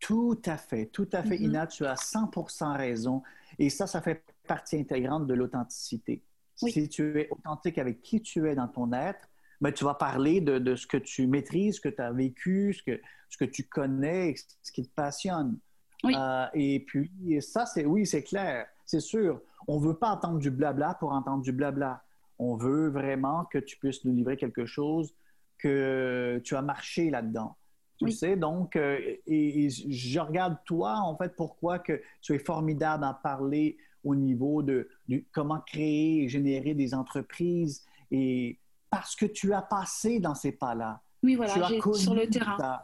Tout 0.00 0.40
à 0.44 0.56
fait, 0.56 0.86
tout 0.86 1.08
à 1.12 1.22
fait, 1.22 1.36
mm-hmm. 1.36 1.44
Ina, 1.44 1.66
tu 1.66 1.86
as 1.86 1.94
100% 1.94 2.76
raison. 2.76 3.22
Et 3.58 3.70
ça, 3.70 3.86
ça 3.86 4.02
fait 4.02 4.22
partie 4.46 4.76
intégrante 4.76 5.26
de 5.26 5.34
l'authenticité. 5.34 6.22
Si 6.56 6.88
tu 6.88 7.20
es 7.20 7.28
authentique 7.30 7.78
avec 7.78 8.02
qui 8.02 8.20
tu 8.20 8.48
es 8.48 8.54
dans 8.54 8.68
ton 8.68 8.92
être, 8.92 9.28
ben, 9.64 9.72
tu 9.72 9.84
vas 9.84 9.94
parler 9.94 10.42
de, 10.42 10.76
ce 10.76 10.86
que 10.86 10.98
tu 10.98 11.26
maîtrises, 11.26 11.76
ce 11.76 11.80
que 11.80 11.88
tu 11.88 12.02
as 12.02 12.12
vécu, 12.12 12.74
ce 12.74 12.82
que, 12.82 13.00
ce 13.30 13.38
que 13.38 13.46
tu 13.46 13.64
connais, 13.64 14.34
ce 14.62 14.70
qui 14.70 14.86
te 14.86 14.94
passionne. 14.94 15.58
Euh, 16.04 16.46
et 16.52 16.80
puis, 16.80 17.10
ça, 17.40 17.64
c'est 17.64 17.86
oui, 17.86 18.04
c'est 18.04 18.22
clair, 18.22 18.66
c'est 18.84 19.00
sûr. 19.00 19.40
On 19.66 19.80
ne 19.80 19.86
veut 19.86 19.94
pas 19.94 20.10
entendre 20.10 20.38
du 20.38 20.50
blabla 20.50 20.92
pour 21.00 21.12
entendre 21.12 21.42
du 21.42 21.50
blabla. 21.50 22.04
On 22.38 22.56
veut 22.56 22.90
vraiment 22.90 23.46
que 23.46 23.56
tu 23.56 23.78
puisses 23.78 24.04
nous 24.04 24.12
livrer 24.12 24.36
quelque 24.36 24.66
chose 24.66 25.14
que 25.56 26.42
tu 26.44 26.56
as 26.56 26.60
marché 26.60 27.08
là-dedans. 27.08 27.56
Tu 27.96 28.10
sais, 28.10 28.36
donc, 28.36 28.76
euh, 28.76 28.98
et, 29.26 29.70
je 29.70 30.20
regarde 30.20 30.58
toi, 30.66 30.98
en 30.98 31.16
fait, 31.16 31.34
pourquoi 31.36 31.78
que 31.78 32.02
tu 32.20 32.34
es 32.34 32.38
formidable 32.38 33.04
à 33.04 33.14
parler 33.14 33.78
au 34.02 34.14
niveau 34.14 34.62
de, 34.62 34.90
de 35.08 35.24
comment 35.32 35.60
créer 35.60 36.24
et 36.24 36.28
générer 36.28 36.74
des 36.74 36.92
entreprises 36.92 37.82
et 38.10 38.58
parce 38.94 39.16
que 39.16 39.26
tu 39.26 39.52
as 39.52 39.62
passé 39.62 40.20
dans 40.20 40.34
ces 40.34 40.52
pas-là. 40.52 41.00
Oui, 41.22 41.36
voilà, 41.36 41.52
sur 41.94 42.14
le 42.14 42.28
terrain. 42.28 42.80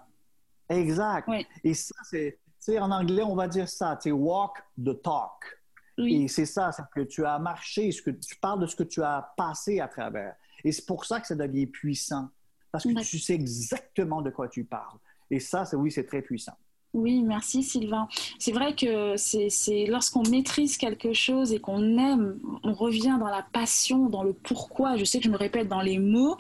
Exact. 0.69 1.29
Et 1.65 1.75
ça, 1.75 1.95
c'est, 2.05 2.79
en 2.79 2.91
anglais, 2.91 3.23
on 3.23 3.35
va 3.35 3.49
dire 3.49 3.69
ça, 3.69 3.99
c'est 4.01 4.13
walk 4.13 4.57
the 4.83 5.01
talk. 5.03 5.59
Et 5.99 6.29
c'est 6.29 6.47
ça, 6.47 6.73
c'est 6.73 6.83
que 6.95 7.03
tu 7.03 7.27
as 7.27 7.39
marché, 7.39 7.93
ce 7.93 8.01
que, 8.01 8.11
tu 8.11 8.37
parles 8.37 8.61
de 8.61 8.67
ce 8.67 8.75
que 8.75 8.85
tu 8.85 9.03
as 9.03 9.35
passé 9.37 9.81
à 9.81 9.89
travers. 9.89 10.35
Et 10.65 10.73
c'est 10.73 10.87
pour 10.87 11.05
ça 11.05 11.21
que 11.21 11.27
ça 11.27 11.35
devient 11.35 11.67
puissant. 11.67 12.31
Parce 12.73 12.85
que 12.85 13.03
tu 13.03 13.19
sais 13.19 13.35
exactement 13.35 14.23
de 14.23 14.31
quoi 14.31 14.49
tu 14.49 14.65
parles. 14.65 14.99
Et 15.31 15.41
ça, 15.41 15.67
c'est, 15.67 15.77
oui, 15.77 15.91
c'est 15.91 16.07
très 16.07 16.23
puissant. 16.23 16.57
Oui, 16.93 17.23
merci 17.23 17.63
Sylvain. 17.63 18.09
C'est 18.41 18.51
vrai 18.51 18.75
que 18.75 19.15
c'est 19.17 19.87
lorsqu'on 19.87 20.29
maîtrise 20.29 20.77
quelque 20.77 21.13
chose 21.13 21.53
et 21.53 21.61
qu'on 21.61 21.99
aime, 21.99 22.41
on 22.65 22.73
revient 22.73 23.17
dans 23.21 23.29
la 23.29 23.47
passion, 23.53 24.09
dans 24.09 24.25
le 24.25 24.33
pourquoi. 24.33 24.97
Je 24.97 25.05
sais 25.05 25.19
que 25.19 25.25
je 25.25 25.31
me 25.31 25.37
répète 25.37 25.69
dans 25.69 25.83
les 25.83 26.01
mots 26.01 26.37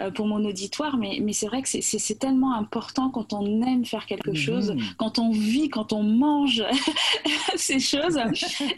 euh, 0.00 0.10
pour 0.10 0.26
mon 0.26 0.44
auditoire, 0.44 0.96
mais, 0.96 1.18
mais 1.22 1.32
c'est 1.32 1.46
vrai 1.46 1.62
que 1.62 1.68
c'est 1.68 2.18
tellement 2.18 2.54
important 2.54 3.10
quand 3.10 3.32
on 3.32 3.62
aime 3.62 3.84
faire 3.84 4.06
quelque 4.06 4.30
mhm. 4.30 4.36
chose, 4.36 4.76
quand 4.96 5.20
on 5.20 5.30
vit, 5.30 5.68
quand 5.68 5.92
on 5.92 6.02
mange 6.02 6.64
ces 7.56 7.78
choses. 7.78 8.18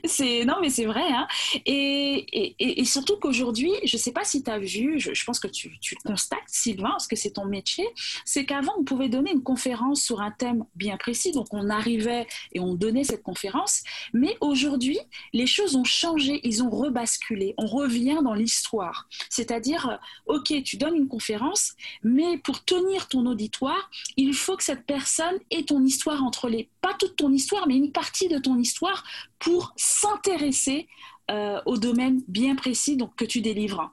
C'est 0.05 0.45
non, 0.45 0.57
mais 0.61 0.69
c'est 0.69 0.85
vrai. 0.85 1.07
Hein. 1.09 1.27
Et, 1.65 2.27
et, 2.33 2.81
et, 2.81 2.85
surtout 2.85 3.17
qu'aujourd'hui, 3.17 3.73
je 3.85 3.97
ne 3.97 4.01
sais 4.01 4.13
pas 4.13 4.25
si 4.25 4.43
tu 4.43 4.51
as 4.51 4.59
vu, 4.59 5.01
je, 5.01 5.25
pense 5.25 5.41
que 5.41 5.49
tu, 5.49 5.79
tu 5.81 5.97
constates, 5.97 6.41
Sylvain, 6.49 6.91
parce 6.91 7.09
que 7.09 7.17
c'est 7.17 7.31
ton 7.31 7.47
métier, 7.47 7.87
c'est 8.27 8.45
qu'avant, 8.45 8.73
on 8.79 8.85
pouvait 8.85 9.09
donner 9.09 9.33
une 9.33 9.43
conférence 9.43 10.03
sur 10.03 10.21
un 10.21 10.31
thème 10.31 10.65
bien 10.75 10.99
précis 10.99 11.14
donc 11.33 11.47
on 11.53 11.71
arrivait 11.71 12.27
et 12.53 12.61
on 12.61 12.75
donnait 12.75 13.05
cette 13.05 13.23
conférence. 13.23 13.83
Mais 14.13 14.37
aujourd'hui, 14.41 14.99
les 15.33 15.47
choses 15.47 15.77
ont 15.77 15.85
changé, 15.85 16.41
ils 16.45 16.63
ont 16.63 16.71
rebasculé. 16.71 17.55
On 17.59 17.67
revient 17.67 18.19
dans 18.23 18.35
l'histoire. 18.35 19.09
C'est-à-dire, 19.31 19.99
OK, 20.27 20.53
tu 20.65 20.77
donnes 20.77 20.97
une 20.97 21.09
conférence, 21.09 21.75
mais 22.03 22.39
pour 22.39 22.65
tenir 22.65 23.09
ton 23.09 23.27
auditoire, 23.27 23.91
il 24.17 24.35
faut 24.35 24.57
que 24.57 24.65
cette 24.65 24.87
personne 24.87 25.39
ait 25.51 25.65
ton 25.65 25.83
histoire 25.85 26.23
entre 26.23 26.49
les... 26.49 26.69
Pas 26.81 26.95
toute 26.99 27.17
ton 27.17 27.33
histoire, 27.33 27.67
mais 27.67 27.77
une 27.77 27.93
partie 27.93 28.29
de 28.29 28.39
ton 28.39 28.59
histoire 28.59 29.05
pour 29.39 29.73
s'intéresser 29.77 30.89
euh, 31.31 31.61
au 31.65 31.79
domaine 31.79 32.23
bien 32.29 32.55
précis 32.55 32.97
donc, 32.97 33.17
que 33.17 33.25
tu 33.25 33.41
délivres. 33.41 33.93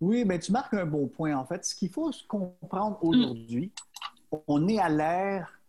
Oui, 0.00 0.24
mais 0.24 0.38
tu 0.38 0.52
marques 0.52 0.74
un 0.74 0.86
bon 0.86 1.08
point. 1.08 1.36
En 1.36 1.44
fait, 1.44 1.64
ce 1.64 1.74
qu'il 1.74 1.90
faut 1.90 2.10
comprendre 2.26 2.98
aujourd'hui, 3.02 3.72
on 4.46 4.66
est 4.68 4.78
à 4.78 4.88
l'ère 4.88 5.59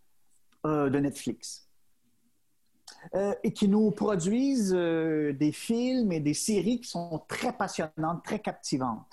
euh, 0.64 0.91
de 0.91 0.99
Netflix. 0.99 1.68
Euh, 3.16 3.34
et 3.41 3.51
qui 3.51 3.68
nous 3.68 3.89
produisent 3.89 4.76
euh, 4.76 5.34
des 5.34 5.51
films 5.51 6.12
et 6.12 6.20
des 6.20 6.36
séries 6.36 6.82
qui 6.82 6.88
sont 6.88 7.24
très 7.28 7.51
passionnantes, 7.51 8.24
très 8.24 8.38
captivantes. 8.38 9.09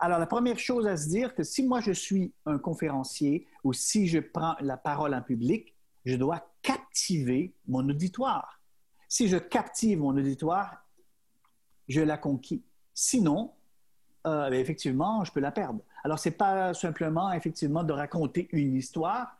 Alors, 0.00 0.18
la 0.18 0.26
première 0.26 0.58
chose 0.58 0.86
à 0.86 0.96
se 0.96 1.10
dire, 1.10 1.34
que 1.34 1.42
si 1.42 1.62
moi 1.62 1.80
je 1.80 1.92
suis 1.92 2.32
un 2.46 2.56
conférencier 2.56 3.46
ou 3.64 3.74
si 3.74 4.06
je 4.06 4.18
prends 4.18 4.56
la 4.60 4.78
parole 4.78 5.14
en 5.14 5.20
public, 5.20 5.76
je 6.06 6.16
dois 6.16 6.42
captiver 6.62 7.52
mon 7.68 7.86
auditoire. 7.86 8.58
Si 9.08 9.28
je 9.28 9.36
captive 9.36 9.98
mon 9.98 10.16
auditoire, 10.16 10.86
je 11.86 12.00
la 12.00 12.16
conquis. 12.16 12.64
Sinon, 12.94 13.52
ben, 14.24 14.54
effectivement, 14.54 15.22
je 15.22 15.32
peux 15.32 15.40
la 15.40 15.52
perdre. 15.52 15.80
Alors, 16.02 16.18
ce 16.18 16.30
n'est 16.30 16.34
pas 16.34 16.72
simplement, 16.72 17.30
effectivement, 17.32 17.84
de 17.84 17.92
raconter 17.92 18.48
une 18.52 18.74
histoire, 18.74 19.36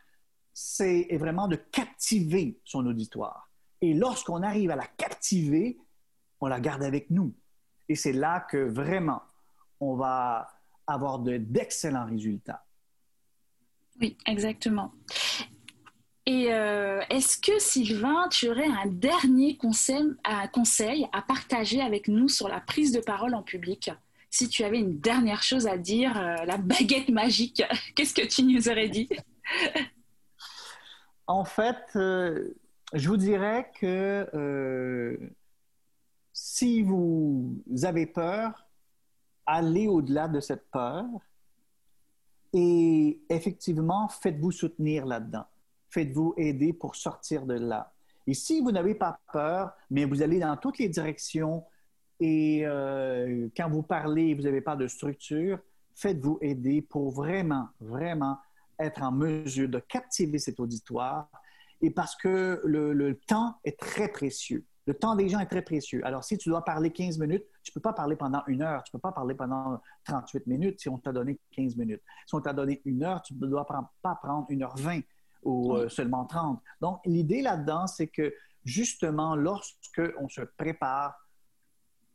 c'est 0.53 1.07
vraiment 1.17 1.47
de 1.47 1.55
captiver 1.55 2.59
son 2.63 2.85
auditoire. 2.85 3.49
Et 3.81 3.93
lorsqu'on 3.93 4.43
arrive 4.43 4.71
à 4.71 4.75
la 4.75 4.85
captiver, 4.85 5.77
on 6.39 6.47
la 6.47 6.59
garde 6.59 6.83
avec 6.83 7.09
nous. 7.09 7.33
Et 7.89 7.95
c'est 7.95 8.13
là 8.13 8.39
que 8.39 8.57
vraiment, 8.57 9.21
on 9.79 9.95
va 9.95 10.47
avoir 10.87 11.19
d'excellents 11.19 12.05
résultats. 12.05 12.65
Oui, 13.99 14.17
exactement. 14.25 14.93
Et 16.25 16.53
euh, 16.53 17.01
est-ce 17.09 17.37
que 17.37 17.59
Sylvain, 17.59 18.29
tu 18.29 18.49
aurais 18.49 18.67
un 18.67 18.87
dernier 18.87 19.57
conseil, 19.57 20.15
un 20.23 20.47
conseil 20.47 21.05
à 21.11 21.21
partager 21.21 21.81
avec 21.81 22.07
nous 22.07 22.29
sur 22.29 22.47
la 22.47 22.61
prise 22.61 22.93
de 22.93 23.01
parole 23.01 23.35
en 23.35 23.43
public? 23.43 23.91
Si 24.29 24.47
tu 24.47 24.63
avais 24.63 24.79
une 24.79 24.99
dernière 24.99 25.43
chose 25.43 25.67
à 25.67 25.77
dire, 25.77 26.17
euh, 26.17 26.35
la 26.45 26.57
baguette 26.57 27.09
magique, 27.09 27.61
qu'est-ce 27.95 28.13
que 28.13 28.25
tu 28.25 28.43
nous 28.43 28.69
aurais 28.69 28.89
dit? 28.89 29.09
en 31.33 31.45
fait, 31.45 31.83
euh, 31.95 32.53
je 32.93 33.09
vous 33.09 33.17
dirais 33.17 33.71
que 33.79 34.29
euh, 34.35 35.17
si 36.31 36.83
vous 36.83 37.59
avez 37.81 38.05
peur, 38.05 38.67
allez 39.47 39.87
au-delà 39.87 40.27
de 40.27 40.39
cette 40.39 40.69
peur 40.69 41.05
et 42.53 43.19
effectivement, 43.29 44.07
faites-vous 44.09 44.51
soutenir 44.51 45.07
là-dedans. 45.07 45.45
Faites-vous 45.89 46.35
aider 46.37 46.71
pour 46.71 46.95
sortir 46.95 47.47
de 47.47 47.55
là. 47.55 47.91
Et 48.27 48.35
si 48.35 48.61
vous 48.61 48.71
n'avez 48.71 48.93
pas 48.93 49.19
peur, 49.31 49.73
mais 49.89 50.05
vous 50.05 50.21
allez 50.21 50.37
dans 50.37 50.55
toutes 50.55 50.77
les 50.77 50.87
directions 50.87 51.63
et 52.19 52.61
euh, 52.63 53.47
quand 53.57 53.69
vous 53.71 53.81
parlez, 53.81 54.35
vous 54.35 54.43
n'avez 54.43 54.61
pas 54.61 54.75
de 54.75 54.85
structure, 54.85 55.57
faites-vous 55.95 56.37
aider 56.41 56.83
pour 56.83 57.09
vraiment, 57.09 57.69
vraiment 57.81 58.37
être 58.79 59.01
en 59.01 59.11
mesure 59.11 59.69
de 59.69 59.79
captiver 59.79 60.39
cet 60.39 60.59
auditoire 60.59 61.29
et 61.81 61.91
parce 61.91 62.15
que 62.15 62.61
le, 62.63 63.19
temps 63.27 63.55
est 63.63 63.77
très 63.77 64.07
précieux. 64.07 64.65
Le 64.85 64.93
temps 64.93 65.15
des 65.15 65.29
gens 65.29 65.39
est 65.39 65.47
très 65.47 65.61
précieux. 65.61 66.01
Alors, 66.05 66.23
si 66.23 66.37
tu 66.37 66.49
dois 66.49 66.63
parler 66.63 66.91
15 66.91 67.17
minutes, 67.19 67.43
tu 67.61 67.71
ne 67.71 67.73
peux 67.75 67.81
pas 67.81 67.93
parler 67.93 68.15
pendant 68.15 68.41
une 68.47 68.61
heure, 68.61 68.83
tu 68.83 68.93
ne 68.93 68.99
peux 68.99 69.01
pas 69.01 69.11
parler 69.11 69.35
pendant 69.35 69.81
38 70.05 70.47
minutes 70.47 70.79
si 70.79 70.89
on 70.89 70.97
t'a 70.97 71.11
donné 71.11 71.39
15 71.51 71.75
minutes. 71.77 72.01
Si 72.25 72.35
on 72.35 72.41
t'a 72.41 72.53
donné 72.53 72.81
une 72.85 73.03
heure, 73.03 73.21
tu 73.21 73.33
ne 73.33 73.47
dois 73.47 73.65
pas 73.65 74.15
prendre 74.15 74.45
une 74.49 74.63
heure 74.63 74.75
20 74.77 75.01
ou 75.43 75.75
euh, 75.75 75.89
seulement 75.89 76.25
30. 76.25 76.61
Donc, 76.81 76.99
l'idée 77.05 77.41
là-dedans, 77.41 77.87
c'est 77.87 78.07
que 78.07 78.33
justement, 78.65 79.35
lorsque 79.35 80.01
on 80.19 80.29
se 80.29 80.41
prépare, 80.41 81.15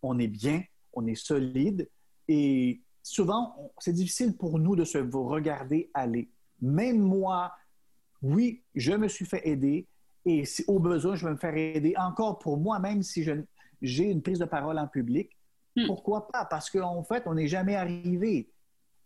on 0.03 0.19
est 0.19 0.29
bien, 0.29 0.63
on 0.93 1.07
est 1.07 1.15
solide 1.15 1.89
et 2.27 2.83
souvent, 3.03 3.73
c'est 3.79 3.93
difficile 3.93 4.37
pour 4.37 4.59
nous 4.59 4.77
de 4.77 4.85
se 4.85 4.99
regarder 4.99 5.91
aller. 5.95 6.31
Même 6.61 6.99
moi, 6.99 7.53
oui, 8.23 8.63
je 8.75 8.93
me 8.93 9.09
suis 9.09 9.25
fait 9.25 9.47
aider 9.47 9.87
et 10.25 10.45
si, 10.45 10.65
au 10.67 10.79
besoin, 10.79 11.17
je 11.17 11.25
vais 11.25 11.33
me 11.33 11.39
faire 11.39 11.57
aider 11.57 11.95
encore 11.97 12.39
pour 12.39 12.59
moi-même 12.59 13.03
si 13.03 13.27
j'ai 13.81 14.05
une 14.05 14.23
prise 14.23 14.39
de 14.39 14.45
parole 14.45 14.79
en 14.79 14.87
public. 14.87 15.31
Hmm. 15.75 15.87
Pourquoi 15.87 16.29
pas? 16.29 16.45
Parce 16.45 16.69
qu'en 16.69 17.03
fait, 17.03 17.23
on 17.27 17.35
n'est 17.35 17.49
jamais 17.49 17.77
arrivé. 17.77 18.51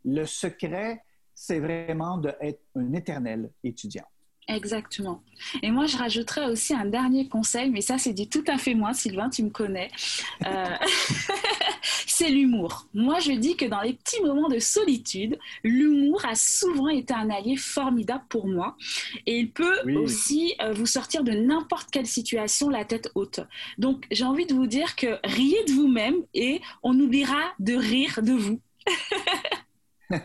Le 0.05 0.24
secret, 0.24 1.03
c'est 1.34 1.61
vraiment 1.61 2.18
d'être 2.18 2.62
un 2.74 2.92
éternel 2.92 3.50
étudiant. 3.62 4.07
Exactement. 4.48 5.22
Et 5.62 5.70
moi, 5.70 5.86
je 5.86 5.96
rajouterais 5.96 6.46
aussi 6.46 6.74
un 6.74 6.86
dernier 6.86 7.28
conseil, 7.28 7.70
mais 7.70 7.80
ça, 7.80 7.98
c'est 7.98 8.12
dit 8.12 8.28
tout 8.28 8.44
à 8.48 8.59
fait 8.59 8.74
moi, 8.74 8.92
Sylvain, 8.92 9.30
tu 9.30 9.44
me 9.44 9.50
connais. 9.50 9.90
Euh, 10.44 10.64
c'est 12.07 12.28
l'humour. 12.28 12.86
Moi, 12.94 13.18
je 13.20 13.32
dis 13.32 13.57
que 13.57 13.66
dans 13.66 13.80
les 13.80 13.94
petits 13.94 14.20
moments 14.22 14.48
de 14.48 14.59
solitude, 14.59 15.38
l'humour 15.64 16.24
a 16.24 16.34
souvent 16.34 16.88
été 16.88 17.14
un 17.14 17.30
allié 17.30 17.57
formidable 17.57 18.24
pour 18.28 18.46
moi. 18.46 18.76
Et 19.26 19.38
il 19.38 19.50
peut 19.50 19.80
aussi 19.96 20.55
euh, 20.61 20.72
vous 20.72 20.86
sortir 20.86 21.24
de 21.24 21.32
n'importe 21.32 21.90
quelle 21.90 22.07
situation 22.07 22.68
la 22.68 22.84
tête 22.84 23.11
haute. 23.14 23.40
Donc, 23.78 24.05
j'ai 24.11 24.24
envie 24.24 24.46
de 24.46 24.55
vous 24.55 24.66
dire 24.66 24.96
que 24.96 25.18
riez 25.24 25.64
de 25.64 25.72
vous-même 25.72 26.16
et 26.34 26.61
on 26.82 26.98
oubliera 26.98 27.53
de 27.59 27.74
rire 27.74 28.20
de 28.22 28.32
vous. 28.32 28.61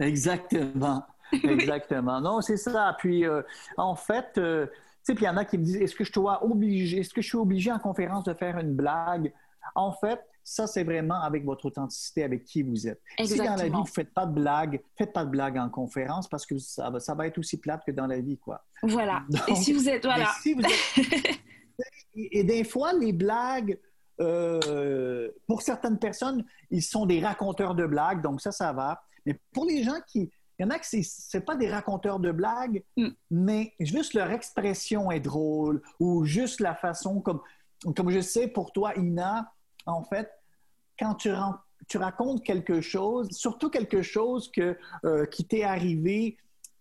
Exactement. 0.00 1.04
Exactement. 1.32 2.20
Non, 2.20 2.40
c'est 2.40 2.56
ça. 2.56 2.96
Puis, 2.98 3.24
euh, 3.24 3.42
en 3.76 3.94
fait, 3.94 4.38
euh, 4.38 4.66
tu 4.66 4.72
sais, 5.02 5.14
puis 5.14 5.24
il 5.24 5.28
y 5.28 5.30
en 5.30 5.36
a 5.36 5.44
qui 5.44 5.58
me 5.58 5.64
disent 5.64 5.76
est-ce 5.76 5.94
que 5.94 6.04
je 6.04 6.12
dois 6.12 6.44
obliger, 6.44 6.98
est-ce 6.98 7.14
que 7.14 7.22
je 7.22 7.28
suis 7.28 7.38
obligé 7.38 7.70
en 7.72 7.78
conférence 7.78 8.24
de 8.24 8.34
faire 8.34 8.58
une 8.58 8.74
blague? 8.74 9.32
En 9.74 9.92
fait, 9.92 10.20
ça, 10.50 10.66
c'est 10.66 10.82
vraiment 10.82 11.22
avec 11.22 11.44
votre 11.44 11.66
authenticité, 11.66 12.24
avec 12.24 12.42
qui 12.42 12.64
vous 12.64 12.88
êtes. 12.88 13.00
Si 13.24 13.36
dans 13.36 13.54
la 13.54 13.66
vie, 13.66 13.70
vous 13.70 13.82
ne 13.82 13.86
faites 13.86 14.12
pas 14.12 14.26
de 14.26 14.32
blague, 14.32 14.82
faites 14.98 15.12
pas 15.12 15.24
de 15.24 15.30
blague 15.30 15.56
en 15.56 15.68
conférence 15.68 16.28
parce 16.28 16.44
que 16.44 16.58
ça, 16.58 16.92
ça 16.98 17.14
va 17.14 17.28
être 17.28 17.38
aussi 17.38 17.60
plate 17.60 17.84
que 17.86 17.92
dans 17.92 18.08
la 18.08 18.18
vie, 18.18 18.36
quoi. 18.36 18.64
Voilà. 18.82 19.22
et 19.46 19.54
si 19.54 19.72
vous 19.72 19.88
êtes, 19.88 20.04
voilà. 20.04 20.28
et, 22.16 22.42
des 22.42 22.64
fois, 22.64 22.92
les 22.92 23.12
blagues, 23.12 23.78
euh, 24.20 25.30
pour 25.46 25.62
certaines 25.62 26.00
personnes, 26.00 26.44
ils 26.72 26.82
sont 26.82 27.06
des 27.06 27.20
raconteurs 27.20 27.76
de 27.76 27.86
blagues, 27.86 28.20
donc 28.20 28.40
ça, 28.40 28.50
ça 28.50 28.72
va. 28.72 29.04
Mais 29.26 29.38
pour 29.52 29.66
les 29.66 29.84
gens 29.84 30.00
qui, 30.08 30.32
il 30.58 30.62
y 30.62 30.64
en 30.64 30.70
a 30.70 30.80
que 30.80 30.86
ce 30.86 30.96
n'est 30.98 31.44
pas 31.44 31.54
des 31.54 31.70
raconteurs 31.70 32.18
de 32.18 32.32
blagues, 32.32 32.82
mm. 32.96 33.10
mais 33.30 33.72
juste 33.78 34.14
leur 34.14 34.32
expression 34.32 35.12
est 35.12 35.20
drôle 35.20 35.80
ou 36.00 36.24
juste 36.24 36.58
la 36.58 36.74
façon 36.74 37.20
comme, 37.20 37.40
comme 37.94 38.10
je 38.10 38.20
sais 38.20 38.48
pour 38.48 38.72
toi, 38.72 38.94
Ina, 38.96 39.52
en 39.86 40.02
fait, 40.02 40.28
quand 41.00 41.14
tu, 41.14 41.30
tu 41.88 41.98
racontes 41.98 42.44
quelque 42.44 42.80
chose, 42.80 43.28
surtout 43.32 43.70
quelque 43.70 44.02
chose 44.02 44.50
que, 44.52 44.76
euh, 45.04 45.24
qui 45.26 45.44
t'est 45.44 45.64
arrivé 45.64 46.36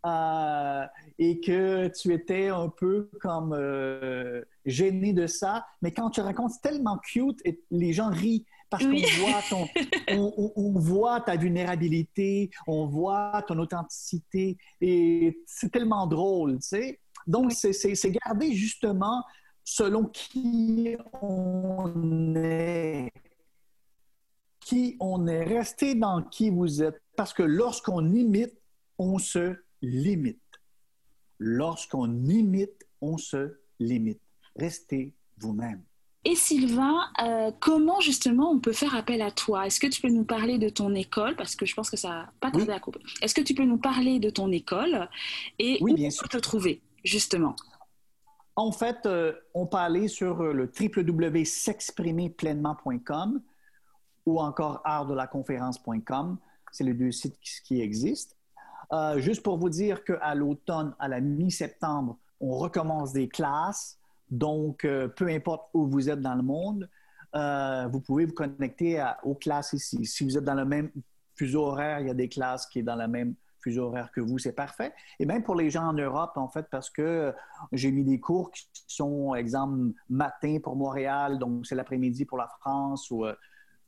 euh, 0.06 0.86
et 1.18 1.40
que 1.40 1.88
tu 1.88 2.14
étais 2.14 2.50
un 2.50 2.70
peu 2.70 3.10
comme 3.22 3.54
euh, 3.54 4.44
gêné 4.66 5.14
de 5.14 5.26
ça, 5.26 5.66
mais 5.82 5.92
quand 5.92 6.10
tu 6.10 6.22
racontes, 6.22 6.52
c'est 6.52 6.70
tellement 6.70 6.98
cute 6.98 7.40
et 7.46 7.62
les 7.72 7.94
gens 7.94 8.10
rient 8.10 8.46
parce 8.70 8.84
qu'on 8.84 8.92
voit, 8.92 9.42
ton, 9.50 9.68
on, 10.56 10.80
voit 10.80 11.22
ta 11.22 11.38
vulnérabilité, 11.38 12.52
on 12.68 12.86
voit 12.86 13.44
ton 13.48 13.58
authenticité 13.58 14.58
et 14.80 15.42
c'est 15.48 15.72
tellement 15.72 16.06
drôle, 16.06 16.60
tu 16.60 16.68
sais. 16.68 17.00
Donc, 17.26 17.52
c'est 17.52 18.12
garder 18.12 18.54
justement 18.54 19.24
selon 19.64 20.06
qui 20.06 20.96
on 21.22 22.36
est. 22.36 23.12
Qui 24.70 24.96
on 25.00 25.26
est. 25.26 25.46
Restez 25.46 25.96
dans 25.96 26.22
qui 26.22 26.52
vous 26.52 26.84
êtes. 26.84 27.02
Parce 27.18 27.34
que 27.34 27.42
lorsqu'on 27.42 28.14
imite, 28.14 28.54
on 29.00 29.18
se 29.18 29.56
limite. 29.82 30.38
lorsqu'on 31.40 32.24
imite, 32.26 32.86
on 33.02 33.18
se 33.18 33.56
limite. 33.80 34.22
Restez 34.56 35.16
vous-même. 35.40 35.82
Et 36.24 36.36
Sylvain, 36.36 37.00
euh, 37.24 37.52
comment 37.60 38.00
justement 38.00 38.52
on 38.52 38.60
peut 38.60 38.74
faire 38.74 38.94
appel 38.94 39.24
à 39.24 39.32
toi? 39.32 39.66
Est-ce 39.66 39.80
que 39.80 39.88
tu 39.88 40.02
peux 40.02 40.10
nous 40.10 40.26
parler 40.26 40.60
de 40.60 40.70
ton 40.70 40.94
école? 40.94 41.36
Parce 41.36 41.56
que 41.56 41.66
je 41.66 41.74
pense 41.74 41.90
que 41.90 41.98
ça 41.98 42.10
n'a 42.10 42.32
pas 42.40 42.52
tardé 42.52 42.72
à 42.72 42.80
couper. 42.80 43.00
Est-ce 43.24 43.34
que 43.34 43.42
tu 43.42 43.56
peux 43.56 43.64
nous 43.64 43.80
parler 43.80 44.20
de 44.20 44.30
ton 44.30 44.52
école 44.52 45.10
et 45.58 45.80
où 45.82 45.92
bien 45.92 46.10
on 46.14 46.18
peut 46.22 46.30
te 46.30 46.38
trouver 46.38 46.84
justement? 47.04 47.56
En 48.56 48.72
fait, 48.72 49.08
euh, 49.08 49.34
on 49.56 49.66
peut 49.66 49.78
aller 49.78 50.08
sur 50.10 50.42
euh, 50.42 50.54
le 50.54 50.72
www.s'exprimerpleinement.com 50.80 53.42
ou 54.26 54.40
encore 54.40 54.82
artdelaconférence.com. 54.84 56.38
C'est 56.72 56.84
les 56.84 56.94
deux 56.94 57.12
sites 57.12 57.38
qui, 57.66 57.82
existent. 57.82 58.36
juste 59.18 59.42
pour 59.44 59.58
vous 59.58 59.70
dire 59.70 60.04
qu'à 60.04 60.36
l'automne, 60.36 60.94
à 61.00 61.08
la 61.08 61.20
mi-septembre, 61.20 62.18
on 62.40 62.58
recommence 62.58 63.12
des 63.12 63.28
classes 63.28 64.00
donc, 64.30 64.86
euh, 64.86 65.08
peu 65.08 65.28
importe 65.28 65.70
où 65.74 65.88
vous 65.88 66.10
êtes 66.10 66.22
dans 66.22 66.36
le 66.36 66.44
monde, 66.44 66.90
euh, 67.36 67.88
vous 67.92 68.00
pouvez 68.00 68.26
vous 68.26 68.34
connecter 68.34 69.04
aux 69.24 69.36
classes 69.36 69.74
ici. 69.74 70.06
Si 70.06 70.24
vous 70.24 70.38
êtes 70.38 70.44
dans 70.44 70.56
le 70.56 70.66
même 70.66 70.92
fuseau 71.36 71.66
horaire, 71.66 72.00
il 72.00 72.08
y 72.08 72.12
a 72.12 72.16
des 72.16 72.30
classes 72.30 72.68
qui 72.68 72.80
sont 72.80 72.86
dans 72.86 72.96
le 72.96 73.08
même 73.08 73.36
fuseau 73.62 73.88
horaire 73.88 74.12
que 74.12 74.22
vous, 74.22 74.38
c'est 74.38 74.54
parfait. 74.54 74.94
Et 75.20 75.26
même 75.26 75.44
pour 75.44 75.56
les 75.56 75.70
gens 75.70 75.88
en 75.88 75.94
Europe, 75.94 76.38
en 76.38 76.48
fait, 76.48 76.68
parce 76.72 76.90
que 76.90 77.34
j'ai 77.72 77.92
mis 77.92 78.04
des 78.04 78.20
cours 78.20 78.52
qui 78.52 78.66
sont, 78.88 79.36
exemple, 79.36 79.92
matin 80.10 80.58
pour 80.64 80.76
Montréal, 80.76 81.40
donc 81.40 81.66
c'est 81.66 81.76
l'après-midi 81.76 82.26
pour 82.26 82.38
la 82.38 82.48
France, 82.48 83.12
ou, 83.12 83.26
euh, 83.26 83.36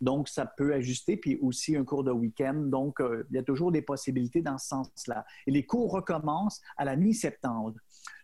donc 0.02 0.28
ça 0.28 0.46
peut 0.46 0.74
ajuster, 0.74 1.16
puis 1.16 1.38
aussi 1.42 1.78
un 1.78 1.86
cours 1.86 2.04
de 2.04 2.12
week-end. 2.12 2.56
Donc, 2.56 3.00
il 3.30 3.36
y 3.36 3.40
a 3.40 3.44
toujours 3.44 3.72
des 3.72 3.82
possibilités 3.82 4.42
dans 4.42 4.58
ce 4.58 4.68
sens-là. 4.68 5.26
Et 5.48 5.52
les 5.52 5.66
cours 5.66 5.92
recommencent 5.92 6.62
à 6.76 6.86
la 6.86 6.96
mi-septembre. 6.96 7.76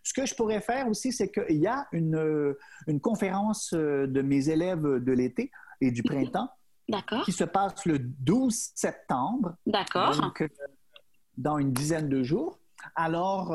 Ce 0.02 0.12
que 0.12 0.26
je 0.26 0.34
pourrais 0.34 0.60
faire 0.60 0.88
aussi, 0.88 1.12
c'est 1.12 1.30
qu'il 1.30 1.58
y 1.58 1.66
a 1.66 1.86
une, 1.92 2.16
euh, 2.16 2.58
une, 2.86 3.00
conférence 3.00 3.74
euh, 3.74 4.06
de 4.06 4.22
mes 4.22 4.48
élèves 4.48 4.82
de 4.82 5.12
l'été 5.12 5.50
et 5.80 5.90
du 5.90 6.02
printemps 6.02 6.50
qui 7.26 7.32
se 7.32 7.44
passe 7.44 7.84
le 7.84 7.98
12 7.98 8.70
septembre. 8.74 9.54
D'accord. 9.66 10.16
Donc, 10.16 10.40
euh, 10.40 10.48
dans 11.36 11.58
une 11.58 11.72
dizaine 11.72 12.08
de 12.08 12.22
jours. 12.22 12.58
Alors, 12.96 13.48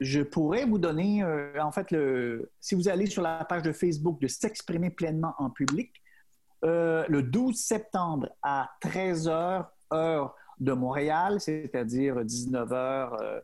je 0.00 0.22
pourrais 0.22 0.64
vous 0.64 0.78
donner, 0.78 1.24
en 1.60 1.72
fait, 1.72 1.90
le, 1.90 2.50
si 2.60 2.74
vous 2.74 2.88
allez 2.88 3.06
sur 3.06 3.22
la 3.22 3.44
page 3.44 3.62
de 3.62 3.72
Facebook 3.72 4.20
de 4.20 4.28
S'exprimer 4.28 4.90
pleinement 4.90 5.34
en 5.38 5.50
public, 5.50 6.01
le 6.62 7.20
12 7.20 7.56
septembre 7.56 8.28
à 8.42 8.70
13h, 8.82 9.66
heure 9.92 10.34
de 10.58 10.72
Montréal, 10.72 11.40
c'est-à-dire 11.40 12.16
19h 12.22 13.42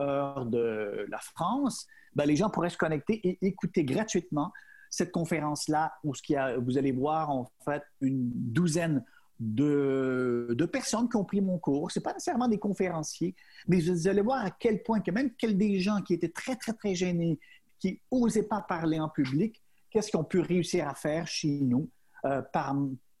heure 0.00 0.46
de 0.46 1.06
la 1.08 1.18
France, 1.18 1.86
ben, 2.14 2.24
les 2.24 2.36
gens 2.36 2.50
pourraient 2.50 2.70
se 2.70 2.78
connecter 2.78 3.20
et 3.26 3.38
écouter 3.46 3.84
gratuitement 3.84 4.52
cette 4.90 5.12
conférence-là 5.12 5.92
où 6.02 6.14
ce 6.14 6.34
a, 6.34 6.56
vous 6.58 6.78
allez 6.78 6.92
voir 6.92 7.30
en 7.30 7.50
fait 7.64 7.82
une 8.00 8.30
douzaine 8.32 9.04
de, 9.38 10.68
personnes 10.72 11.08
qui 11.08 11.16
ont 11.16 11.24
pris 11.24 11.40
mon 11.40 11.58
cours. 11.58 11.90
Ce 11.90 12.00
pas 12.00 12.12
nécessairement 12.12 12.48
des 12.48 12.58
conférenciers, 12.58 13.34
mais 13.66 13.80
vous 13.80 14.08
allez 14.08 14.22
voir 14.22 14.44
à 14.44 14.50
quel 14.50 14.82
point 14.82 15.00
que 15.00 15.10
même 15.10 15.30
quel 15.38 15.56
des 15.56 15.78
gens 15.78 16.00
qui 16.00 16.14
étaient 16.14 16.30
très, 16.30 16.56
très, 16.56 16.72
très 16.72 16.94
gênés, 16.94 17.38
qui 17.78 18.00
n'osaient 18.10 18.48
pas 18.48 18.60
parler 18.60 18.98
en 18.98 19.08
public, 19.08 19.62
qu'est-ce 19.90 20.10
qu'ils 20.10 20.18
ont 20.18 20.24
pu 20.24 20.40
réussir 20.40 20.88
à 20.88 20.94
faire 20.94 21.26
chez 21.26 21.60
nous? 21.60 21.88
Euh, 22.24 22.42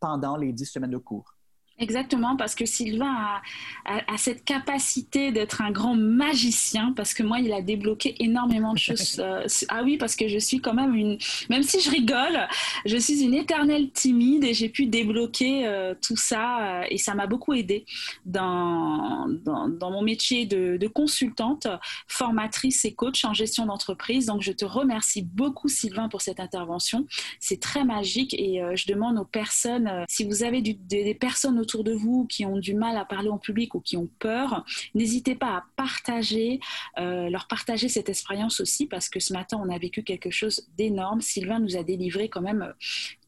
pendant 0.00 0.36
les 0.36 0.52
dix 0.52 0.66
semaines 0.66 0.90
de 0.90 0.98
cours. 0.98 1.37
Exactement, 1.80 2.36
parce 2.36 2.56
que 2.56 2.66
Sylvain 2.66 3.40
a, 3.84 4.16
cette 4.16 4.44
capacité 4.44 5.30
d'être 5.30 5.62
un 5.62 5.70
grand 5.70 5.94
magicien, 5.94 6.92
parce 6.96 7.14
que 7.14 7.22
moi, 7.22 7.38
il 7.38 7.52
a 7.52 7.62
débloqué 7.62 8.16
énormément 8.18 8.72
de 8.72 8.78
choses. 8.78 9.22
Euh, 9.28 9.46
ah 9.68 9.82
oui, 9.82 9.96
parce 9.98 10.16
que 10.16 10.28
je 10.28 10.38
suis 10.38 10.60
quand 10.60 10.74
même 10.74 10.94
une... 10.94 11.18
Même 11.50 11.62
si 11.62 11.80
je 11.80 11.90
rigole, 11.90 12.46
je 12.86 12.96
suis 12.96 13.22
une 13.22 13.34
éternelle 13.34 13.90
timide 13.90 14.44
et 14.44 14.54
j'ai 14.54 14.68
pu 14.68 14.86
débloquer 14.86 15.66
euh, 15.66 15.94
tout 16.00 16.16
ça 16.16 16.82
euh, 16.82 16.84
et 16.88 16.98
ça 16.98 17.14
m'a 17.14 17.26
beaucoup 17.26 17.52
aidé 17.52 17.84
dans, 18.24 19.26
dans, 19.44 19.90
mon 19.90 20.02
métier 20.02 20.46
de, 20.46 20.76
de, 20.76 20.86
consultante, 20.86 21.66
formatrice 22.06 22.84
et 22.84 22.94
coach 22.94 23.24
en 23.24 23.34
gestion 23.34 23.66
d'entreprise. 23.66 24.26
Donc, 24.26 24.42
je 24.42 24.52
te 24.52 24.64
remercie 24.64 25.22
beaucoup, 25.22 25.68
Sylvain, 25.68 26.08
pour 26.08 26.22
cette 26.22 26.40
intervention. 26.40 27.06
C'est 27.40 27.60
très 27.60 27.84
magique 27.84 28.34
et 28.34 28.62
je 28.74 28.86
demande 28.86 29.18
aux 29.18 29.24
personnes, 29.24 30.04
si 30.08 30.24
vous 30.24 30.42
avez 30.42 30.62
du, 30.62 30.74
des, 30.74 31.04
des 31.04 31.14
personnes 31.14 31.58
autour 31.58 31.67
de 31.76 31.92
vous 31.92 32.26
qui 32.26 32.44
ont 32.44 32.58
du 32.58 32.74
mal 32.74 32.96
à 32.96 33.04
parler 33.04 33.28
en 33.28 33.38
public 33.38 33.74
ou 33.74 33.80
qui 33.80 33.96
ont 33.96 34.08
peur, 34.18 34.64
n'hésitez 34.94 35.34
pas 35.34 35.56
à 35.56 35.64
partager, 35.76 36.60
euh, 36.98 37.28
leur 37.28 37.46
partager 37.46 37.88
cette 37.88 38.08
expérience 38.08 38.60
aussi 38.60 38.86
parce 38.86 39.08
que 39.08 39.20
ce 39.20 39.32
matin 39.32 39.60
on 39.62 39.72
a 39.72 39.78
vécu 39.78 40.02
quelque 40.02 40.30
chose 40.30 40.66
d'énorme. 40.76 41.20
Sylvain 41.20 41.58
nous 41.58 41.76
a 41.76 41.82
délivré 41.82 42.28
quand 42.28 42.40
même 42.40 42.72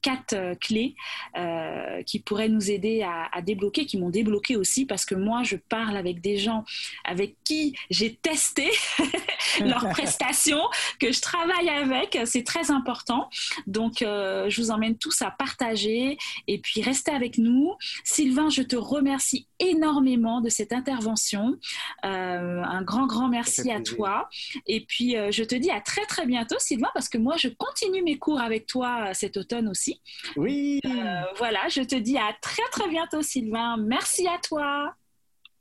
quatre 0.03 0.35
euh, 0.35 0.55
clés 0.55 0.95
euh, 1.37 2.03
qui 2.03 2.21
pourraient 2.21 2.49
nous 2.49 2.71
aider 2.71 3.03
à, 3.03 3.41
débloquer, 3.43 3.87
qui 3.87 3.99
m'ont 3.99 4.11
débloqué 4.11 4.57
aussi 4.57 4.87
parce 4.87 5.05
que 5.05 5.15
moi, 5.15 5.43
je 5.43 5.57
parle 5.57 5.97
avec 5.97 6.21
des 6.21 6.37
gens 6.37 6.65
avec 7.05 7.37
qui 7.45 7.75
j'ai 7.91 8.15
testé 8.15 8.71
leurs 9.61 9.89
prestations, 9.91 10.63
que 10.99 11.13
je 11.13 11.21
travaille 11.21 11.69
avec. 11.69 12.19
C'est 12.25 12.45
très 12.45 12.71
important. 12.71 13.31
Donc, 13.67 14.03
euh, 14.03 14.49
je 14.49 14.61
vous 14.61 14.71
emmène 14.71 14.97
tous 14.97 15.23
à 15.23 15.31
partager 15.31 16.19
et 16.47 16.59
puis 16.59 16.83
restez 16.83 17.13
avec 17.13 17.39
nous. 17.39 17.75
Sylvain, 18.05 18.51
je 18.51 18.63
te 18.63 18.77
remercie 18.77 19.47
énormément 19.59 20.41
de 20.41 20.49
cette 20.49 20.73
intervention. 20.73 21.59
un 22.03 22.83
grand, 22.83 23.07
grand 23.07 23.29
merci 23.29 23.71
à 23.71 23.81
toi. 23.81 24.29
Et 24.67 24.85
puis, 24.85 25.17
je 25.31 25.45
te 25.45 25.55
dis 25.55 25.71
à 25.71 25.81
très, 25.81 26.05
très 26.07 26.27
bientôt, 26.27 26.57
Sylvain, 26.59 26.89
parce 26.95 27.09
que 27.09 27.19
moi, 27.19 27.37
je 27.37 27.49
continue 27.49 28.03
mes 28.03 28.19
cours 28.19 28.41
avec 28.41 28.67
toi 28.67 29.13
cet 29.15 29.37
automne 29.37 29.69
aussi. 29.91 30.01
Oui. 30.37 30.81
Euh, 30.87 31.23
voilà, 31.37 31.69
je 31.69 31.83
te 31.83 31.97
dis 31.97 32.19
à 32.19 32.33
très 32.41 32.63
très 32.71 32.89
bientôt 32.89 33.23
Sylvain. 33.23 33.77
Merci 33.77 34.27
à 34.27 34.39
toi. 34.39 34.95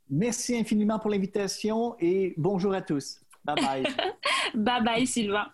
Merci 0.10 0.58
infiniment 0.58 1.00
pour 1.00 1.12
l'invitation 1.12 1.96
et 2.00 2.34
bonjour 2.38 2.74
à 2.74 2.82
tous. 2.82 3.20
Bye 3.44 3.56
bye. 3.56 3.84
bye 4.56 4.84
bye 4.84 5.08
Sylvain. 5.08 5.48